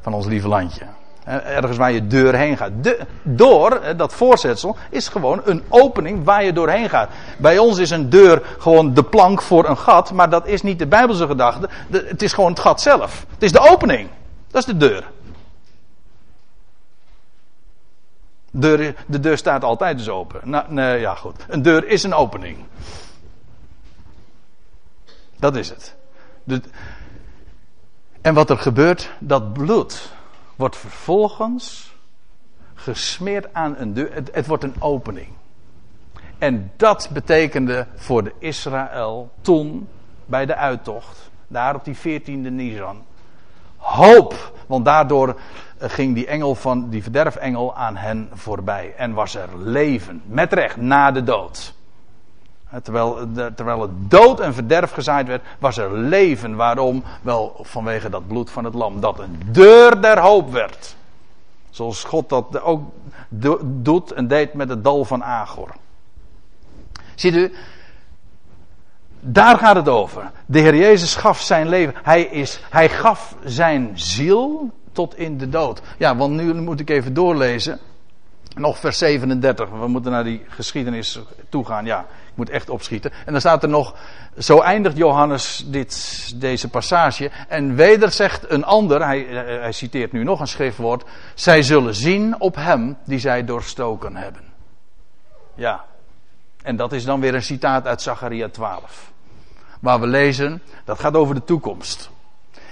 van 0.00 0.14
ons 0.14 0.26
lieve 0.26 0.48
landje. 0.48 0.86
Ergens 1.24 1.76
waar 1.76 1.92
je 1.92 2.06
deur 2.06 2.34
heen 2.34 2.56
gaat. 2.56 2.70
De, 2.80 2.98
door, 3.22 3.80
dat 3.96 4.14
voorzetsel, 4.14 4.76
is 4.90 5.08
gewoon 5.08 5.40
een 5.44 5.62
opening 5.68 6.24
waar 6.24 6.44
je 6.44 6.52
doorheen 6.52 6.88
gaat. 6.88 7.10
Bij 7.38 7.58
ons 7.58 7.78
is 7.78 7.90
een 7.90 8.10
deur 8.10 8.42
gewoon 8.58 8.94
de 8.94 9.04
plank 9.04 9.42
voor 9.42 9.68
een 9.68 9.78
gat, 9.78 10.12
maar 10.12 10.30
dat 10.30 10.46
is 10.46 10.62
niet 10.62 10.78
de 10.78 10.86
Bijbelse 10.86 11.26
gedachte. 11.26 11.68
Het 11.90 12.22
is 12.22 12.32
gewoon 12.32 12.50
het 12.50 12.60
gat 12.60 12.80
zelf. 12.80 13.26
Het 13.32 13.42
is 13.42 13.52
de 13.52 13.60
opening. 13.60 14.08
Dat 14.50 14.60
is 14.60 14.66
de 14.66 14.76
deur. 14.76 15.04
Deur, 18.50 18.94
de 19.06 19.20
deur 19.20 19.36
staat 19.36 19.64
altijd 19.64 19.96
dus 19.96 20.08
open. 20.08 20.40
Nou, 20.44 20.64
nee, 20.68 21.00
ja 21.00 21.14
goed. 21.14 21.44
Een 21.48 21.62
deur 21.62 21.86
is 21.88 22.02
een 22.02 22.14
opening. 22.14 22.56
Dat 25.38 25.56
is 25.56 25.68
het. 25.68 25.94
en 28.20 28.34
wat 28.34 28.50
er 28.50 28.58
gebeurt, 28.58 29.10
dat 29.18 29.52
bloed 29.52 30.12
wordt 30.62 30.76
vervolgens 30.76 31.94
gesmeerd 32.74 33.54
aan 33.54 33.76
een 33.78 33.94
deur. 33.94 34.14
Het, 34.32 34.46
wordt 34.46 34.64
een 34.64 34.74
opening. 34.78 35.28
En 36.38 36.72
dat 36.76 37.10
betekende 37.12 37.86
voor 37.94 38.24
de 38.24 38.32
Israël 38.38 39.30
toen 39.40 39.88
bij 40.26 40.46
de 40.46 40.54
uittocht, 40.54 41.30
daar 41.48 41.74
op 41.74 41.84
die 41.84 41.96
14e 41.96 42.50
Nisan, 42.50 43.04
hoop. 43.76 44.52
Want 44.66 44.84
daardoor 44.84 45.40
eh, 45.78 45.90
ging 45.90 46.14
die 46.14 46.26
engel 46.26 46.54
van 46.54 46.90
die 46.90 47.02
verderfengel 47.02 47.76
aan 47.76 47.96
hen 47.96 48.30
voorbij 48.32 48.94
en 48.96 49.12
was 49.12 49.34
er 49.34 49.58
leven 49.58 50.22
met 50.26 50.52
recht 50.52 50.76
na 50.76 51.10
de 51.10 51.22
dood. 51.22 51.74
Terwijl, 52.82 53.28
terwijl 53.54 53.80
het 53.80 54.10
dood 54.10 54.40
en 54.40 54.54
verderf 54.54 54.92
gezaaid 54.92 55.26
werd, 55.26 55.42
was 55.58 55.76
er 55.76 55.98
leven. 55.98 56.56
Waarom? 56.56 57.04
Wel 57.22 57.56
vanwege 57.60 58.08
dat 58.08 58.26
bloed 58.26 58.50
van 58.50 58.64
het 58.64 58.74
lam. 58.74 59.00
Dat 59.00 59.18
een 59.18 59.40
deur 59.46 60.00
der 60.00 60.20
hoop 60.20 60.52
werd. 60.52 60.96
Zoals 61.70 62.04
God 62.04 62.28
dat 62.28 62.62
ook 62.62 62.92
doet 63.62 64.12
en 64.12 64.28
deed 64.28 64.54
met 64.54 64.68
het 64.68 64.84
dal 64.84 65.04
van 65.04 65.24
Agor. 65.24 65.70
Ziet 67.14 67.34
u, 67.34 67.52
daar 69.20 69.58
gaat 69.58 69.76
het 69.76 69.88
over. 69.88 70.30
De 70.46 70.58
Heer 70.58 70.76
Jezus 70.76 71.14
gaf 71.14 71.40
zijn 71.40 71.68
leven. 71.68 71.94
Hij, 72.02 72.22
is, 72.22 72.60
hij 72.70 72.88
gaf 72.88 73.36
zijn 73.44 73.90
ziel 73.94 74.70
tot 74.92 75.16
in 75.16 75.38
de 75.38 75.48
dood. 75.48 75.82
Ja, 75.98 76.16
want 76.16 76.34
nu 76.34 76.54
moet 76.54 76.80
ik 76.80 76.90
even 76.90 77.14
doorlezen. 77.14 77.78
Nog 78.54 78.78
vers 78.78 78.98
37. 78.98 79.68
We 79.70 79.88
moeten 79.88 80.12
naar 80.12 80.24
die 80.24 80.42
geschiedenis 80.48 81.20
toe 81.48 81.64
gaan. 81.64 81.84
Ja, 81.84 82.06
moet 82.34 82.50
echt 82.50 82.70
opschieten. 82.70 83.12
En 83.24 83.32
dan 83.32 83.40
staat 83.40 83.62
er 83.62 83.68
nog. 83.68 83.94
Zo 84.38 84.60
eindigt 84.60 84.96
Johannes 84.96 85.64
dit, 85.66 86.32
deze 86.40 86.68
passage. 86.68 87.30
En 87.48 87.74
weder 87.74 88.10
zegt 88.10 88.50
een 88.50 88.64
ander. 88.64 89.04
Hij, 89.04 89.20
hij 89.60 89.72
citeert 89.72 90.12
nu 90.12 90.24
nog 90.24 90.40
een 90.40 90.46
schriftwoord. 90.46 91.04
Zij 91.34 91.62
zullen 91.62 91.94
zien 91.94 92.40
op 92.40 92.54
hem 92.54 92.96
die 93.04 93.18
zij 93.18 93.44
doorstoken 93.44 94.16
hebben. 94.16 94.42
Ja. 95.54 95.84
En 96.62 96.76
dat 96.76 96.92
is 96.92 97.04
dan 97.04 97.20
weer 97.20 97.34
een 97.34 97.42
citaat 97.42 97.86
uit 97.86 98.02
Zacharia 98.02 98.48
12. 98.48 99.12
Waar 99.80 100.00
we 100.00 100.06
lezen. 100.06 100.62
Dat 100.84 101.00
gaat 101.00 101.14
over 101.14 101.34
de 101.34 101.44
toekomst. 101.44 102.10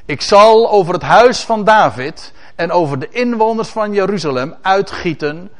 Ik 0.04 0.20
zal 0.20 0.70
over 0.70 0.94
het 0.94 1.02
huis 1.02 1.40
van 1.40 1.64
David 1.64 2.32
en 2.54 2.70
over 2.70 2.98
de 2.98 3.08
inwoners 3.08 3.68
van 3.68 3.92
Jeruzalem 3.92 4.54
uitgieten 4.62 5.50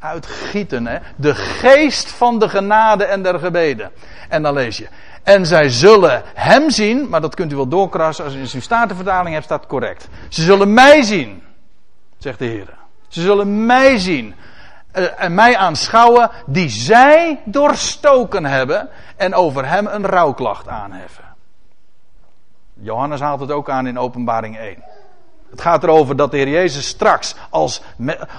uitgieten. 0.00 0.86
Hè? 0.86 0.98
De 1.16 1.34
geest 1.34 2.10
van 2.10 2.38
de 2.38 2.48
genade 2.48 3.04
en 3.04 3.22
der 3.22 3.38
gebeden. 3.38 3.90
En 4.28 4.42
dan 4.42 4.54
lees 4.54 4.76
je. 4.76 4.88
En 5.22 5.46
zij 5.46 5.68
zullen 5.68 6.22
hem 6.34 6.70
zien, 6.70 7.08
maar 7.08 7.20
dat 7.20 7.34
kunt 7.34 7.52
u 7.52 7.56
wel 7.56 7.68
doorkrassen. 7.68 8.24
Als 8.24 8.34
u 8.34 8.40
een 8.40 8.62
statenvertaling 8.62 9.32
hebt, 9.32 9.44
staat 9.44 9.66
correct. 9.66 10.08
Ze 10.28 10.42
zullen 10.42 10.74
mij 10.74 11.02
zien, 11.02 11.42
zegt 12.18 12.38
de 12.38 12.44
Heer. 12.44 12.78
Ze 13.08 13.20
zullen 13.20 13.66
mij 13.66 13.98
zien. 13.98 14.34
Eh, 14.92 15.04
en 15.16 15.34
mij 15.34 15.56
aanschouwen 15.56 16.30
die 16.46 16.68
zij 16.68 17.40
doorstoken 17.44 18.44
hebben. 18.44 18.88
En 19.16 19.34
over 19.34 19.68
hem 19.68 19.86
een 19.86 20.06
rouwklacht 20.06 20.68
aanheffen. 20.68 21.24
Johannes 22.74 23.20
haalt 23.20 23.40
het 23.40 23.50
ook 23.50 23.70
aan 23.70 23.86
in 23.86 23.98
openbaring 23.98 24.58
1. 24.58 24.84
Het 25.50 25.60
gaat 25.60 25.82
erover 25.82 26.16
dat 26.16 26.30
de 26.30 26.36
Heer 26.36 26.48
Jezus 26.48 26.86
straks 26.86 27.34
als, 27.50 27.82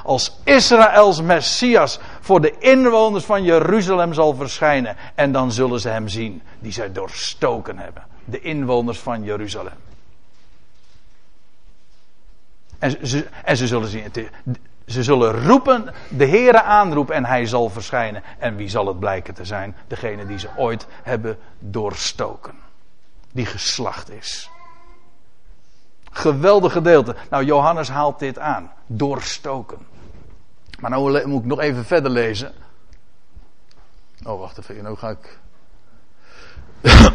als 0.04 0.38
Israëls 0.44 1.22
Messias 1.22 2.00
voor 2.20 2.42
de 2.42 2.58
inwoners 2.60 3.26
van 3.26 3.44
Jeruzalem 3.44 4.14
zal 4.14 4.36
verschijnen. 4.36 4.96
En 5.16 5.32
dan 5.32 5.52
zullen 5.52 5.80
ze 5.80 5.90
hem 5.90 6.08
zien 6.08 6.42
die 6.60 6.72
zij 6.72 6.92
doorstoken 6.92 7.78
hebben. 7.78 8.04
De 8.26 8.42
inwoners 8.42 9.00
van 9.00 9.24
Jeruzalem. 9.24 9.74
En 12.80 13.08
ze, 13.08 13.28
ze 13.56 13.68
zullen 13.68 13.90
zien, 13.90 14.12
ze 14.86 15.04
zullen 15.04 15.46
roepen, 15.46 15.94
de 16.10 16.28
Heere 16.28 16.62
aanroepen 16.62 17.16
en 17.16 17.26
hij 17.26 17.46
zal 17.46 17.70
verschijnen. 17.70 18.24
En 18.40 18.56
wie 18.56 18.70
zal 18.70 18.88
het 18.88 19.00
blijken 19.00 19.34
te 19.34 19.46
zijn? 19.46 19.76
Degene 19.88 20.26
die 20.26 20.40
ze 20.40 20.50
ooit 20.58 20.88
hebben 21.04 21.38
doorstoken. 21.60 22.54
Die 23.32 23.46
geslacht 23.46 24.12
is. 24.12 24.50
Geweldig 26.12 26.72
gedeelte. 26.72 27.16
Nou, 27.30 27.46
Johannes 27.46 27.90
haalt 27.90 28.20
dit 28.20 28.40
aan. 28.40 28.72
Doorstoken. 28.88 29.78
Maar 30.80 30.90
nou 30.90 31.28
moet 31.28 31.42
ik 31.42 31.48
nog 31.48 31.60
even 31.60 31.86
verder 31.86 32.12
lezen. 32.12 32.52
Oh, 34.24 34.40
wacht 34.40 34.58
even. 34.58 34.84
Nou 34.84 34.98
ga 34.98 35.10
ik. 35.10 35.40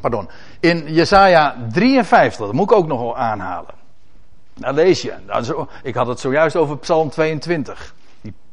Pardon. 0.00 0.28
In 0.60 0.92
Jesaja 0.92 1.56
53, 1.72 2.46
dat 2.46 2.54
moet 2.54 2.70
ik 2.70 2.76
ook 2.76 2.86
nog 2.86 3.14
aanhalen. 3.14 3.74
Daar 4.54 4.74
lees 4.74 5.02
je. 5.02 5.14
Ik 5.82 5.94
had 5.94 6.06
het 6.06 6.20
zojuist 6.20 6.56
over 6.56 6.78
Psalm 6.78 7.10
22. 7.10 7.94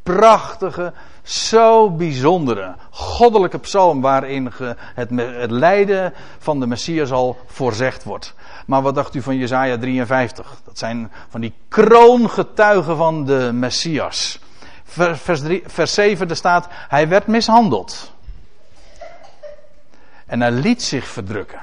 Prachtige, 0.08 0.94
zo 1.24 1.92
bijzondere, 1.92 2.76
goddelijke 2.90 3.58
psalm 3.58 4.02
waarin 4.02 4.52
het, 4.96 5.12
lijden 5.52 6.14
van 6.40 6.60
de 6.60 6.68
Messias 6.68 7.12
al 7.12 7.38
voorzegd 7.46 8.04
wordt. 8.04 8.34
Maar 8.66 8.82
wat 8.82 8.96
dacht 8.96 9.16
u 9.16 9.22
van 9.22 9.38
Jezaja 9.38 9.78
53? 9.78 10.62
Dat 10.66 10.78
zijn 10.78 11.12
van 11.30 11.42
die 11.42 11.54
kroongetuigen 11.68 12.98
van 12.98 13.26
de 13.26 13.50
Messias. 13.54 14.40
Vers, 14.84 15.42
3, 15.42 15.64
vers 15.66 15.94
7 15.94 16.30
er 16.30 16.36
staat, 16.36 16.68
hij 16.70 17.08
werd 17.08 17.28
mishandeld. 17.28 18.12
En 20.26 20.42
hij 20.42 20.52
liet 20.52 20.84
zich 20.84 21.08
verdrukken. 21.08 21.62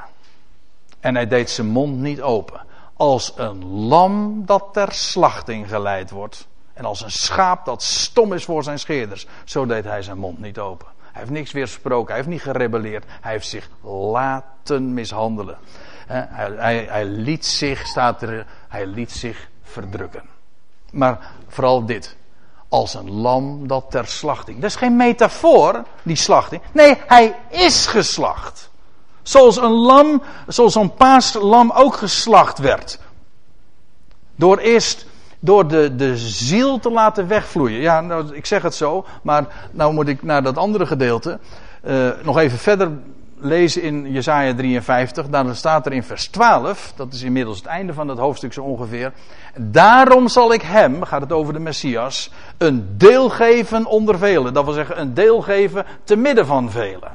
En 1.01 1.15
hij 1.15 1.27
deed 1.27 1.51
zijn 1.51 1.67
mond 1.67 1.99
niet 1.99 2.23
open. 2.23 2.61
Als 2.97 3.33
een 3.37 3.65
lam 3.65 4.43
dat 4.47 4.65
ter 4.73 4.93
slachting 4.93 5.69
geleid 5.69 6.11
wordt. 6.11 6.47
En 6.75 6.85
als 6.85 7.03
een 7.03 7.11
schaap 7.11 7.65
dat 7.65 7.83
stom 7.83 8.33
is 8.33 8.45
voor 8.45 8.63
zijn 8.63 8.79
scheerders. 8.79 9.27
Zo 9.45 9.67
deed 9.67 9.85
hij 9.85 10.03
zijn 10.03 10.19
mond 10.19 10.39
niet 10.41 10.59
open. 10.59 10.87
Hij 10.99 11.23
heeft 11.23 11.31
niks 11.31 11.53
weer 11.53 11.67
gesproken. 11.67 12.07
Hij 12.07 12.17
heeft 12.17 12.29
niet 12.29 12.43
gerebelleerd. 12.43 13.05
Hij 13.21 13.33
heeft 13.33 13.47
zich 13.47 13.71
laten 13.83 14.95
mishandelen. 14.95 15.59
Hij, 16.07 16.29
hij, 16.57 16.87
hij, 16.89 17.05
liet 17.05 17.47
zich, 17.47 17.87
staat 17.87 18.23
er, 18.23 18.47
hij 18.69 18.87
liet 18.87 19.13
zich 19.13 19.49
verdrukken. 19.63 20.23
Maar 20.91 21.31
vooral 21.49 21.87
dit. 21.87 22.17
Als 22.69 22.95
een 22.95 23.11
lam 23.11 23.67
dat 23.67 23.85
ter 23.91 24.07
slachting. 24.07 24.61
Dat 24.61 24.71
is 24.71 24.77
geen 24.77 24.97
metafoor, 24.97 25.85
die 26.03 26.17
slachting. 26.17 26.63
Nee, 26.73 26.99
hij 27.07 27.37
is 27.49 27.87
geslacht. 27.87 28.71
Zoals 29.23 29.57
een 29.57 29.73
lam, 29.73 30.23
zoals 30.47 30.75
een 30.75 30.95
paaslam 30.95 31.71
ook 31.71 31.97
geslacht 31.97 32.59
werd. 32.59 32.99
Door 34.37 34.59
eerst 34.59 35.07
door 35.45 35.69
de, 35.69 35.95
de 35.97 36.17
ziel 36.17 36.79
te 36.79 36.91
laten 36.91 37.29
wegvloeien. 37.29 37.81
Ja, 37.81 38.01
nou, 38.01 38.35
ik 38.35 38.47
zeg 38.47 38.63
het 38.63 38.75
zo, 38.75 39.05
maar 39.23 39.45
nou 39.71 39.93
moet 39.93 40.09
ik 40.09 40.23
naar 40.23 40.43
dat 40.43 40.57
andere 40.57 40.87
gedeelte 40.87 41.39
uh, 41.85 42.09
nog 42.23 42.39
even 42.39 42.59
verder 42.59 42.91
lezen 43.39 43.83
in 43.83 44.13
Jesaja 44.13 44.55
53. 44.55 45.29
Dan 45.29 45.55
staat 45.55 45.87
er 45.87 45.93
in 45.93 46.03
vers 46.03 46.29
12, 46.29 46.93
dat 46.97 47.13
is 47.13 47.23
inmiddels 47.23 47.57
het 47.57 47.67
einde 47.67 47.95
van 47.95 48.07
dat 48.07 48.19
hoofdstuk 48.19 48.53
zo 48.53 48.63
ongeveer. 48.63 49.13
Daarom 49.57 50.29
zal 50.29 50.53
ik 50.53 50.63
hem, 50.63 51.03
gaat 51.03 51.21
het 51.21 51.33
over 51.33 51.53
de 51.53 51.59
Messias, 51.59 52.31
een 52.59 52.95
deel 52.97 53.29
geven 53.29 53.87
onder 53.87 54.19
velen. 54.19 54.55
Dat 54.55 54.65
wil 54.65 54.73
zeggen 54.75 55.01
een 55.01 55.15
deel 55.15 55.41
geven 55.41 55.85
te 56.05 56.17
midden 56.17 56.47
van 56.47 56.71
velen. 56.71 57.13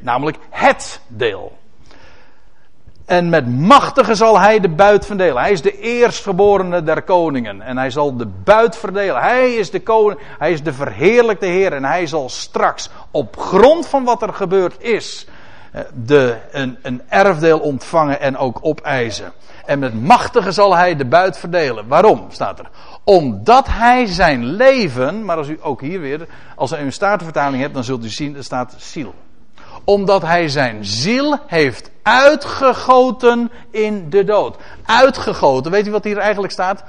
Namelijk 0.00 0.38
het 0.50 1.00
deel. 1.08 1.58
En 3.06 3.28
met 3.28 3.58
machtige 3.58 4.14
zal 4.14 4.40
hij 4.40 4.60
de 4.60 4.68
buit 4.68 5.06
verdelen. 5.06 5.42
Hij 5.42 5.52
is 5.52 5.62
de 5.62 5.80
eerstgeborene 5.80 6.82
der 6.82 7.02
koningen. 7.02 7.62
En 7.62 7.76
hij 7.76 7.90
zal 7.90 8.16
de 8.16 8.26
buit 8.44 8.76
verdelen. 8.76 9.20
Hij 9.20 9.54
is 9.54 9.70
de 9.70 9.80
koning. 9.80 10.20
Hij 10.38 10.52
is 10.52 10.62
de 10.62 10.72
verheerlijkte 10.72 11.46
Heer. 11.46 11.72
En 11.72 11.84
hij 11.84 12.06
zal 12.06 12.28
straks 12.28 12.90
op 13.10 13.36
grond 13.38 13.86
van 13.86 14.04
wat 14.04 14.22
er 14.22 14.32
gebeurd 14.32 14.82
is. 14.82 15.26
Eh, 15.72 15.80
de, 15.94 16.36
een, 16.50 16.78
een 16.82 17.02
erfdeel 17.08 17.58
ontvangen 17.58 18.20
en 18.20 18.36
ook 18.36 18.58
opeisen. 18.62 19.32
En 19.66 19.78
met 19.78 20.02
machtige 20.02 20.52
zal 20.52 20.76
hij 20.76 20.96
de 20.96 21.04
buit 21.04 21.38
verdelen. 21.38 21.88
Waarom 21.88 22.26
staat 22.28 22.58
er? 22.58 22.70
Omdat 23.04 23.66
hij 23.68 24.06
zijn 24.06 24.44
leven, 24.44 25.24
maar 25.24 25.36
als 25.36 25.48
u 25.48 25.58
ook 25.60 25.80
hier 25.80 26.00
weer, 26.00 26.26
als 26.54 26.72
u 26.72 26.76
een 26.76 26.92
statenvertaling 26.92 27.62
hebt, 27.62 27.74
dan 27.74 27.84
zult 27.84 28.04
u 28.04 28.08
zien, 28.08 28.36
er 28.36 28.44
staat 28.44 28.74
ziel 28.78 29.14
omdat 29.86 30.22
hij 30.22 30.48
zijn 30.48 30.84
ziel 30.84 31.38
heeft 31.46 31.90
uitgegoten 32.02 33.50
in 33.70 34.10
de 34.10 34.24
dood. 34.24 34.56
Uitgegoten, 34.84 35.70
weet 35.70 35.86
u 35.86 35.90
wat 35.90 36.04
hier 36.04 36.18
eigenlijk 36.18 36.52
staat? 36.52 36.84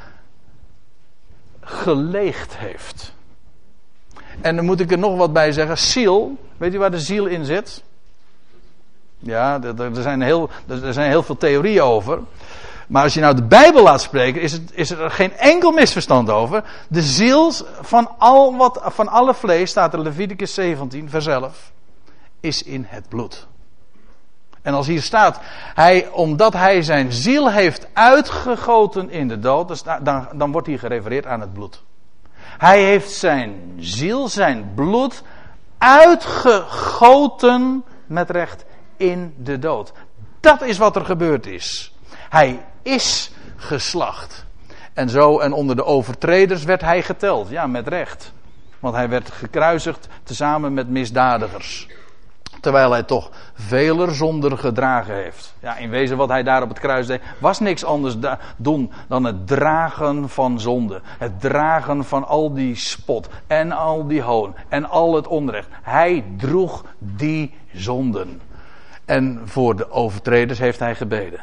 Geleegd 1.62 2.58
heeft. 2.58 3.14
En 4.42 4.56
dan 4.56 4.66
moet 4.66 4.80
ik 4.80 4.92
er 4.92 4.98
nog 4.98 5.18
wat 5.18 5.34
bij 5.34 5.52
zeggen. 5.52 5.78
Ziel, 5.78 6.38
weet 6.58 6.74
u 6.74 6.80
waar 6.80 6.92
de 6.92 7.00
ziel 7.00 7.26
in 7.26 7.46
zit? 7.46 7.84
Ja, 9.20 9.62
er 9.62 10.02
zijn 10.02 10.22
heel, 10.22 10.50
er 10.68 10.94
zijn 10.94 11.10
heel 11.10 11.24
veel 11.24 11.38
theorieën 11.38 11.82
over. 11.82 12.20
Maar 12.88 13.04
als 13.04 13.14
je 13.14 13.20
nou 13.20 13.36
de 13.36 13.44
Bijbel 13.44 13.84
laat 13.84 14.02
spreken, 14.02 14.42
is, 14.42 14.52
het, 14.52 14.72
is 14.74 14.90
er 14.90 15.12
geen 15.12 15.34
enkel 15.34 15.72
misverstand 15.72 16.30
over. 16.30 16.64
De 16.88 17.02
ziel 17.02 17.52
van, 17.82 18.10
al 18.18 18.56
wat, 18.56 18.82
van 18.84 19.08
alle 19.08 19.34
vlees, 19.34 19.70
staat 19.70 19.94
er 19.94 20.02
Leviticus 20.02 20.54
17, 20.54 21.10
vers 21.10 21.26
11 21.26 21.72
is 22.48 22.64
in 22.64 22.86
het 22.88 23.10
bloed. 23.10 23.48
En 24.62 24.74
als 24.74 24.88
hier 24.88 25.02
staat, 25.02 25.40
hij, 25.74 26.10
omdat 26.10 26.54
hij 26.54 26.82
zijn 26.82 27.12
ziel 27.12 27.52
heeft 27.52 27.88
uitgegoten 27.94 29.10
in 29.10 29.28
de 29.28 29.40
dood, 29.40 29.84
dan, 30.02 30.28
dan 30.34 30.52
wordt 30.52 30.68
hier 30.68 30.80
gerefereerd 30.80 31.26
aan 31.26 31.42
het 31.42 31.54
bloed. 31.54 31.84
Hij 32.58 32.84
heeft 32.84 33.12
zijn 33.12 33.74
ziel, 33.80 34.28
zijn 34.28 34.72
bloed 34.76 35.24
uitgegoten 35.78 37.84
met 38.06 38.30
recht 38.30 38.66
in 38.98 39.34
de 39.38 39.60
dood. 39.60 39.94
Dat 40.40 40.62
is 40.62 40.78
wat 40.78 40.96
er 40.96 41.06
gebeurd 41.06 41.46
is. 41.46 41.96
Hij 42.30 42.66
is 42.82 43.32
geslacht. 43.56 44.46
En 44.94 45.10
zo 45.10 45.40
en 45.40 45.54
onder 45.54 45.76
de 45.76 45.86
overtreders 45.86 46.64
werd 46.64 46.82
hij 46.82 47.02
geteld. 47.02 47.50
Ja, 47.50 47.68
met 47.68 47.88
recht. 47.88 48.34
Want 48.80 48.96
hij 48.96 49.10
werd 49.10 49.32
gekruisigd 49.32 50.08
tezamen 50.24 50.74
met 50.74 50.90
misdadigers. 50.90 51.88
Terwijl 52.62 52.92
hij 52.92 53.04
toch 53.04 53.30
veler 53.54 54.16
zonder 54.16 54.58
gedragen 54.58 55.16
heeft. 55.16 55.56
Ja, 55.60 55.78
in 55.78 55.90
wezen 55.90 56.18
wat 56.18 56.30
hij 56.30 56.44
daar 56.44 56.62
op 56.62 56.70
het 56.70 56.80
kruis 56.80 57.08
deed, 57.08 57.22
was 57.40 57.60
niks 57.60 57.84
anders 57.84 58.16
doen 58.58 58.92
dan 59.08 59.24
het 59.24 59.48
dragen 59.48 60.30
van 60.30 60.60
zonde. 60.60 61.02
Het 61.04 61.40
dragen 61.42 62.06
van 62.06 62.28
al 62.28 62.54
die 62.54 62.76
spot 62.76 63.30
en 63.48 63.72
al 63.72 64.08
die 64.08 64.22
hoon 64.22 64.56
en 64.70 64.90
al 64.90 65.16
het 65.16 65.28
onrecht. 65.28 65.68
Hij 65.82 66.24
droeg 66.38 66.86
die 67.00 67.54
zonden. 67.74 68.42
En 69.06 69.42
voor 69.46 69.76
de 69.76 69.92
overtreders 69.92 70.60
heeft 70.60 70.80
hij 70.80 70.96
gebeden. 70.96 71.40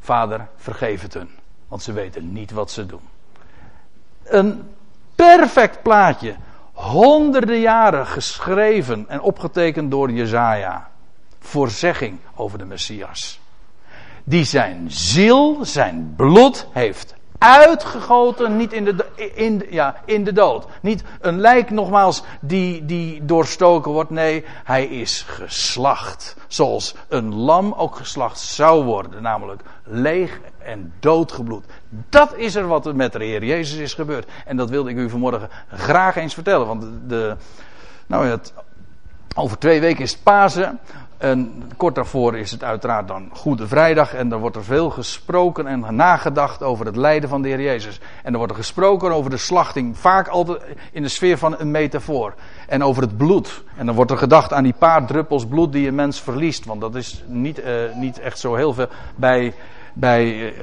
Vader, 0.00 0.46
vergeef 0.56 1.02
het 1.02 1.14
hun, 1.14 1.30
want 1.68 1.82
ze 1.82 1.92
weten 1.92 2.32
niet 2.32 2.50
wat 2.50 2.70
ze 2.70 2.86
doen. 2.86 3.00
Een 4.24 4.68
perfect 5.14 5.82
plaatje 5.82 6.34
honderden 6.76 7.60
jaren 7.60 8.06
geschreven 8.06 9.04
en 9.08 9.20
opgetekend 9.20 9.90
door 9.90 10.10
Jezaja. 10.10 10.90
Voorzegging 11.40 12.18
over 12.34 12.58
de 12.58 12.64
Messias. 12.64 13.40
Die 14.24 14.44
zijn 14.44 14.84
ziel, 14.90 15.58
zijn 15.62 16.14
bloed 16.16 16.66
heeft 16.72 17.14
uitgegoten, 17.38 18.56
niet 18.56 18.72
in 18.72 18.84
de, 18.84 19.04
in, 19.34 19.66
ja, 19.70 19.96
in 20.04 20.24
de 20.24 20.32
dood. 20.32 20.66
Niet 20.82 21.04
een 21.20 21.40
lijk 21.40 21.70
nogmaals 21.70 22.22
die, 22.40 22.84
die 22.84 23.24
doorstoken 23.24 23.92
wordt. 23.92 24.10
Nee, 24.10 24.44
hij 24.64 24.84
is 24.84 25.22
geslacht. 25.22 26.36
Zoals 26.46 26.94
een 27.08 27.34
lam 27.34 27.72
ook 27.72 27.96
geslacht 27.96 28.38
zou 28.38 28.84
worden. 28.84 29.22
Namelijk 29.22 29.62
leeg 29.84 30.40
en 30.66 30.92
doodgebloed. 31.00 31.64
Dat 32.08 32.36
is 32.36 32.54
er 32.54 32.66
wat 32.66 32.86
er 32.86 32.96
met 32.96 33.12
de 33.12 33.24
Heer 33.24 33.44
Jezus 33.44 33.78
is 33.78 33.94
gebeurd. 33.94 34.30
En 34.44 34.56
dat 34.56 34.70
wilde 34.70 34.90
ik 34.90 34.96
u 34.96 35.10
vanmorgen 35.10 35.48
graag 35.72 36.16
eens 36.16 36.34
vertellen. 36.34 36.66
Want 36.66 36.84
de, 37.06 37.36
nou, 38.06 38.26
het, 38.26 38.52
over 39.34 39.58
twee 39.58 39.80
weken 39.80 40.02
is 40.02 40.12
het 40.12 40.22
Pasen. 40.22 40.78
En 41.18 41.62
kort 41.76 41.94
daarvoor 41.94 42.36
is 42.36 42.50
het 42.50 42.64
uiteraard 42.64 43.08
dan 43.08 43.30
Goede 43.32 43.66
Vrijdag. 43.66 44.14
En 44.14 44.28
dan 44.28 44.40
wordt 44.40 44.56
er 44.56 44.64
veel 44.64 44.90
gesproken 44.90 45.66
en 45.66 45.94
nagedacht 45.94 46.62
over 46.62 46.86
het 46.86 46.96
lijden 46.96 47.28
van 47.28 47.42
de 47.42 47.48
Heer 47.48 47.60
Jezus. 47.60 48.00
En 48.22 48.32
er 48.32 48.38
wordt 48.38 48.52
er 48.52 48.58
gesproken 48.58 49.12
over 49.12 49.30
de 49.30 49.36
slachting. 49.36 49.98
Vaak 49.98 50.28
altijd 50.28 50.62
in 50.92 51.02
de 51.02 51.08
sfeer 51.08 51.38
van 51.38 51.54
een 51.58 51.70
metafoor. 51.70 52.34
En 52.68 52.82
over 52.82 53.02
het 53.02 53.16
bloed. 53.16 53.62
En 53.76 53.86
dan 53.86 53.94
wordt 53.94 54.10
er 54.10 54.18
gedacht 54.18 54.52
aan 54.52 54.62
die 54.62 54.74
paar 54.78 55.06
druppels 55.06 55.46
bloed 55.46 55.72
die 55.72 55.88
een 55.88 55.94
mens 55.94 56.20
verliest. 56.20 56.64
Want 56.64 56.80
dat 56.80 56.94
is 56.94 57.24
niet, 57.26 57.58
uh, 57.58 57.66
niet 57.94 58.18
echt 58.18 58.38
zo 58.38 58.54
heel 58.54 58.72
veel 58.72 58.88
bij, 59.14 59.54
bij 59.98 60.24
uh, 60.26 60.58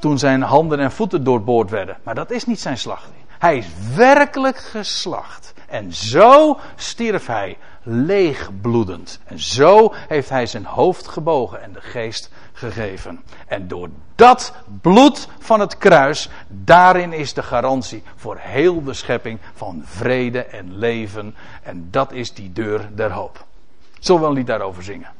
toen 0.00 0.18
zijn 0.18 0.42
handen 0.42 0.78
en 0.78 0.92
voeten 0.92 1.24
doorboord 1.24 1.70
werden. 1.70 1.96
Maar 2.02 2.14
dat 2.14 2.30
is 2.30 2.46
niet 2.46 2.60
zijn 2.60 2.78
slachting. 2.78 3.14
Hij 3.38 3.56
is 3.56 3.66
werkelijk 3.94 4.58
geslacht. 4.58 5.54
En 5.68 5.92
zo 5.92 6.58
stierf 6.76 7.26
hij 7.26 7.56
leegbloedend. 7.82 9.20
En 9.24 9.38
zo 9.38 9.94
heeft 10.08 10.28
hij 10.28 10.46
zijn 10.46 10.64
hoofd 10.64 11.08
gebogen 11.08 11.62
en 11.62 11.72
de 11.72 11.80
geest 11.80 12.30
gegeven. 12.52 13.20
En 13.46 13.68
door 13.68 13.88
dat 14.14 14.54
bloed 14.80 15.28
van 15.38 15.60
het 15.60 15.78
kruis, 15.78 16.28
daarin 16.48 17.12
is 17.12 17.34
de 17.34 17.42
garantie 17.42 18.02
voor 18.16 18.36
heel 18.38 18.82
de 18.82 18.94
schepping 18.94 19.38
van 19.54 19.82
vrede 19.84 20.44
en 20.44 20.78
leven. 20.78 21.34
En 21.62 21.88
dat 21.90 22.12
is 22.12 22.34
die 22.34 22.52
deur 22.52 22.88
der 22.94 23.12
hoop. 23.12 23.44
Zullen 23.98 24.20
we 24.20 24.26
een 24.26 24.32
lied 24.32 24.46
daarover 24.46 24.82
zingen? 24.82 25.19